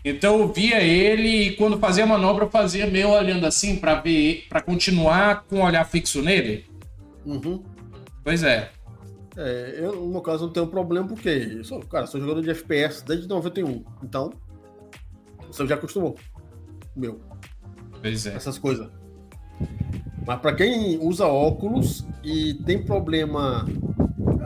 Então 0.03 0.39
eu 0.39 0.47
via 0.47 0.81
ele 0.81 1.27
e 1.27 1.55
quando 1.55 1.77
fazia 1.77 2.05
a 2.05 2.07
manobra 2.07 2.45
eu 2.45 2.49
fazia 2.49 2.87
meio 2.87 3.09
olhando 3.09 3.45
assim 3.45 3.75
para 3.75 3.95
ver, 3.95 4.45
para 4.47 4.61
continuar 4.61 5.43
com 5.43 5.57
o 5.57 5.65
olhar 5.65 5.83
fixo 5.85 6.21
nele. 6.21 6.65
Uhum. 7.25 7.61
Pois 8.23 8.41
é. 8.41 8.71
É, 9.37 9.75
eu 9.77 9.95
no 9.95 10.07
meu 10.07 10.21
caso 10.21 10.45
não 10.45 10.53
tenho 10.53 10.67
problema 10.67 11.07
porque, 11.07 11.29
eu 11.29 11.63
sou, 11.63 11.79
cara, 11.81 12.07
sou 12.07 12.19
jogador 12.19 12.41
de 12.41 12.49
FPS 12.49 13.03
desde 13.05 13.27
91, 13.27 13.85
então 14.03 14.33
você 15.45 15.65
já 15.67 15.75
acostumou. 15.75 16.15
Meu. 16.95 17.21
Pois 18.01 18.25
é. 18.25 18.35
Essas 18.35 18.57
coisas. 18.57 18.89
Mas 20.25 20.41
para 20.41 20.55
quem 20.55 20.97
usa 20.99 21.25
óculos 21.27 22.05
e 22.23 22.55
tem 22.65 22.83
problema 22.83 23.65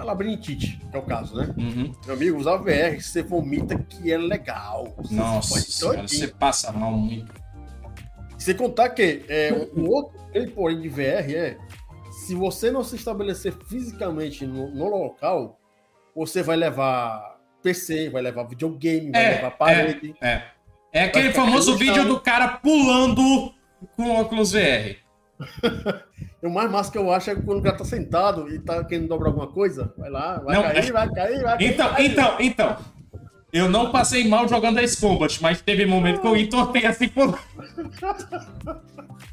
é 0.01 0.03
labirintite, 0.03 0.79
que 0.89 0.95
é 0.95 0.99
o 0.99 1.03
caso, 1.03 1.35
né? 1.35 1.53
Uhum. 1.57 1.91
Meu 2.05 2.15
amigo, 2.15 2.37
usar 2.37 2.57
VR, 2.57 2.99
você 2.99 3.21
vomita 3.21 3.77
que 3.77 4.11
é 4.11 4.17
legal. 4.17 4.93
Você 4.97 5.13
Nossa, 5.13 5.59
senhora, 5.59 6.07
você 6.07 6.27
passa 6.27 6.71
mal 6.71 6.91
muito. 6.91 7.33
Sem 8.37 8.55
contar 8.55 8.89
que 8.89 9.23
é, 9.29 9.51
o 9.75 9.89
outro 9.89 10.19
porém 10.55 10.81
de 10.81 10.89
VR 10.89 11.31
é 11.31 11.57
se 12.21 12.35
você 12.35 12.69
não 12.69 12.83
se 12.83 12.95
estabelecer 12.95 13.53
fisicamente 13.65 14.45
no, 14.45 14.69
no 14.69 14.87
local, 14.87 15.59
você 16.15 16.43
vai 16.43 16.55
levar 16.55 17.39
PC, 17.63 18.09
vai 18.09 18.21
levar 18.21 18.43
videogame, 18.43 19.11
vai 19.11 19.25
é, 19.25 19.29
levar 19.37 19.51
parede. 19.51 20.15
É, 20.21 20.29
é. 20.29 20.43
é 20.93 21.03
aquele 21.05 21.33
famoso 21.33 21.75
vídeo 21.77 22.05
do 22.05 22.19
cara 22.19 22.47
pulando 22.47 23.53
com 23.95 24.11
óculos 24.11 24.51
VR. 24.51 24.97
o 26.43 26.49
mais 26.49 26.69
massa 26.69 26.91
que 26.91 26.97
eu 26.99 27.11
acho 27.11 27.31
é 27.31 27.35
quando 27.35 27.57
o 27.57 27.63
cara 27.63 27.77
tá 27.77 27.85
sentado 27.85 28.53
e 28.53 28.59
tá 28.59 28.83
querendo 28.83 29.07
dobrar 29.07 29.29
alguma 29.29 29.47
coisa, 29.47 29.91
vai 29.97 30.11
lá, 30.11 30.39
vai 30.39 30.55
não, 30.55 30.61
cair, 30.61 30.77
é... 30.77 30.91
vai 30.91 31.09
cair, 31.11 31.41
vai 31.41 31.57
então, 31.59 31.89
cair. 31.89 32.11
Então, 32.11 32.35
então, 32.39 32.77
eu 33.51 33.67
não 33.67 33.91
passei 33.91 34.27
mal 34.27 34.47
jogando 34.47 34.77
a 34.77 34.83
Combat, 34.99 35.41
mas 35.41 35.59
teve 35.59 35.87
momento 35.87 36.21
que 36.21 36.27
eu 36.27 36.37
entortei 36.37 36.85
assim 36.85 37.07
por. 37.07 37.37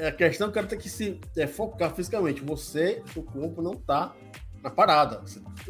É, 0.00 0.08
a 0.08 0.12
questão 0.12 0.46
é 0.46 0.50
que 0.50 0.52
o 0.52 0.54
cara 0.54 0.66
tem 0.66 0.78
que 0.78 0.88
se 0.88 1.20
é, 1.36 1.46
focar 1.46 1.94
fisicamente. 1.94 2.42
Você, 2.42 3.02
seu 3.12 3.22
corpo 3.22 3.62
não 3.62 3.74
tá 3.74 4.14
na 4.62 4.70
parada. 4.70 5.22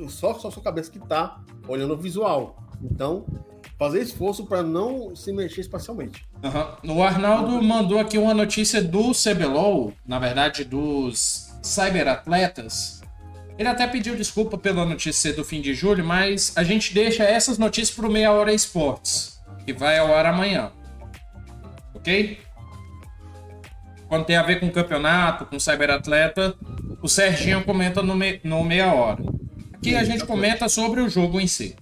Só, 0.08 0.34
só 0.34 0.50
sua 0.50 0.62
cabeça 0.62 0.90
que 0.90 0.98
tá 0.98 1.40
olhando 1.66 1.94
o 1.94 1.96
visual. 1.96 2.62
Então, 2.82 3.26
fazer 3.78 4.00
esforço 4.00 4.46
para 4.46 4.62
não 4.62 5.14
se 5.14 5.32
mexer 5.32 5.60
espacialmente. 5.60 6.24
Uhum. 6.42 6.96
O 6.96 7.02
Arnaldo 7.02 7.62
mandou 7.62 7.98
aqui 7.98 8.18
uma 8.18 8.34
notícia 8.34 8.82
do 8.82 9.12
CBLOL, 9.12 9.92
na 10.06 10.18
verdade 10.18 10.64
dos 10.64 11.48
cyberatletas. 11.62 13.02
Ele 13.58 13.68
até 13.68 13.86
pediu 13.88 14.14
desculpa 14.14 14.56
pela 14.56 14.84
notícia 14.84 15.32
do 15.32 15.44
fim 15.44 15.60
de 15.60 15.74
julho, 15.74 16.04
mas 16.04 16.52
a 16.56 16.62
gente 16.62 16.94
deixa 16.94 17.24
essas 17.24 17.58
notícias 17.58 17.96
para 17.96 18.06
o 18.06 18.10
Meia 18.10 18.32
Hora 18.32 18.52
Esportes, 18.52 19.40
que 19.64 19.72
vai 19.72 19.98
ao 19.98 20.14
ar 20.14 20.26
amanhã. 20.26 20.70
Ok? 21.92 22.38
Quando 24.08 24.24
tem 24.24 24.36
a 24.36 24.42
ver 24.42 24.58
com 24.58 24.70
campeonato, 24.70 25.44
com 25.44 25.60
cyberatleta, 25.60 26.54
o 27.02 27.08
Serginho 27.08 27.62
comenta 27.64 28.02
no, 28.02 28.14
me 28.14 28.40
no 28.42 28.64
Meia 28.64 28.92
Hora. 28.92 29.22
Aqui 29.74 29.94
a 29.94 30.02
gente 30.02 30.24
comenta 30.24 30.68
sobre 30.68 31.00
o 31.00 31.08
jogo 31.08 31.38
em 31.38 31.46
si. 31.46 31.76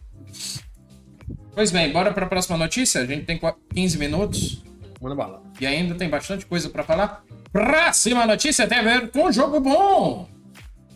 Pois 1.55 1.71
bem, 1.71 1.91
bora 1.93 2.13
para 2.13 2.27
a 2.27 2.29
próxima 2.29 2.59
notícia? 2.59 3.01
A 3.01 3.07
gente 3.07 3.25
tem 3.25 3.41
15 3.73 3.99
minutos. 3.99 4.63
Manda 5.01 5.15
bala. 5.15 5.43
E 5.61 5.67
ainda 5.67 5.95
tem 5.95 6.09
bastante 6.09 6.45
coisa 6.45 6.69
para 6.69 6.83
falar. 6.83 7.25
Próxima 7.53 8.27
notícia 8.27 8.67
tem 8.67 8.79
a 8.79 8.83
ver 8.83 9.11
com 9.11 9.31
jogo 9.33 9.61
bom. 9.61 10.29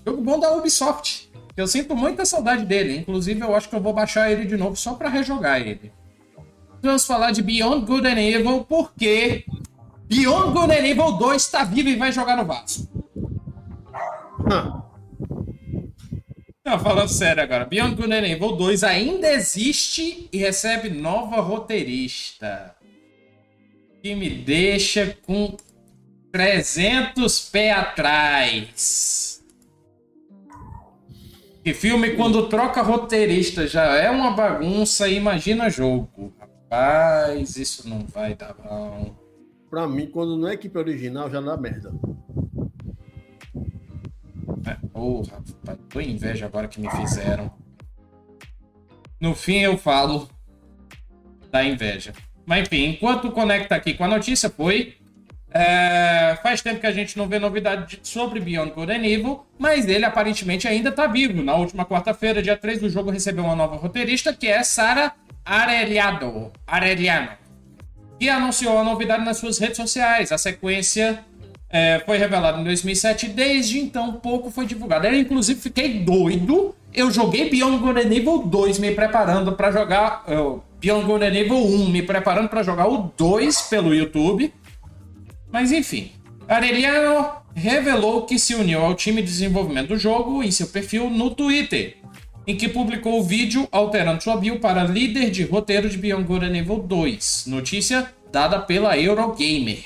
Jogo 0.04 0.20
bom 0.20 0.38
da 0.38 0.52
Ubisoft. 0.52 1.30
Eu 1.56 1.66
sinto 1.66 1.94
muita 1.96 2.24
saudade 2.26 2.66
dele. 2.66 2.98
Inclusive, 2.98 3.40
eu 3.40 3.54
acho 3.54 3.68
que 3.68 3.74
eu 3.76 3.80
vou 3.80 3.94
baixar 3.94 4.30
ele 4.30 4.44
de 4.44 4.56
novo 4.56 4.76
só 4.76 4.94
para 4.94 5.08
rejogar 5.08 5.60
ele. 5.60 5.92
Vamos 6.82 7.06
falar 7.06 7.30
de 7.30 7.42
Beyond 7.42 7.86
Good 7.86 8.06
and 8.06 8.20
Evil, 8.20 8.64
porque 8.64 9.44
Beyond 10.10 10.52
Good 10.52 10.72
Evil 10.72 11.12
2 11.12 11.40
está 11.40 11.62
vivo 11.62 11.88
e 11.88 11.94
vai 11.94 12.10
jogar 12.10 12.36
no 12.36 12.44
Vasco. 12.44 12.88
Não, 16.64 16.80
falando 16.80 17.08
sério 17.08 17.40
agora. 17.40 17.64
Beyond 17.64 17.94
Good 17.94 18.12
and 18.12 18.26
Evil 18.26 18.56
2 18.56 18.82
ainda 18.82 19.30
existe 19.30 20.28
e 20.32 20.38
recebe 20.38 20.90
nova 20.90 21.40
roteirista. 21.40 22.74
Que 24.02 24.16
me 24.16 24.28
deixa 24.28 25.16
com 25.24 25.56
300 26.32 27.48
pé 27.48 27.70
atrás. 27.70 29.44
Que 31.62 31.72
filme 31.72 32.16
quando 32.16 32.48
troca 32.48 32.82
roteirista 32.82 33.68
já 33.68 33.94
é 33.94 34.10
uma 34.10 34.32
bagunça, 34.32 35.08
imagina 35.08 35.70
jogo. 35.70 36.34
Rapaz, 36.40 37.56
isso 37.56 37.88
não 37.88 38.04
vai 38.06 38.34
dar 38.34 38.54
bom. 38.54 39.19
Pra 39.70 39.86
mim, 39.86 40.06
quando 40.06 40.36
não 40.36 40.48
é 40.48 40.54
equipe 40.54 40.76
original, 40.76 41.30
já 41.30 41.40
dá 41.40 41.56
merda. 41.56 41.92
É, 44.66 44.74
porra, 44.92 45.42
tô 45.88 46.00
inveja 46.00 46.46
agora 46.46 46.66
que 46.66 46.80
me 46.80 46.90
fizeram. 46.90 47.50
No 49.20 49.34
fim 49.34 49.58
eu 49.58 49.78
falo 49.78 50.28
da 51.50 51.62
inveja. 51.62 52.12
Mas 52.44 52.66
enfim, 52.66 52.86
enquanto 52.86 53.30
conecta 53.30 53.76
aqui 53.76 53.94
com 53.94 54.04
a 54.04 54.08
notícia, 54.08 54.50
foi. 54.50 54.96
É, 55.52 56.38
faz 56.42 56.62
tempo 56.62 56.80
que 56.80 56.86
a 56.86 56.92
gente 56.92 57.18
não 57.18 57.28
vê 57.28 57.38
novidade 57.38 57.98
sobre 58.04 58.38
Beyond 58.38 58.72
Good 58.72 58.92
Evil, 58.92 59.44
mas 59.58 59.88
ele 59.88 60.04
aparentemente 60.04 60.66
ainda 60.66 60.92
tá 60.92 61.06
vivo. 61.06 61.42
Na 61.42 61.54
última 61.54 61.84
quarta-feira, 61.84 62.42
dia 62.42 62.56
3, 62.56 62.82
o 62.84 62.90
jogo 62.90 63.10
recebeu 63.10 63.44
uma 63.44 63.56
nova 63.56 63.76
roteirista, 63.76 64.32
que 64.32 64.46
é 64.46 64.62
Sara 64.62 65.12
Areliano, 65.44 66.52
Areliano, 66.66 67.30
que 68.20 68.28
anunciou 68.28 68.76
a 68.76 68.84
novidade 68.84 69.24
nas 69.24 69.38
suas 69.38 69.56
redes 69.56 69.78
sociais. 69.78 70.30
A 70.30 70.36
sequência 70.36 71.24
é, 71.70 72.02
foi 72.04 72.18
revelada 72.18 72.60
em 72.60 72.64
2007 72.64 73.24
e 73.24 73.28
desde 73.30 73.78
então 73.78 74.12
pouco 74.12 74.50
foi 74.50 74.66
divulgado. 74.66 75.06
Eu, 75.06 75.18
inclusive, 75.18 75.58
fiquei 75.58 76.00
doido. 76.00 76.74
Eu 76.92 77.10
joguei 77.10 77.48
Beyond 77.48 77.78
Good 77.78 78.00
and 78.00 78.14
Evil 78.14 78.42
2 78.42 78.78
me 78.78 78.90
preparando 78.90 79.52
para 79.52 79.72
jogar. 79.72 80.24
Uh, 80.28 80.62
Beyond 80.78 81.06
Good 81.06 81.24
and 81.24 81.34
Evil 81.34 81.56
1 81.56 81.88
me 81.88 82.02
preparando 82.02 82.50
para 82.50 82.62
jogar 82.62 82.88
o 82.88 83.10
2 83.16 83.62
pelo 83.62 83.94
YouTube. 83.94 84.52
Mas 85.50 85.72
enfim, 85.72 86.12
Areliano 86.46 87.26
revelou 87.54 88.26
que 88.26 88.38
se 88.38 88.54
uniu 88.54 88.80
ao 88.80 88.94
time 88.94 89.22
de 89.22 89.28
desenvolvimento 89.28 89.88
do 89.88 89.98
jogo 89.98 90.42
em 90.42 90.50
seu 90.50 90.66
perfil 90.66 91.08
no 91.08 91.30
Twitter, 91.30 91.96
em 92.50 92.56
que 92.56 92.68
publicou 92.68 93.20
o 93.20 93.22
vídeo 93.22 93.68
alterando 93.70 94.20
sua 94.20 94.36
bio 94.36 94.58
para 94.58 94.82
líder 94.82 95.30
de 95.30 95.44
roteiro 95.44 95.88
de 95.88 95.96
Beyond 95.96 96.24
Good 96.24 96.46
and 96.46 96.56
Evil 96.56 96.80
2, 96.80 97.44
notícia 97.46 98.12
dada 98.32 98.58
pela 98.58 98.98
Eurogamer. 98.98 99.84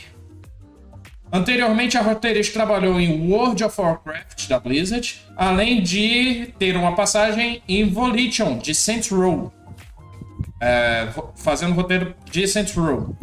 Anteriormente, 1.30 1.98
a 1.98 2.00
roteirista 2.00 2.54
trabalhou 2.54 2.98
em 2.98 3.30
World 3.30 3.62
of 3.62 3.78
Warcraft 3.78 4.48
da 4.48 4.58
Blizzard, 4.58 5.20
além 5.36 5.82
de 5.82 6.54
ter 6.58 6.74
uma 6.74 6.94
passagem 6.94 7.60
em 7.68 7.86
Volition 7.86 8.56
de 8.56 8.74
Saints 8.74 9.10
Row, 9.10 9.52
é, 10.58 11.08
fazendo 11.36 11.74
roteiro 11.74 12.14
de 12.30 12.48
Saints 12.48 12.74
Row. 12.74 13.14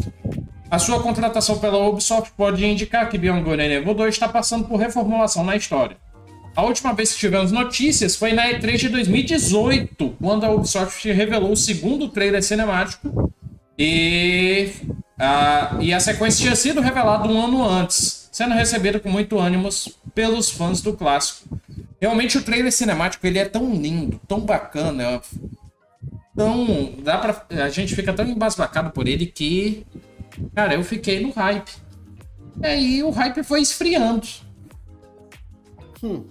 A 0.70 0.78
sua 0.78 1.02
contratação 1.02 1.58
pela 1.58 1.80
Ubisoft 1.80 2.32
pode 2.38 2.64
indicar 2.64 3.10
que 3.10 3.18
Beyond 3.18 3.42
Good 3.42 3.60
and 3.60 3.72
Evil 3.72 3.96
2 3.96 4.14
está 4.14 4.30
passando 4.30 4.66
por 4.66 4.78
reformulação 4.78 5.44
na 5.44 5.56
história. 5.56 5.98
A 6.56 6.64
última 6.64 6.94
vez 6.94 7.14
que 7.14 7.20
tivemos 7.20 7.52
notícias 7.52 8.16
foi 8.16 8.34
na 8.34 8.48
E3 8.48 8.78
de 8.78 8.90
2018, 8.90 10.18
quando 10.22 10.44
a 10.44 10.52
Ubisoft 10.52 11.10
revelou 11.12 11.52
o 11.52 11.58
segundo 11.58 12.10
trailer 12.10 12.44
cinemático 12.44 13.32
e 13.78 14.72
a, 15.18 15.78
e 15.80 15.94
a 15.94 16.00
sequência 16.00 16.42
tinha 16.42 16.56
sido 16.56 16.82
revelada 16.82 17.28
um 17.28 17.42
ano 17.42 17.68
antes, 17.68 18.30
sendo 18.32 18.54
recebida 18.54 19.00
com 19.00 19.10
muito 19.10 19.40
ânimo 19.40 19.70
pelos 20.14 20.50
fãs 20.50 20.82
do 20.82 20.94
clássico. 20.94 21.58
Realmente 22.02 22.38
o 22.38 22.44
trailer 22.44 22.72
cinemático 22.72 23.26
ele 23.26 23.40
é 23.40 23.46
tão 23.46 23.74
lindo, 23.74 24.20
tão 24.28 24.42
bacana, 24.42 25.22
tão 26.36 26.96
dá 27.02 27.18
para 27.18 27.46
a 27.64 27.70
gente 27.70 27.96
fica 27.96 28.12
tão 28.12 28.28
embasbacado 28.28 28.92
por 28.92 29.08
ele 29.08 29.26
que 29.26 29.86
Cara, 30.54 30.74
eu 30.74 30.84
fiquei 30.84 31.20
no 31.20 31.32
hype. 31.32 31.72
E 32.62 32.66
aí 32.66 33.04
o 33.04 33.10
hype 33.10 33.44
foi 33.44 33.62
esfriando. 33.62 34.28
Hum. 36.04 36.24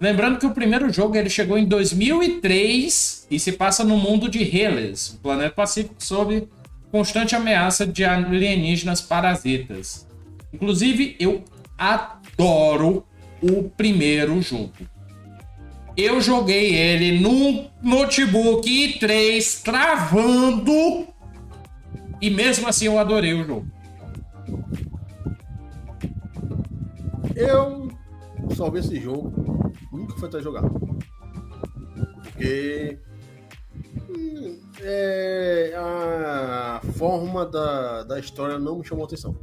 Lembrando 0.00 0.38
que 0.38 0.46
o 0.46 0.54
primeiro 0.54 0.90
jogo 0.90 1.14
ele 1.14 1.28
chegou 1.28 1.58
em 1.58 1.66
2003 1.66 3.26
e 3.30 3.38
se 3.38 3.52
passa 3.52 3.84
no 3.84 3.98
mundo 3.98 4.30
de 4.30 4.42
Hellas, 4.42 5.14
um 5.14 5.18
planeta 5.18 5.54
pacífico 5.54 5.96
sob 5.98 6.48
constante 6.90 7.36
ameaça 7.36 7.86
de 7.86 8.02
alienígenas 8.02 9.02
parasitas. 9.02 10.08
Inclusive, 10.52 11.16
eu 11.20 11.44
adoro 11.76 13.04
o 13.42 13.64
primeiro 13.64 14.40
jogo. 14.40 14.72
Eu 15.96 16.18
joguei 16.20 16.74
ele 16.74 17.20
no 17.20 17.66
notebook 17.82 18.68
i3 18.68 19.62
travando 19.62 21.06
e 22.22 22.30
mesmo 22.30 22.66
assim 22.68 22.86
eu 22.86 22.98
adorei 22.98 23.34
o 23.34 23.44
jogo. 23.44 23.66
Eu 27.36 27.90
só 28.54 28.70
vi 28.70 28.78
esse 28.78 28.98
jogo, 28.98 29.59
nunca 29.92 30.16
foi 30.16 30.28
até 30.28 30.40
jogar. 30.40 30.62
Porque 32.22 32.98
hum, 34.08 34.60
é, 34.80 35.74
a 35.76 36.80
forma 36.96 37.46
da, 37.46 38.04
da 38.04 38.18
história 38.18 38.58
não 38.58 38.78
me 38.78 38.84
chamou 38.84 39.04
atenção. 39.04 39.36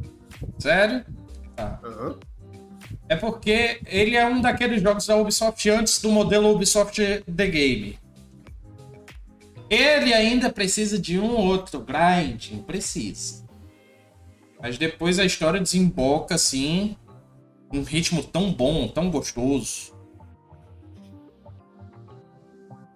Sério? 0.59 1.05
Tá. 1.55 1.79
Uhum. 1.83 2.15
É 3.09 3.15
porque 3.15 3.79
ele 3.85 4.15
é 4.15 4.25
um 4.25 4.41
daqueles 4.41 4.81
jogos 4.81 5.05
da 5.07 5.15
Ubisoft 5.15 5.69
antes 5.69 6.01
do 6.01 6.09
modelo 6.09 6.53
Ubisoft 6.53 7.23
The 7.23 7.47
Game. 7.47 7.97
Ele 9.69 10.13
ainda 10.13 10.49
precisa 10.49 10.97
de 10.97 11.19
um 11.19 11.35
outro 11.35 11.79
grinding, 11.79 12.61
precisa. 12.63 13.45
Mas 14.61 14.77
depois 14.77 15.19
a 15.19 15.25
história 15.25 15.59
desemboca 15.59 16.35
assim, 16.35 16.95
um 17.71 17.83
ritmo 17.83 18.23
tão 18.23 18.51
bom, 18.51 18.87
tão 18.87 19.09
gostoso. 19.11 19.96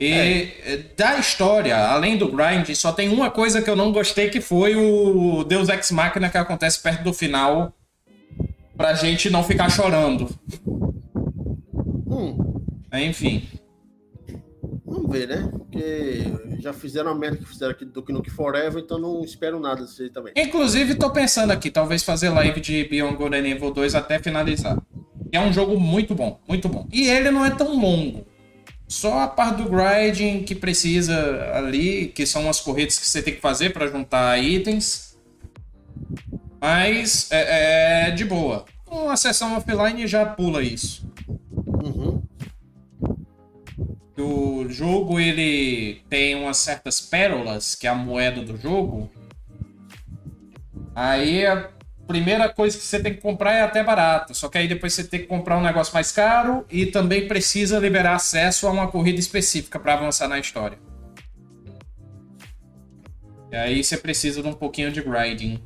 E 0.02 0.52
é. 0.66 0.80
da 0.98 1.20
história, 1.20 1.78
além 1.78 2.18
do 2.18 2.28
grind, 2.28 2.68
só 2.74 2.92
tem 2.92 3.08
uma 3.08 3.30
coisa 3.30 3.62
que 3.62 3.70
eu 3.70 3.76
não 3.76 3.92
gostei 3.92 4.32
que 4.32 4.42
foi 4.42 4.76
o 4.76 5.44
Deus 5.44 5.70
Ex 5.70 5.92
Machina 5.92 6.28
que 6.28 6.40
acontece 6.40 6.82
perto 6.82 7.04
do 7.04 7.14
final 7.14 7.72
pra 8.76 8.96
gente 8.96 9.30
não 9.30 9.44
ficar 9.44 9.70
chorando. 9.70 10.28
Hum. 12.08 12.36
Enfim. 12.92 13.48
Vamos 14.84 15.12
ver, 15.12 15.28
né? 15.28 15.48
Porque 15.52 16.24
já 16.60 16.74
fizeram 16.74 17.12
a 17.12 17.16
merda 17.16 17.38
que 17.38 17.46
fizeram 17.46 17.72
aqui 17.72 17.86
do 17.86 18.04
Nuke 18.10 18.32
Forever, 18.32 18.82
então 18.84 18.98
não 18.98 19.24
espero 19.24 19.60
nada 19.60 19.86
disso 19.86 20.02
aí 20.02 20.10
também. 20.10 20.34
Inclusive, 20.36 20.96
tô 20.96 21.12
pensando 21.12 21.52
aqui, 21.52 21.70
talvez 21.70 22.02
fazer 22.02 22.30
live 22.30 22.60
de 22.60 22.86
Beyond 22.86 23.18
Good 23.18 23.36
and 23.36 23.48
Evil 23.48 23.72
2 23.72 23.94
até 23.94 24.18
finalizar. 24.18 24.82
É 25.32 25.40
um 25.40 25.54
jogo 25.54 25.80
muito 25.80 26.16
bom, 26.16 26.42
muito 26.48 26.68
bom. 26.68 26.88
E 26.92 27.08
ele 27.08 27.30
não 27.30 27.46
é 27.46 27.52
tão 27.52 27.80
longo. 27.80 28.26
Só 28.92 29.22
a 29.22 29.28
parte 29.28 29.64
do 29.64 29.70
grinding 29.70 30.44
que 30.44 30.54
precisa 30.54 31.52
ali, 31.54 32.08
que 32.08 32.26
são 32.26 32.50
as 32.50 32.60
corridas 32.60 33.00
que 33.00 33.08
você 33.08 33.22
tem 33.22 33.34
que 33.34 33.42
fazer 33.42 33.72
para 33.72 33.88
juntar 33.88 34.38
itens. 34.38 35.18
Mas 36.60 37.32
é, 37.32 38.08
é 38.08 38.12
de 38.12 38.26
boa. 38.26 38.66
Uma 38.86 39.16
sessão 39.16 39.56
offline 39.56 40.06
já 40.08 40.26
pula 40.26 40.62
isso. 40.62 41.10
Uhum 41.56 42.22
o 44.22 44.70
jogo 44.70 45.20
ele 45.20 46.02
tem 46.10 46.36
umas 46.36 46.58
certas 46.58 47.02
pérolas, 47.02 47.76
que 47.76 47.88
é 47.88 47.90
a 47.90 47.96
moeda 47.96 48.42
do 48.42 48.58
jogo. 48.58 49.10
Aí 50.96 51.44
primeira 52.12 52.50
coisa 52.50 52.78
que 52.78 52.84
você 52.84 53.00
tem 53.00 53.14
que 53.14 53.22
comprar 53.22 53.54
é 53.54 53.62
até 53.62 53.84
barata. 53.84 54.34
Só 54.34 54.50
que 54.50 54.58
aí 54.58 54.68
depois 54.68 54.94
você 54.94 55.04
tem 55.04 55.22
que 55.22 55.28
comprar 55.28 55.58
um 55.58 55.62
negócio 55.62 55.94
mais 55.94 56.12
caro 56.12 56.66
e 56.70 56.86
também 56.86 57.28
precisa 57.28 57.80
liberar 57.80 58.16
acesso 58.16 58.68
a 58.68 58.72
uma 58.72 58.88
corrida 58.88 59.20
específica 59.20 59.80
para 59.80 59.94
avançar 59.94 60.28
na 60.28 60.40
história. 60.40 60.78
E 63.52 63.56
aí 63.56 63.84
você 63.84 63.98
precisa 63.98 64.42
de 64.42 64.48
um 64.48 64.54
pouquinho 64.54 64.92
de 64.92 65.02
grinding. 65.02 65.60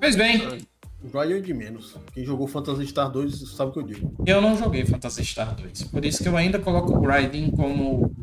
Pois 0.00 0.14
bem. 0.16 0.66
Grind 1.02 1.44
de 1.44 1.54
menos. 1.54 1.96
Quem 2.12 2.24
jogou 2.24 2.48
Phantasy 2.48 2.86
Star 2.88 3.10
2 3.10 3.56
sabe 3.56 3.70
o 3.70 3.72
que 3.72 3.78
eu 3.78 3.82
digo. 3.84 4.14
Eu 4.26 4.40
não 4.40 4.56
joguei 4.56 4.84
Phantasy 4.84 5.24
Star 5.24 5.54
2. 5.54 5.84
Por 5.84 6.04
isso 6.04 6.22
que 6.22 6.28
eu 6.28 6.36
ainda 6.36 6.58
coloco 6.58 6.96
o 6.96 7.00
grinding 7.00 7.50
como 7.50 8.14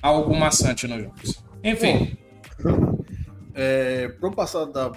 algo 0.00 0.34
maçante 0.34 0.86
nos 0.86 1.02
jogos. 1.02 1.44
Enfim. 1.62 2.16
Bom, 2.62 2.97
é, 3.58 4.08
pro 4.08 4.30
passar 4.30 4.66
da. 4.66 4.92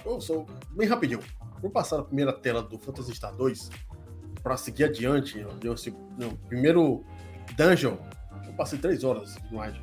Bem 0.70 0.86
rapidinho. 0.86 1.18
Pro 1.60 1.68
passar 1.68 1.96
da 1.96 2.04
primeira 2.04 2.32
tela 2.32 2.62
do 2.62 2.78
Phantasy 2.78 3.12
Star 3.14 3.34
2, 3.34 3.70
pra 4.42 4.56
seguir 4.56 4.84
adiante, 4.84 5.38
eu, 5.38 5.50
eu, 5.62 5.74
primeiro 6.48 7.04
dungeon, 7.56 7.96
eu 8.46 8.52
passei 8.54 8.78
3 8.78 9.02
horas 9.02 9.34
de 9.34 9.40
grind. 9.48 9.74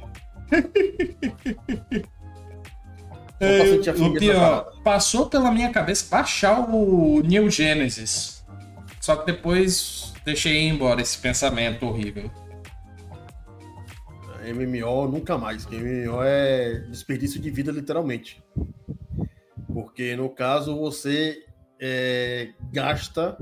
o 4.02 4.14
pior, 4.14 4.82
passou 4.84 5.30
pela 5.30 5.52
minha 5.52 5.72
cabeça 5.72 6.08
baixar 6.10 6.60
o 6.60 7.22
New 7.22 7.50
Genesis. 7.50 8.46
Só 9.02 9.16
que 9.18 9.26
depois 9.26 10.14
deixei 10.26 10.68
ir 10.68 10.70
embora 10.70 11.02
esse 11.02 11.18
pensamento 11.18 11.86
horrível. 11.86 12.32
MMO 14.54 15.08
nunca 15.08 15.38
mais. 15.38 15.66
MMO 15.66 16.24
é 16.24 16.80
desperdício 16.90 17.40
de 17.40 17.50
vida, 17.50 17.72
literalmente. 17.72 18.42
Porque 19.72 20.16
no 20.16 20.30
caso 20.30 20.78
você 20.78 21.44
é, 21.80 22.50
gasta 22.72 23.38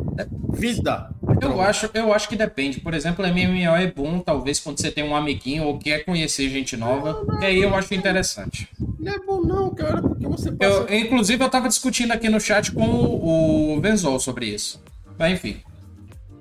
vida. 0.53 1.09
Eu 1.41 1.61
acho, 1.61 1.89
eu 1.93 2.13
acho 2.13 2.29
que 2.29 2.35
depende. 2.35 2.79
Por 2.79 2.93
exemplo, 2.93 3.25
MMO 3.25 3.75
é 3.75 3.91
bom, 3.91 4.19
talvez, 4.19 4.59
quando 4.59 4.79
você 4.79 4.91
tem 4.91 5.03
um 5.03 5.15
amiguinho 5.15 5.63
ou 5.63 5.77
quer 5.77 6.05
conhecer 6.05 6.49
gente 6.49 6.77
nova. 6.77 7.13
Não, 7.13 7.25
não, 7.25 7.41
e 7.41 7.45
aí 7.45 7.61
eu 7.61 7.73
acho 7.75 7.93
interessante. 7.93 8.69
Não 8.99 9.11
é 9.11 9.19
bom, 9.19 9.41
não, 9.41 9.73
cara, 9.73 10.01
porque 10.01 10.27
você 10.27 10.51
passa... 10.51 10.85
eu, 10.89 10.99
Inclusive, 10.99 11.43
eu 11.43 11.49
tava 11.49 11.67
discutindo 11.67 12.11
aqui 12.11 12.29
no 12.29 12.39
chat 12.39 12.71
com 12.71 12.85
o 12.85 13.79
Venzol 13.81 14.19
sobre 14.19 14.47
isso. 14.47 14.81
Mas 15.17 15.33
enfim. 15.33 15.61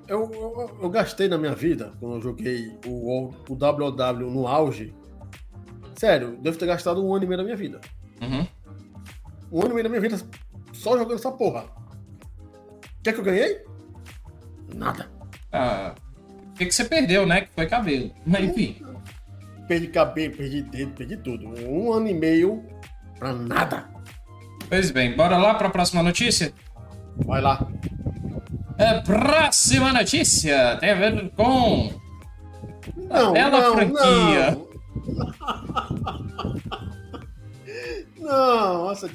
Eu, 0.07 0.31
eu, 0.31 0.77
eu, 0.81 0.89
gastei 0.89 1.27
na 1.27 1.37
minha 1.37 1.53
vida, 1.53 1.91
quando 1.99 2.15
eu 2.15 2.21
joguei 2.21 2.77
o, 2.85 3.29
o 3.49 3.55
WW 3.55 4.29
no 4.29 4.47
auge. 4.47 4.93
Sério, 5.95 6.37
devo 6.41 6.57
ter 6.57 6.65
gastado 6.65 7.05
um 7.05 7.13
ano 7.13 7.25
e 7.25 7.27
meio 7.27 7.37
da 7.37 7.43
minha 7.43 7.55
vida. 7.55 7.81
Uhum. 8.21 8.47
Um 9.51 9.61
ano 9.61 9.71
e 9.71 9.73
meio 9.73 9.83
da 9.83 9.89
minha 9.89 10.01
vida 10.01 10.17
só 10.73 10.97
jogando 10.97 11.15
essa 11.15 11.31
porra. 11.31 11.63
O 11.63 13.03
que 13.03 13.09
é 13.09 13.13
que 13.13 13.19
eu 13.19 13.23
ganhei? 13.23 13.65
Nada. 14.73 15.09
Ah, 15.51 15.95
o 16.49 16.53
que, 16.53 16.65
que 16.65 16.71
você 16.71 16.85
perdeu, 16.85 17.25
né? 17.25 17.41
Que 17.41 17.53
foi 17.53 17.65
cabelo. 17.65 18.11
Mas 18.25 18.43
enfim. 18.43 18.81
Perdi 19.67 19.87
cabelo, 19.87 20.35
perdi 20.35 20.61
dedo, 20.61 20.91
perdi 20.93 21.17
tudo. 21.17 21.47
Um 21.67 21.91
ano 21.91 22.07
e 22.07 22.13
meio 22.13 22.63
pra 23.19 23.33
nada. 23.33 23.89
Pois 24.69 24.91
bem, 24.91 25.15
bora 25.15 25.37
lá 25.37 25.55
para 25.55 25.67
a 25.67 25.71
próxima 25.71 26.03
notícia? 26.03 26.53
Vai 27.25 27.41
lá. 27.41 27.67
É, 28.77 28.99
próxima 29.01 29.91
notícia 29.91 30.77
tem 30.79 30.91
a 30.91 30.95
ver 30.95 31.31
com. 31.31 31.91
Não, 32.95 33.33
bela 33.33 33.61
não, 33.61 33.73
franquia. 33.73 34.51
Não. 34.51 34.67
não, 38.19 38.85
nossa. 38.85 39.09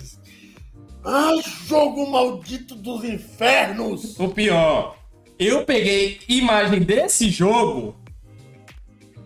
Ai, 1.04 1.40
jogo 1.66 2.10
maldito 2.10 2.74
dos 2.74 3.04
infernos! 3.04 4.18
O 4.18 4.28
pior, 4.28 4.96
eu 5.38 5.64
peguei 5.64 6.20
imagem 6.28 6.80
desse 6.80 7.28
jogo, 7.28 7.96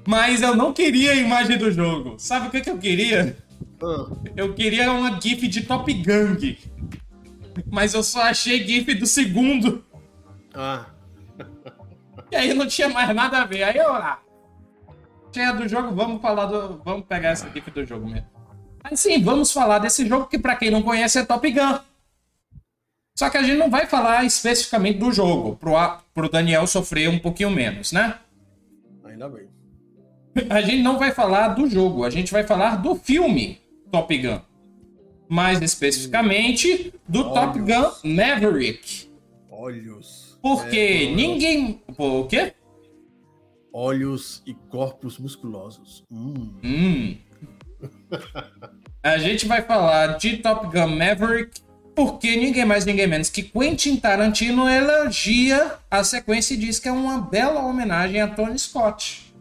mas 0.07 0.41
eu 0.41 0.57
não 0.57 0.73
queria 0.73 1.13
a 1.13 1.17
imagem 1.17 1.59
do 1.59 1.71
jogo. 1.71 2.15
Sabe 2.19 2.49
o 2.49 2.51
que, 2.51 2.63
que 2.63 2.71
eu 2.71 2.79
queria? 2.79 3.37
Ah. 3.83 4.07
Eu 4.35 4.55
queria 4.55 4.91
uma 4.91 5.21
GIF 5.21 5.47
de 5.49 5.63
Top 5.63 5.93
Gang. 5.93 6.59
Mas 7.71 7.95
eu 7.95 8.03
só 8.03 8.23
achei 8.23 8.67
GIF 8.67 8.95
do 8.95 9.07
segundo. 9.07 9.85
Ah. 10.57 10.87
E 12.31 12.37
aí 12.37 12.55
não 12.55 12.67
tinha 12.67 12.89
mais 12.89 13.15
nada 13.15 13.43
a 13.43 13.45
ver. 13.45 13.63
Aí 13.63 13.77
eu 13.77 13.93
lá. 13.93 14.21
Tinha 15.31 15.53
do 15.53 15.69
jogo, 15.69 15.95
vamos 15.95 16.23
falar 16.23 16.47
do. 16.47 16.81
Vamos 16.83 17.05
pegar 17.07 17.31
essa 17.31 17.51
GIF 17.51 17.71
do 17.71 17.85
jogo 17.85 18.09
mesmo. 18.09 18.27
Mas 18.83 19.01
sim, 19.01 19.23
vamos 19.23 19.53
falar 19.53 19.81
desse 19.81 20.07
jogo 20.07 20.27
que, 20.27 20.39
para 20.39 20.57
quem 20.57 20.71
não 20.71 20.83
conhece, 20.83 21.19
é 21.19 21.25
Top 21.25 21.49
Gun. 21.51 21.79
Só 23.19 23.29
que 23.29 23.37
a 23.37 23.43
gente 23.43 23.59
não 23.59 23.71
vai 23.71 23.87
falar 23.87 24.25
especificamente 24.25 24.99
do 24.99 25.11
jogo, 25.13 25.57
pro, 25.57 25.73
pro 26.15 26.29
Daniel 26.29 26.67
sofrer 26.67 27.09
um 27.09 27.19
pouquinho 27.19 27.51
menos, 27.51 27.93
né? 27.93 28.19
Ainda 29.05 29.29
bem. 29.29 29.49
A 30.51 30.61
gente 30.61 30.83
não 30.83 30.99
vai 30.99 31.13
falar 31.13 31.49
do 31.49 31.69
jogo, 31.69 32.05
a 32.05 32.11
gente 32.11 32.31
vai 32.31 32.45
falar 32.45 32.77
do 32.77 32.95
filme 32.95 33.59
Top 33.91 34.17
Gun. 34.17 34.41
Mais 35.29 35.61
especificamente 35.61 36.95
do 37.09 37.21
Olhos. 37.21 37.35
Top 37.35 37.59
Gun 37.59 38.15
Maverick. 38.15 39.06
Olhos. 39.59 40.39
Porque 40.43 40.77
é, 40.77 41.15
ninguém. 41.15 41.83
O 41.97 42.27
quê? 42.27 42.55
Olhos 43.73 44.43
e 44.47 44.53
corpos 44.53 45.19
musculosos. 45.19 46.05
Hum. 46.11 46.53
Hum. 46.63 47.17
a 49.03 49.17
gente 49.17 49.47
vai 49.47 49.63
falar 49.63 50.19
de 50.19 50.37
Top 50.39 50.67
Gun 50.67 50.97
Maverick 50.97 51.63
porque 51.95 52.37
ninguém 52.37 52.67
mais, 52.67 52.85
ninguém 52.85 53.07
menos 53.07 53.31
que 53.31 53.43
Quentin 53.43 53.97
Tarantino 53.97 54.69
elogia 54.69 55.79
a 55.91 56.05
sequência 56.05 56.53
e 56.53 56.59
diz 56.59 56.79
que 56.79 56.89
é 56.89 56.93
uma 56.93 57.19
bela 57.19 57.63
homenagem 57.63 58.21
a 58.21 58.29
Tony 58.29 58.59
Scott. 58.59 59.35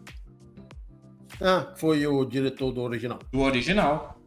Ah, 1.38 1.74
foi 1.76 2.06
o 2.06 2.24
diretor 2.24 2.72
do 2.72 2.80
original. 2.80 3.18
Do 3.30 3.40
original. 3.40 4.18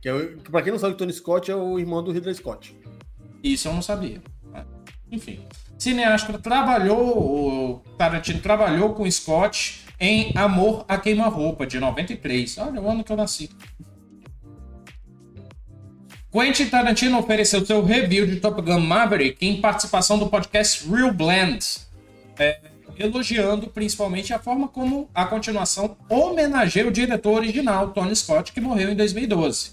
Que 0.00 0.08
é, 0.08 0.26
pra 0.50 0.62
quem 0.62 0.72
não 0.72 0.78
sabe, 0.78 0.96
Tony 0.96 1.12
Scott 1.12 1.50
é 1.50 1.54
o 1.54 1.78
irmão 1.78 2.02
do 2.02 2.10
Ridley 2.10 2.34
Scott. 2.34 2.74
Isso 3.42 3.68
eu 3.68 3.74
não 3.74 3.82
sabia. 3.82 4.22
Enfim. 5.10 5.40
Cineasta 5.78 6.38
trabalhou, 6.38 7.18
o 7.18 7.82
Tarantino 7.98 8.40
trabalhou 8.40 8.94
com 8.94 9.10
Scott 9.10 9.84
em 10.00 10.32
Amor 10.34 10.84
a 10.88 10.98
Queima-Roupa, 10.98 11.66
de 11.66 11.78
93. 11.78 12.58
Olha 12.58 12.80
o 12.80 12.90
ano 12.90 13.04
que 13.04 13.12
eu 13.12 13.16
nasci. 13.16 13.50
Quentin 16.30 16.66
Tarantino 16.66 17.18
ofereceu 17.18 17.64
seu 17.64 17.82
review 17.82 18.26
de 18.26 18.36
Top 18.36 18.60
Gun 18.60 18.80
Maverick 18.80 19.46
em 19.46 19.60
participação 19.60 20.18
do 20.18 20.26
podcast 20.26 20.86
Real 20.86 21.10
Blend, 21.10 21.64
é, 22.38 22.60
elogiando 22.98 23.68
principalmente 23.68 24.34
a 24.34 24.38
forma 24.38 24.68
como 24.68 25.08
a 25.14 25.24
continuação 25.24 25.96
homenageia 26.10 26.86
o 26.86 26.90
diretor 26.90 27.36
original, 27.36 27.90
Tony 27.90 28.14
Scott, 28.14 28.52
que 28.52 28.60
morreu 28.60 28.90
em 28.90 28.94
2012. 28.94 29.70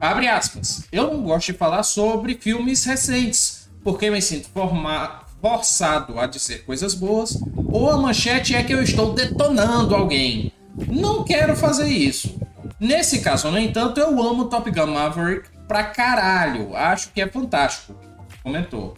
Abre 0.00 0.28
aspas. 0.28 0.86
Eu 0.92 1.12
não 1.12 1.22
gosto 1.22 1.52
de 1.52 1.58
falar 1.58 1.82
sobre 1.82 2.34
filmes 2.34 2.84
recentes, 2.84 3.55
porque 3.86 4.10
me 4.10 4.20
sinto 4.20 4.48
forma 4.48 5.20
forçado 5.40 6.18
a 6.18 6.26
dizer 6.26 6.64
coisas 6.64 6.92
boas, 6.92 7.38
ou 7.70 7.88
a 7.88 7.96
manchete 7.96 8.52
é 8.52 8.64
que 8.64 8.74
eu 8.74 8.82
estou 8.82 9.12
detonando 9.12 9.94
alguém. 9.94 10.50
Não 10.88 11.22
quero 11.22 11.54
fazer 11.54 11.86
isso. 11.86 12.36
Nesse 12.80 13.20
caso, 13.20 13.48
no 13.48 13.56
entanto, 13.56 14.00
eu 14.00 14.20
amo 14.20 14.46
Top 14.46 14.68
Gun 14.68 14.88
Maverick 14.88 15.48
pra 15.68 15.84
caralho. 15.84 16.74
Acho 16.74 17.12
que 17.12 17.20
é 17.20 17.28
fantástico. 17.28 17.94
Comentou. 18.42 18.96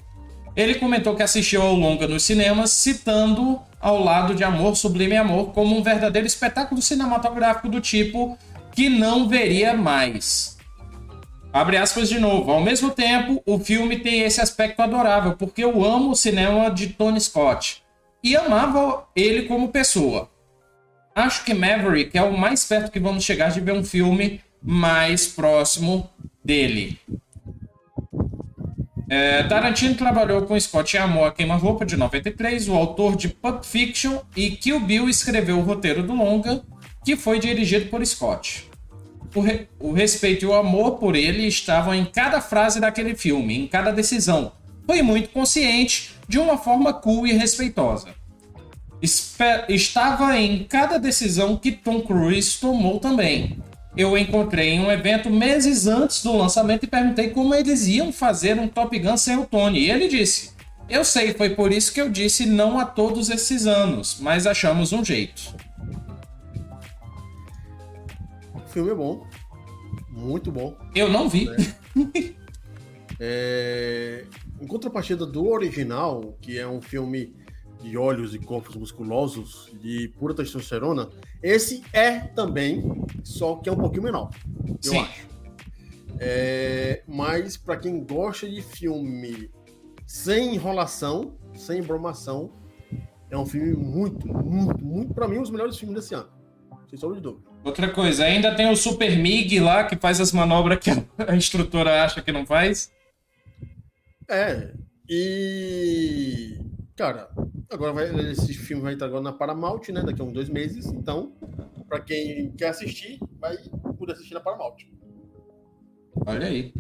Ele 0.57 0.77
comentou 0.77 1.15
que 1.15 1.23
assistiu 1.23 1.61
ao 1.61 1.75
longa 1.75 2.09
nos 2.09 2.23
cinemas, 2.23 2.71
citando 2.71 3.61
ao 3.79 4.03
lado 4.03 4.35
de 4.35 4.43
Amor, 4.43 4.75
Sublime 4.75 5.19
Amor, 5.19 5.53
como 5.53 5.77
um 5.77 5.83
verdadeiro 5.83 6.27
espetáculo 6.27 6.81
cinematográfico 6.81 7.69
do 7.69 7.83
tipo 7.83 8.39
que 8.73 8.89
não 8.89 9.29
veria 9.29 9.75
mais. 9.75 10.57
Abre 11.53 11.77
aspas 11.77 12.09
de 12.09 12.19
novo. 12.19 12.51
Ao 12.51 12.61
mesmo 12.61 12.91
tempo, 12.91 13.43
o 13.47 13.59
filme 13.59 13.99
tem 13.99 14.21
esse 14.21 14.41
aspecto 14.41 14.81
adorável, 14.81 15.35
porque 15.37 15.65
eu 15.65 15.85
amo 15.85 16.11
o 16.11 16.17
cinema 16.17 16.71
de 16.71 16.89
Tony 16.89 17.21
Scott 17.21 17.83
e 18.23 18.37
amava 18.37 19.07
ele 19.17 19.43
como 19.43 19.69
pessoa. 19.69 20.31
Acho 21.15 21.45
que 21.45 21.55
Maverick 21.55 22.17
é 22.17 22.23
o 22.23 22.37
mais 22.37 22.65
perto 22.65 22.93
que 22.93 23.01
vamos 23.01 23.25
chegar 23.25 23.51
de 23.51 23.61
ver 23.61 23.73
um 23.73 23.83
filme 23.83 24.41
mais 24.63 25.27
próximo 25.27 26.09
dele. 26.45 26.99
É, 29.11 29.43
Tarantino 29.45 29.95
trabalhou 29.95 30.43
com 30.43 30.59
Scott 30.61 30.97
em 30.97 31.01
Amor 31.01 31.29
a 31.29 31.33
Queima-Roupa, 31.33 31.87
de 31.87 31.97
93, 31.97 32.69
o 32.69 32.75
autor 32.75 33.17
de 33.17 33.29
Pulp 33.29 33.65
Fiction, 33.65 34.19
e 34.37 34.51
Kill 34.51 34.81
Bill 34.81 35.09
escreveu 35.09 35.59
o 35.59 35.63
roteiro 35.63 36.03
do 36.03 36.15
longa, 36.15 36.63
que 37.05 37.17
foi 37.17 37.39
dirigido 37.39 37.89
por 37.89 38.05
Scott. 38.05 38.68
O, 39.35 39.41
re 39.41 39.69
o 39.79 39.93
respeito 39.93 40.45
e 40.45 40.49
o 40.49 40.55
amor 40.55 40.93
por 40.93 41.15
ele 41.15 41.47
estavam 41.47 41.95
em 41.95 42.05
cada 42.05 42.41
frase 42.41 42.81
daquele 42.81 43.15
filme, 43.15 43.59
em 43.59 43.67
cada 43.67 43.91
decisão. 43.91 44.53
Foi 44.87 45.03
muito 45.03 45.29
consciente, 45.31 46.15
de 46.27 46.39
uma 46.39 46.57
forma 46.57 46.93
cool 46.93 47.27
e 47.27 47.33
respeitosa. 47.33 48.09
Espe 49.01 49.45
estava 49.69 50.37
em 50.37 50.65
cada 50.65 50.99
decisão 50.99 51.57
que 51.57 51.71
Tom 51.71 52.01
Cruise 52.01 52.59
tomou 52.59 52.99
também 52.99 53.59
eu 53.99 54.17
encontrei 54.17 54.71
em 54.71 54.81
um 54.81 54.93
evento 54.93 55.29
meses 55.29 55.89
antes 55.89 56.23
do 56.23 56.37
lançamento 56.37 56.85
e 56.85 56.87
perguntei 56.87 57.31
como 57.31 57.53
eles 57.53 57.89
iam 57.89 58.13
fazer 58.13 58.57
um 58.57 58.69
Top 58.69 58.97
Gun 58.97 59.17
sem 59.17 59.37
o 59.37 59.45
Tony. 59.45 59.81
E 59.81 59.91
ele 59.91 60.07
disse: 60.07 60.53
Eu 60.89 61.05
sei, 61.05 61.35
foi 61.35 61.51
por 61.51 61.73
isso 61.73 61.93
que 61.93 62.01
eu 62.01 62.09
disse 62.09 62.47
não 62.47 62.79
a 62.79 62.85
todos 62.85 63.29
esses 63.29 63.67
anos, 63.67 64.19
mas 64.21 64.47
achamos 64.47 64.93
um 64.93 65.05
jeito. 65.05 65.53
Filme 68.79 68.93
é 68.93 68.95
bom. 68.95 69.27
Muito 70.09 70.53
bom. 70.53 70.77
Eu 70.95 71.09
não 71.09 71.29
vi. 71.29 71.49
É. 71.49 72.35
é... 73.19 74.25
Em 74.61 74.67
contrapartida 74.67 75.27
do 75.27 75.49
original, 75.49 76.37
que 76.41 76.59
é 76.59 76.67
um 76.67 76.81
filme 76.81 77.35
de 77.81 77.97
olhos 77.97 78.35
e 78.35 78.39
corpos 78.39 78.77
musculosos 78.77 79.73
de 79.81 80.09
pura 80.19 80.35
testosterona, 80.35 81.11
esse 81.43 81.83
é 81.93 82.21
também, 82.21 83.05
só 83.23 83.57
que 83.57 83.69
é 83.69 83.73
um 83.73 83.77
pouquinho 83.77 84.03
menor, 84.05 84.31
eu 84.67 84.77
Sim. 84.81 84.99
acho. 84.99 85.29
É, 86.21 87.05
mas 87.07 87.57
para 87.57 87.77
quem 87.77 88.05
gosta 88.05 88.49
de 88.49 88.61
filme 88.61 89.49
sem 90.05 90.57
enrolação, 90.57 91.37
sem 91.55 91.81
bromação, 91.81 92.51
é 93.31 93.39
um 93.39 93.47
filme 93.47 93.75
muito, 93.75 94.27
muito, 94.27 94.85
muito, 94.85 95.15
para 95.15 95.29
mim, 95.29 95.39
um 95.39 95.43
dos 95.43 95.51
melhores 95.51 95.79
filmes 95.79 95.95
desse 95.95 96.15
ano. 96.15 96.31
Sem 96.89 96.99
sombra 96.99 97.17
de 97.17 97.23
dúvida. 97.23 97.48
Outra 97.69 97.91
coisa, 97.91 98.25
ainda 98.25 98.55
tem 98.55 98.71
o 98.71 98.77
Super 98.77 99.17
MiG 99.17 99.61
lá, 99.61 99.85
que 99.85 99.97
faz 99.97 100.21
as 100.21 100.33
manobras 100.33 100.79
que 100.79 100.91
a 101.19 101.37
instrutora 101.37 102.03
acha 102.03 102.21
que 102.21 102.33
não 102.33 102.45
faz. 102.45 102.91
É, 104.29 104.73
e 105.09 106.59
Cara, 106.99 107.31
agora 107.71 107.93
vai, 107.93 108.31
esse 108.33 108.53
filme 108.53 108.83
vai 108.83 108.95
estar 108.95 109.07
agora 109.07 109.23
na 109.23 109.33
Paramount, 109.33 109.89
né? 109.91 110.03
Daqui 110.03 110.21
a 110.21 110.25
uns 110.25 110.33
dois 110.33 110.49
meses. 110.49 110.87
Então, 110.87 111.33
para 111.89 112.01
quem 112.01 112.51
quer 112.51 112.71
assistir, 112.71 113.21
vai 113.39 113.57
poder 113.97 114.15
assistir 114.15 114.35
na 114.35 114.41
Paramount. 114.41 114.79
Olha 116.27 116.49
aí. 116.49 116.75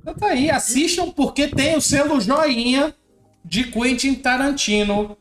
Então 0.00 0.14
tá 0.14 0.28
aí, 0.28 0.48
assistam 0.52 1.10
porque 1.10 1.48
tem 1.48 1.76
o 1.76 1.80
selo 1.80 2.20
joinha 2.20 2.94
de 3.44 3.64
Quentin 3.64 4.14
Tarantino 4.14 5.18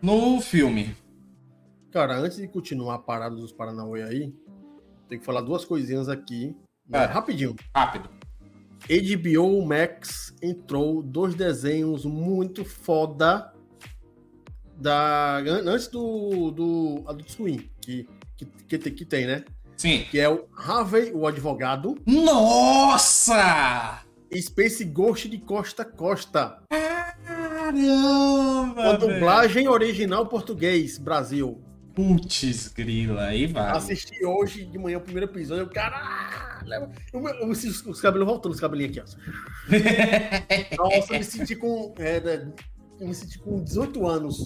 no 0.00 0.40
filme. 0.40 0.96
Cara, 1.90 2.18
antes 2.18 2.38
de 2.38 2.48
continuar 2.48 2.94
a 2.94 2.98
parada 2.98 3.36
dos 3.36 3.52
Paranauê 3.52 4.04
aí, 4.04 4.34
tem 5.12 5.18
que 5.18 5.26
falar 5.26 5.42
duas 5.42 5.62
coisinhas 5.64 6.08
aqui. 6.08 6.56
Né? 6.88 7.02
É. 7.02 7.04
Rapidinho. 7.04 7.54
Rápido. 7.76 8.08
HBO 8.88 9.64
Max 9.64 10.34
entrou 10.42 11.02
dois 11.02 11.34
desenhos 11.34 12.04
muito 12.06 12.64
foda 12.64 13.52
da 14.76 15.36
antes 15.36 15.86
do, 15.88 16.50
do 16.50 17.04
Adult 17.06 17.28
Swim, 17.30 17.70
que, 17.80 18.08
que, 18.36 18.46
que, 18.66 18.78
tem- 18.78 18.94
que 18.94 19.04
tem, 19.04 19.26
né? 19.26 19.44
Sim. 19.76 20.04
Que 20.10 20.18
é 20.18 20.28
o 20.28 20.46
Harvey, 20.56 21.12
o 21.12 21.26
advogado, 21.26 21.94
Nossa! 22.06 24.02
Space 24.34 24.84
Ghost 24.84 25.28
de 25.28 25.38
Costa 25.38 25.84
Costa. 25.84 26.58
Caramba! 26.70 28.74
Com 28.74 28.80
a 28.80 28.96
dublagem 28.96 29.68
original 29.68 30.26
português, 30.26 30.98
Brasil. 30.98 31.60
Putz, 31.94 32.68
grila, 32.68 33.24
aí 33.24 33.46
vai. 33.46 33.70
Assisti 33.76 34.24
hoje 34.24 34.64
de 34.64 34.78
manhã 34.78 34.98
o 34.98 35.00
primeiro 35.00 35.30
episódio. 35.30 35.62
Eu, 35.62 35.68
caralho! 35.68 36.88
Senti 37.54 37.88
os 37.88 38.00
cabelos 38.00 38.26
voltando, 38.26 38.52
os 38.52 38.60
cabelinhos 38.60 38.96
aqui, 38.98 39.12
ó. 40.76 40.76
Nossa, 40.82 41.12
eu 41.12 41.18
me 41.18 41.24
senti 41.24 41.56
com. 41.56 41.94
É, 41.98 42.20
né, 42.20 42.52
eu 42.98 43.08
me 43.08 43.14
senti 43.14 43.38
com 43.38 43.62
18 43.62 44.06
anos. 44.06 44.44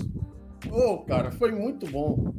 Ô, 0.70 0.98
cara, 0.98 1.30
foi 1.30 1.52
muito 1.52 1.86
bom. 1.86 2.34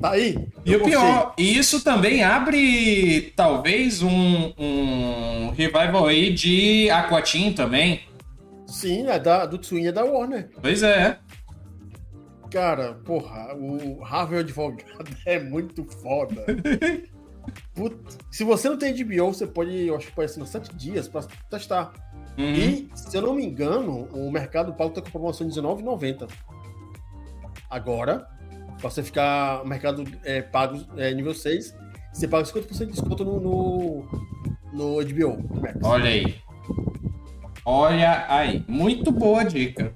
Tá 0.00 0.12
aí? 0.12 0.48
E 0.64 0.74
o 0.74 0.82
pior, 0.82 1.34
isso 1.36 1.84
também 1.84 2.22
abre 2.22 3.32
talvez 3.36 4.02
um, 4.02 4.52
um 4.58 5.50
revival 5.50 6.06
aí 6.06 6.32
de 6.32 6.88
Aquatim 6.88 7.52
também. 7.52 8.00
Sim, 8.66 9.06
é 9.08 9.18
da, 9.18 9.44
do 9.44 9.58
Twin 9.58 9.86
é 9.86 9.92
da 9.92 10.04
Warner. 10.04 10.48
Pois 10.62 10.82
é. 10.82 11.18
Cara, 12.50 12.94
porra, 12.94 13.54
o 13.54 14.04
Harvey 14.04 14.40
Advogado 14.40 15.16
é 15.24 15.38
muito 15.38 15.84
foda. 15.84 16.44
Puta, 17.74 18.18
se 18.30 18.44
você 18.44 18.68
não 18.68 18.76
tem 18.76 18.92
HBO, 18.92 19.32
você 19.32 19.46
pode, 19.46 19.86
eu 19.86 19.96
acho 19.96 20.08
que 20.08 20.12
pode 20.12 20.30
ser 20.30 20.46
7 20.46 20.74
dias 20.74 21.08
pra 21.08 21.22
testar. 21.48 21.92
Uhum. 22.36 22.44
E, 22.44 22.90
se 22.94 23.16
eu 23.16 23.22
não 23.22 23.34
me 23.34 23.44
engano, 23.44 24.08
o 24.12 24.30
Mercado 24.30 24.72
Pago 24.74 24.90
tá 24.90 25.00
com 25.00 25.10
promoção 25.10 25.46
de 25.46 25.58
R$19,90. 25.58 26.28
Agora, 27.68 28.26
pra 28.78 28.90
você 28.90 29.02
ficar 29.02 29.64
Mercado 29.64 30.04
é, 30.24 30.42
Pago 30.42 30.84
é, 30.96 31.12
nível 31.14 31.34
6, 31.34 31.74
você 32.12 32.26
paga 32.26 32.44
50% 32.44 32.78
de 32.78 32.86
desconto 32.86 33.24
no, 33.24 33.40
no, 33.40 34.04
no 34.72 35.04
HBO 35.04 35.60
Max. 35.60 35.78
Olha 35.82 36.10
aí. 36.10 36.34
Olha 37.64 38.26
aí. 38.28 38.64
Muito 38.66 39.12
boa 39.12 39.44
dica. 39.44 39.94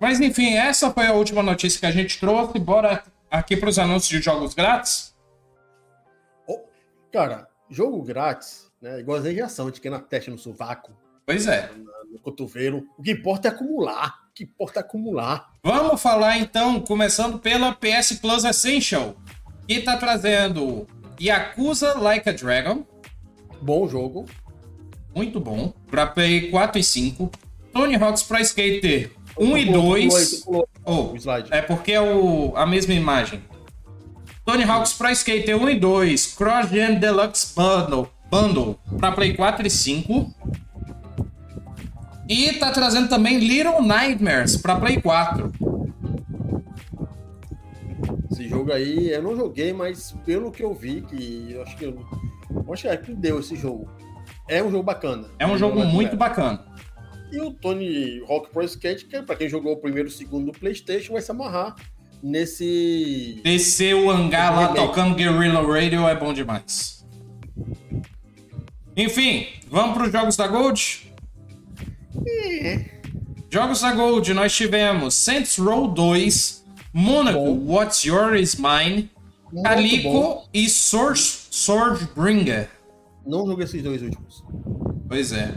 Mas 0.00 0.20
enfim, 0.20 0.54
essa 0.54 0.90
foi 0.90 1.06
a 1.06 1.12
última 1.12 1.42
notícia 1.42 1.80
que 1.80 1.86
a 1.86 1.90
gente 1.90 2.18
trouxe. 2.20 2.58
Bora 2.58 3.02
aqui 3.30 3.56
para 3.56 3.68
os 3.68 3.78
anúncios 3.78 4.08
de 4.08 4.20
jogos 4.24 4.54
grátis. 4.54 5.14
Oh, 6.46 6.60
cara, 7.12 7.48
jogo 7.68 8.02
grátis, 8.02 8.70
né? 8.80 9.00
Igual 9.00 9.18
a 9.18 9.22
reação, 9.22 9.66
a 9.66 9.68
gente 9.68 9.80
quer 9.80 9.90
na 9.90 9.98
testa, 10.00 10.30
no 10.30 10.38
sovaco, 10.38 10.92
Pois 11.26 11.46
é. 11.46 11.70
no 12.10 12.18
cotovelo. 12.20 12.86
O 12.96 13.02
que 13.02 13.10
importa 13.12 13.48
é 13.48 13.50
acumular. 13.50 14.14
O 14.30 14.34
que 14.34 14.44
importa 14.44 14.80
é 14.80 14.82
acumular. 14.82 15.50
Vamos 15.62 16.00
falar 16.00 16.38
então, 16.38 16.80
começando 16.80 17.38
pela 17.38 17.74
PS 17.74 18.18
Plus 18.20 18.44
Essential, 18.44 19.16
que 19.66 19.80
tá 19.80 19.96
trazendo 19.96 20.86
Yakuza 21.20 21.98
Like 21.98 22.28
a 22.28 22.32
Dragon, 22.32 22.84
Bom 23.60 23.88
jogo. 23.88 24.24
muito 25.14 25.40
bom, 25.40 25.74
para 25.90 26.06
Play 26.06 26.48
4 26.50 26.78
e 26.78 26.84
5, 26.84 27.30
Tony 27.72 27.96
Hawk's 27.96 28.22
Pro 28.22 28.38
Skater 28.38 29.10
1 29.38 29.56
e 29.56 29.66
Pulou, 29.66 29.82
pulou 29.82 29.94
aí, 29.94 30.08
2. 30.08 30.34
pulou 30.44 30.68
Oh, 30.90 31.14
é 31.50 31.60
porque 31.60 31.92
é 31.92 32.00
o, 32.00 32.54
a 32.56 32.64
mesma 32.64 32.94
imagem. 32.94 33.42
Tony 34.42 34.64
Hawk's 34.64 34.94
Pro 34.94 35.10
Skater 35.10 35.54
1 35.62 35.68
e 35.68 35.78
2, 35.78 36.34
Cross 36.34 36.70
Gen 36.70 36.98
Deluxe 36.98 37.54
Bundle, 37.54 38.08
Bundle 38.30 38.78
para 38.98 39.12
Play 39.12 39.34
4 39.34 39.66
e 39.66 39.70
5. 39.70 40.34
E 42.26 42.54
tá 42.54 42.70
trazendo 42.70 43.08
também 43.10 43.38
Little 43.38 43.82
Nightmares 43.82 44.56
para 44.56 44.76
Play 44.76 44.98
4. 45.02 45.52
Esse 48.30 48.48
jogo 48.48 48.72
aí, 48.72 49.10
eu 49.10 49.22
não 49.22 49.36
joguei, 49.36 49.74
mas 49.74 50.14
pelo 50.24 50.50
que 50.50 50.62
eu 50.62 50.72
vi, 50.72 51.02
que 51.02 51.52
eu 51.52 51.62
acho 51.62 51.76
que 51.76 51.84
eu, 51.84 51.98
eu 52.50 52.72
acho 52.72 52.82
que 52.82 52.88
é 52.88 52.96
que 52.96 53.12
deu 53.14 53.40
esse 53.40 53.56
jogo. 53.56 53.86
É 54.48 54.62
um 54.62 54.70
jogo 54.70 54.84
bacana. 54.84 55.28
É 55.38 55.46
um 55.46 55.58
jogo 55.58 55.80
leve, 55.80 55.92
muito 55.92 56.16
bacana. 56.16 56.64
E 57.30 57.40
o 57.40 57.52
Tony 57.52 58.22
Hawk 58.28 58.50
Pro 58.50 58.62
Skate, 58.64 59.04
que 59.04 59.16
é 59.16 59.22
pra 59.22 59.36
quem 59.36 59.48
jogou 59.48 59.72
o 59.74 59.76
primeiro 59.76 60.08
e 60.08 60.10
o 60.10 60.14
segundo 60.14 60.50
do 60.50 60.58
PlayStation, 60.58 61.12
vai 61.12 61.22
se 61.22 61.30
amarrar 61.30 61.74
nesse. 62.22 63.40
Descer 63.44 63.94
o 63.94 64.10
hangar 64.10 64.54
lá 64.54 64.68
tocando 64.68 65.14
Guerrilla 65.14 65.60
Radio 65.62 66.08
é 66.08 66.14
bom 66.16 66.32
demais. 66.32 67.06
Enfim, 68.96 69.46
vamos 69.68 69.94
para 69.94 70.06
os 70.06 70.12
jogos 70.12 70.36
da 70.36 70.48
Gold? 70.48 71.12
Jogos 73.50 73.80
da 73.80 73.92
Gold, 73.92 74.34
nós 74.34 74.54
tivemos 74.54 75.14
Saints 75.14 75.56
Row 75.56 75.88
2, 75.88 76.64
Monaco, 76.92 77.38
Bom. 77.38 77.74
What's 77.74 78.02
Yours 78.04 78.40
is 78.40 78.56
Mine, 78.56 79.10
Muito 79.52 79.62
Calico 79.62 80.10
bom. 80.10 80.48
e 80.52 80.68
Source, 80.68 81.46
Swordbringer. 81.50 82.68
Não 83.26 83.46
joguei 83.46 83.64
esses 83.64 83.82
dois 83.82 84.02
últimos. 84.02 84.42
Pois 85.08 85.32
é. 85.32 85.54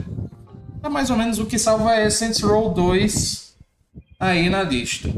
É 0.83 0.89
mais 0.89 1.09
ou 1.09 1.17
menos 1.17 1.39
o 1.39 1.45
que 1.45 1.59
salva 1.59 1.93
é 1.95 2.09
Saints 2.09 2.41
Row 2.41 2.73
2 2.73 3.55
aí 4.19 4.49
na 4.49 4.63
lista. 4.63 5.09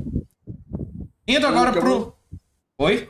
Indo 1.28 1.48
agora 1.48 1.72
Eu- 1.72 1.76
eu 1.76 1.82
pro... 1.82 2.16
Oi? 2.80 3.10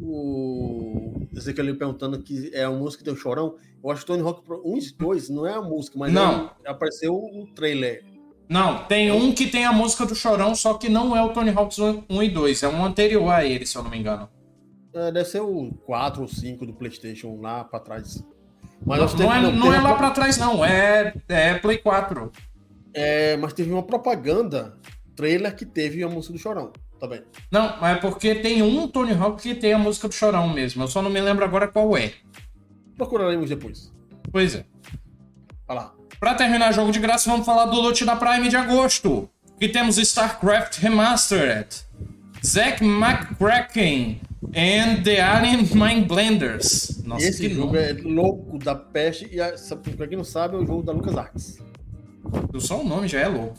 O 0.00 1.26
Ezequiel 1.34 1.76
perguntando 1.76 2.22
que 2.22 2.50
é 2.54 2.64
a 2.64 2.70
música 2.70 2.98
que 2.98 3.04
tem 3.04 3.14
o 3.14 3.16
chorão. 3.16 3.56
Eu 3.82 3.90
acho 3.90 4.02
que 4.02 4.06
Tony 4.06 4.22
Hawk 4.22 4.42
Pro 4.44 4.62
1 4.64 4.76
e 4.78 4.92
2 4.92 5.28
não 5.30 5.46
é 5.46 5.54
a 5.54 5.62
música, 5.62 5.98
mas 5.98 6.12
Não. 6.12 6.50
é- 6.64 6.70
apareceu 6.70 7.14
o 7.14 7.46
trailer. 7.54 8.04
Não, 8.48 8.84
tem 8.84 9.10
um 9.12 9.32
que 9.32 9.46
tem 9.46 9.64
a 9.64 9.72
música 9.72 10.04
do 10.04 10.12
Chorão, 10.14 10.56
só 10.56 10.74
que 10.74 10.88
não 10.88 11.16
é 11.16 11.22
o 11.22 11.32
Tony 11.32 11.50
Hawk's 11.50 11.78
1 11.78 12.20
e 12.20 12.28
2, 12.28 12.64
é 12.64 12.68
um 12.68 12.84
anterior 12.84 13.30
a 13.30 13.44
ele, 13.44 13.64
se 13.64 13.78
eu 13.78 13.82
não 13.84 13.90
me 13.90 13.96
engano. 13.96 14.28
É, 14.92 15.12
deve 15.12 15.28
ser 15.28 15.40
o 15.40 15.70
4 15.86 16.22
ou 16.22 16.26
5 16.26 16.66
do 16.66 16.72
PlayStation 16.72 17.38
lá 17.40 17.62
pra 17.62 17.78
trás. 17.78 18.20
Mas 18.84 18.98
Não, 18.98 19.08
teve- 19.08 19.22
não 19.24 19.34
é, 19.34 19.40
não 19.42 19.62
teve 19.62 19.76
é 19.76 19.80
lá 19.80 19.94
pra 19.94 20.10
trás, 20.10 20.38
não, 20.38 20.64
é, 20.64 21.14
é 21.28 21.54
Play 21.54 21.78
4. 21.78 22.32
É, 22.94 23.36
mas 23.36 23.52
teve 23.52 23.70
uma 23.72 23.82
propaganda, 23.82 24.76
trailer 25.14 25.54
que 25.54 25.64
teve 25.66 26.02
a 26.02 26.08
música 26.08 26.32
do 26.32 26.38
Chorão 26.38 26.72
também. 26.98 27.22
Não, 27.52 27.76
mas 27.80 27.96
é 27.96 28.00
porque 28.00 28.34
tem 28.34 28.62
um 28.62 28.88
Tony 28.88 29.12
Hawk 29.12 29.42
que 29.42 29.54
tem 29.54 29.72
a 29.74 29.78
música 29.78 30.08
do 30.08 30.14
Chorão 30.14 30.48
mesmo, 30.48 30.82
eu 30.82 30.88
só 30.88 31.00
não 31.02 31.10
me 31.10 31.20
lembro 31.20 31.44
agora 31.44 31.68
qual 31.68 31.96
é. 31.96 32.12
Procuraremos 32.96 33.48
depois. 33.48 33.92
Pois 34.32 34.54
é. 34.54 34.64
Vai 35.66 35.76
lá. 35.76 35.92
Pra 36.18 36.34
terminar 36.34 36.72
jogo 36.72 36.90
de 36.92 36.98
graça, 36.98 37.30
vamos 37.30 37.46
falar 37.46 37.66
do 37.66 37.80
loot 37.80 38.04
da 38.04 38.16
Prime 38.16 38.48
de 38.48 38.56
agosto. 38.56 39.28
Que 39.58 39.68
temos 39.68 39.98
StarCraft 39.98 40.78
Remastered, 40.78 41.68
Zack 42.44 42.82
McCracken 42.84 44.20
and 44.54 45.02
The 45.02 45.20
Alien 45.20 45.68
Mind 45.74 46.06
Blenders. 46.06 47.02
Nossa, 47.04 47.26
Esse 47.28 47.48
jogo 47.50 47.66
nome. 47.74 47.78
é 47.78 47.92
louco 47.92 48.58
da 48.58 48.74
peste 48.74 49.28
e, 49.30 49.40
a- 49.40 49.54
pra 49.96 50.06
quem 50.06 50.16
não 50.16 50.24
sabe, 50.24 50.56
é 50.56 50.58
o 50.58 50.66
jogo 50.66 50.82
da 50.82 50.92
LucasArts. 50.92 51.58
Só 52.58 52.80
o 52.80 52.84
nome 52.86 53.08
já 53.08 53.20
é 53.20 53.28
louco. 53.28 53.56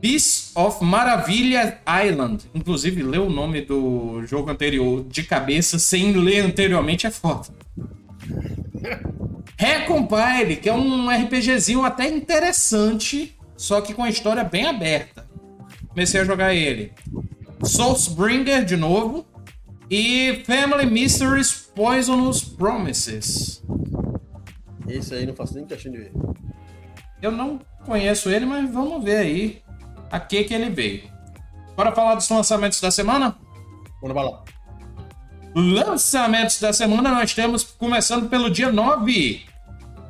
Piece 0.00 0.50
of 0.54 0.82
Maravilha 0.84 1.80
Island. 2.06 2.44
Inclusive, 2.54 3.02
ler 3.02 3.18
o 3.20 3.28
nome 3.28 3.62
do 3.62 4.24
jogo 4.26 4.50
anterior 4.50 5.04
de 5.08 5.22
cabeça 5.22 5.78
sem 5.78 6.12
ler 6.12 6.40
anteriormente 6.40 7.06
é 7.06 7.10
foda. 7.10 7.48
Recompile, 9.58 10.56
que 10.56 10.68
é 10.68 10.72
um 10.72 11.08
RPGzinho 11.10 11.82
até 11.84 12.08
interessante, 12.08 13.36
só 13.56 13.80
que 13.80 13.94
com 13.94 14.02
a 14.02 14.08
história 14.10 14.44
bem 14.44 14.66
aberta. 14.66 15.26
Comecei 15.88 16.20
a 16.20 16.24
jogar 16.24 16.54
ele. 16.54 16.92
Soulsbringer 17.62 18.64
de 18.64 18.76
novo. 18.76 19.24
E 19.90 20.42
Family 20.44 20.86
Mysteries 20.86 21.70
Poisonous 21.74 22.42
Promises. 22.42 23.62
Esse 24.88 25.14
aí 25.14 25.26
não 25.26 25.34
faço 25.34 25.54
nem 25.54 25.64
questão 25.64 25.92
de 25.92 25.98
ver. 25.98 26.12
Eu 27.22 27.30
não 27.30 27.60
conheço 27.84 28.28
ele, 28.30 28.44
mas 28.44 28.70
vamos 28.70 29.02
ver 29.04 29.16
aí 29.16 29.62
a 30.10 30.18
que 30.18 30.44
que 30.44 30.54
ele 30.54 30.70
veio. 30.70 31.04
Bora 31.76 31.92
falar 31.92 32.14
dos 32.14 32.28
lançamentos 32.28 32.80
da 32.80 32.90
semana? 32.90 33.36
Bora 34.00 34.14
vai 34.14 34.24
lá. 34.24 34.44
Lançamentos 35.54 36.60
da 36.60 36.72
semana 36.72 37.10
nós 37.10 37.32
temos 37.32 37.62
começando 37.62 38.28
pelo 38.28 38.50
dia 38.50 38.72
9. 38.72 39.44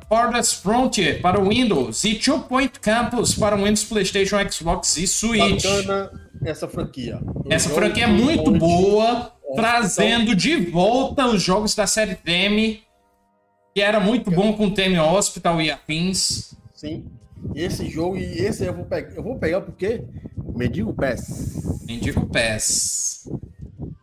Forest 0.09 0.61
Frontier 0.61 1.21
para 1.21 1.39
o 1.39 1.49
Windows 1.49 2.03
e 2.05 2.15
Two 2.15 2.39
Point 2.43 2.79
Campus 2.79 3.35
para 3.35 3.55
o 3.55 3.59
Windows, 3.59 3.83
PlayStation, 3.83 4.37
Xbox 4.49 4.95
e 4.97 5.05
Switch. 5.05 5.63
Bacana 5.63 6.11
essa 6.45 6.67
franquia. 6.67 7.19
Um 7.45 7.51
Essa 7.51 7.69
franquia 7.69 8.05
é 8.05 8.07
muito 8.07 8.51
boa, 8.51 9.33
trazendo 9.55 10.35
de 10.35 10.55
volta 10.57 11.27
os 11.27 11.41
jogos 11.41 11.75
da 11.75 11.87
série 11.87 12.15
Theme, 12.15 12.83
que 13.73 13.81
era 13.81 13.99
muito 13.99 14.31
bom 14.31 14.53
com 14.53 14.69
Theme 14.69 14.99
Hospital 14.99 15.61
e 15.61 15.71
afins. 15.71 16.55
Sim. 16.73 17.05
Esse 17.55 17.89
jogo, 17.89 18.17
e 18.17 18.23
esse 18.23 18.65
eu 18.65 18.73
vou 18.73 18.85
pegar. 18.85 19.15
Eu 19.15 19.23
vou 19.23 19.37
pegar 19.37 19.61
porque 19.61 20.03
Mendigo 20.55 20.93
Pass. 20.93 21.83
Indico 21.87 22.25
PES. 22.25 23.29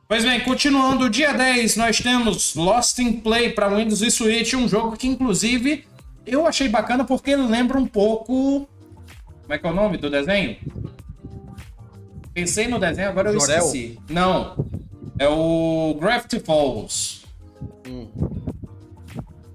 Pois 0.09 0.25
bem, 0.25 0.41
continuando, 0.41 1.11
dia 1.11 1.33
10 1.33 1.77
nós 1.77 1.99
temos 1.99 2.55
Lost 2.55 2.99
in 3.01 3.15
Play 3.15 3.51
para 3.51 3.69
Windows 3.69 4.03
e 4.03 4.11
Switch, 4.11 4.55
um 4.55 4.69
jogo 4.69 4.97
que 4.97 5.09
inclusive 5.09 5.85
eu 6.25 6.47
achei 6.47 6.69
bacana 6.69 7.05
porque 7.05 7.33
ele 7.33 7.47
lembra 7.47 7.79
um 7.79 7.87
pouco. 7.87 8.69
Como 9.43 9.53
é 9.53 9.59
que 9.59 9.67
é 9.67 9.71
o 9.71 9.75
nome 9.75 9.97
do 9.99 10.09
desenho? 10.09 10.57
Pensei 12.33 12.69
no 12.69 12.79
desenho, 12.79 13.09
agora 13.09 13.31
eu 13.31 13.41
Jorel? 13.41 13.59
esqueci. 13.59 13.99
Não. 14.09 14.57
É 15.19 15.29
o 15.29 15.97
Gravity 16.01 16.41
Falls. 16.41 17.23
Hum. 17.87 18.09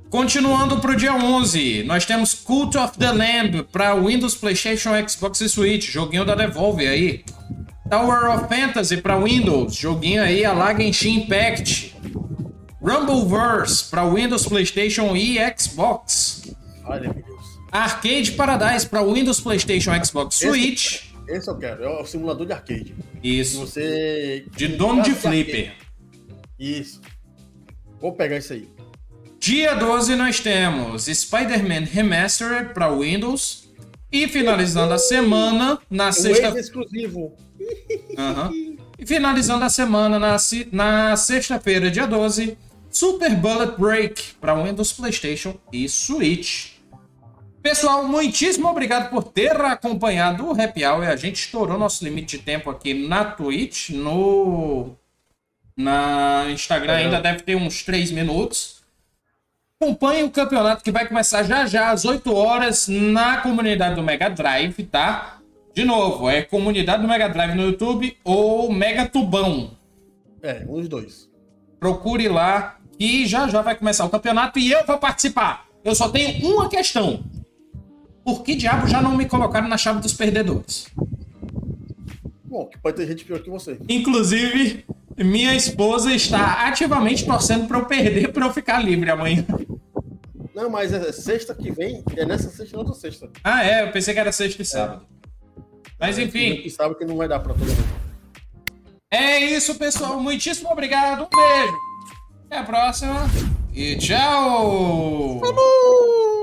Continuando 0.09 0.79
pro 0.79 0.95
dia 0.95 1.13
11, 1.13 1.83
nós 1.83 2.03
temos 2.05 2.33
Cult 2.33 2.75
of 2.77 2.97
the 2.97 3.11
Lamb 3.11 3.63
para 3.71 3.93
Windows, 3.93 4.33
PlayStation, 4.33 4.89
Xbox 5.07 5.41
e 5.41 5.49
Switch, 5.49 5.91
joguinho 5.91 6.25
da 6.25 6.33
Devolve 6.33 6.87
aí. 6.87 7.23
Tower 7.89 8.31
of 8.35 8.47
Fantasy 8.47 8.97
para 8.97 9.17
Windows, 9.17 9.75
joguinho 9.75 10.23
aí 10.23 10.43
a 10.43 10.53
la 10.53 10.73
Genshin 10.75 11.21
Impact. 11.21 11.95
Rumbleverse 12.81 13.89
para 13.89 14.03
Windows, 14.05 14.47
PlayStation 14.47 15.15
e 15.15 15.37
Xbox. 15.55 16.55
Olha, 16.85 17.01
meu 17.01 17.23
Deus. 17.23 17.59
Arcade 17.71 18.31
Paradise 18.31 18.87
para 18.87 19.03
Windows, 19.03 19.39
PlayStation, 19.39 19.91
Xbox, 20.03 20.35
Switch. 20.35 21.08
Esse 21.29 21.49
eu 21.49 21.57
quero. 21.57 21.83
É 21.83 22.01
o 22.01 22.05
simulador 22.05 22.45
de 22.45 22.53
arcade. 22.53 22.95
Isso. 23.23 23.59
Você. 23.59 24.45
De 24.55 24.67
dono 24.67 25.01
de 25.01 25.13
flipper. 25.13 25.73
Isso. 26.59 27.01
Vou 27.99 28.13
pegar 28.13 28.37
isso 28.37 28.53
aí. 28.53 28.67
Dia 29.39 29.73
12 29.75 30.15
nós 30.15 30.39
temos 30.39 31.05
Spider-Man 31.05 31.85
Remastered 31.85 32.73
para 32.73 32.89
Windows. 32.89 33.69
E 34.11 34.27
finalizando 34.27 34.93
a 34.93 34.97
semana, 34.97 35.79
na 35.89 36.11
sexta 36.11 36.47
ex-exclusivo. 36.47 37.35
Aham. 38.17 38.51
E 38.97 39.05
finalizando 39.05 39.63
a 39.63 39.69
semana, 39.69 40.17
na, 40.17 40.35
na 40.71 41.15
sexta-feira, 41.15 41.91
dia 41.91 42.07
12, 42.07 42.57
Super 42.89 43.35
Bullet 43.35 43.79
Break 43.79 44.33
para 44.41 44.55
Windows, 44.55 44.91
PlayStation 44.91 45.55
e 45.71 45.87
Switch. 45.87 46.78
Pessoal, 47.61 48.07
muitíssimo 48.07 48.69
obrigado 48.69 49.09
por 49.09 49.23
ter 49.23 49.59
acompanhado 49.59 50.47
o 50.47 50.61
Happy 50.61 50.85
Hour. 50.85 51.03
A 51.07 51.15
gente 51.17 51.35
estourou 51.35 51.77
nosso 51.77 52.03
limite 52.05 52.37
de 52.37 52.43
tempo 52.43 52.69
aqui 52.69 52.93
na 52.93 53.25
Twitch. 53.25 53.89
No 53.89 54.95
na 55.75 56.45
Instagram 56.49 56.93
ainda 56.93 57.21
deve 57.21 57.41
ter 57.41 57.55
uns 57.55 57.83
3 57.83 58.11
minutos. 58.11 58.81
Acompanhe 59.79 60.23
o 60.23 60.31
campeonato 60.31 60.83
que 60.83 60.91
vai 60.91 61.07
começar 61.07 61.43
já 61.43 61.65
já 61.65 61.91
às 61.91 62.05
8 62.05 62.33
horas 62.33 62.87
na 62.87 63.37
comunidade 63.37 63.95
do 63.95 64.03
Mega 64.03 64.29
Drive, 64.29 64.83
tá? 64.83 65.39
De 65.73 65.83
novo, 65.83 66.29
é 66.29 66.41
comunidade 66.41 67.01
do 67.01 67.07
Mega 67.07 67.29
Drive 67.29 67.55
no 67.55 67.63
YouTube 67.63 68.17
ou 68.23 68.71
Mega 68.71 69.05
Tubão. 69.05 69.71
É, 70.41 70.65
um 70.67 70.79
dos 70.79 70.87
dois. 70.87 71.29
Procure 71.79 72.27
lá 72.29 72.77
e 72.97 73.25
já 73.25 73.47
já 73.47 73.61
vai 73.61 73.75
começar 73.75 74.05
o 74.05 74.09
campeonato 74.09 74.59
e 74.59 74.71
eu 74.71 74.85
vou 74.85 74.97
participar. 74.97 75.65
Eu 75.83 75.95
só 75.95 76.09
tenho 76.09 76.45
uma 76.45 76.69
questão. 76.69 77.23
Por 78.29 78.43
que 78.43 78.53
diabo 78.53 78.85
já 78.85 79.01
não 79.01 79.17
me 79.17 79.25
colocaram 79.25 79.67
na 79.67 79.75
chave 79.75 80.01
dos 80.01 80.13
perdedores? 80.13 80.87
Bom, 82.43 82.67
que 82.67 82.77
pode 82.77 82.95
ter 82.95 83.07
gente 83.07 83.25
pior 83.25 83.39
que 83.39 83.49
você. 83.49 83.79
Inclusive, 83.89 84.85
minha 85.17 85.55
esposa 85.55 86.13
está 86.13 86.67
ativamente 86.67 87.25
torcendo 87.25 87.67
para 87.67 87.79
eu 87.79 87.85
perder 87.87 88.31
para 88.31 88.45
eu 88.45 88.53
ficar 88.53 88.83
livre 88.85 89.09
amanhã. 89.09 89.43
Não, 90.53 90.69
mas 90.69 90.93
é 90.93 91.11
sexta 91.11 91.55
que 91.55 91.71
vem, 91.71 92.03
é 92.15 92.23
nessa 92.23 92.51
sexta 92.51 92.75
e 92.75 92.77
outra 92.77 92.93
sexta. 92.93 93.31
Ah, 93.43 93.65
é, 93.65 93.81
eu 93.87 93.91
pensei 93.91 94.13
que 94.13 94.19
era 94.19 94.31
sexta 94.31 94.61
e 94.61 94.65
sábado. 94.65 95.07
Mas 95.99 96.19
enfim, 96.19 96.57
Que 96.61 96.69
sabe 96.69 96.93
que 96.93 97.05
não 97.05 97.17
vai 97.17 97.27
dar 97.27 97.39
pra 97.39 97.55
todo 97.55 97.65
mundo. 97.67 97.99
é 99.09 99.39
isso, 99.39 99.73
pessoal. 99.73 100.19
Muitíssimo 100.21 100.69
obrigado. 100.69 101.23
Um 101.23 101.29
beijo. 101.35 101.77
Até 102.45 102.57
a 102.59 102.63
próxima. 102.63 103.27
E 103.73 103.95
tchau! 103.95 105.39
Vamos! 105.39 106.38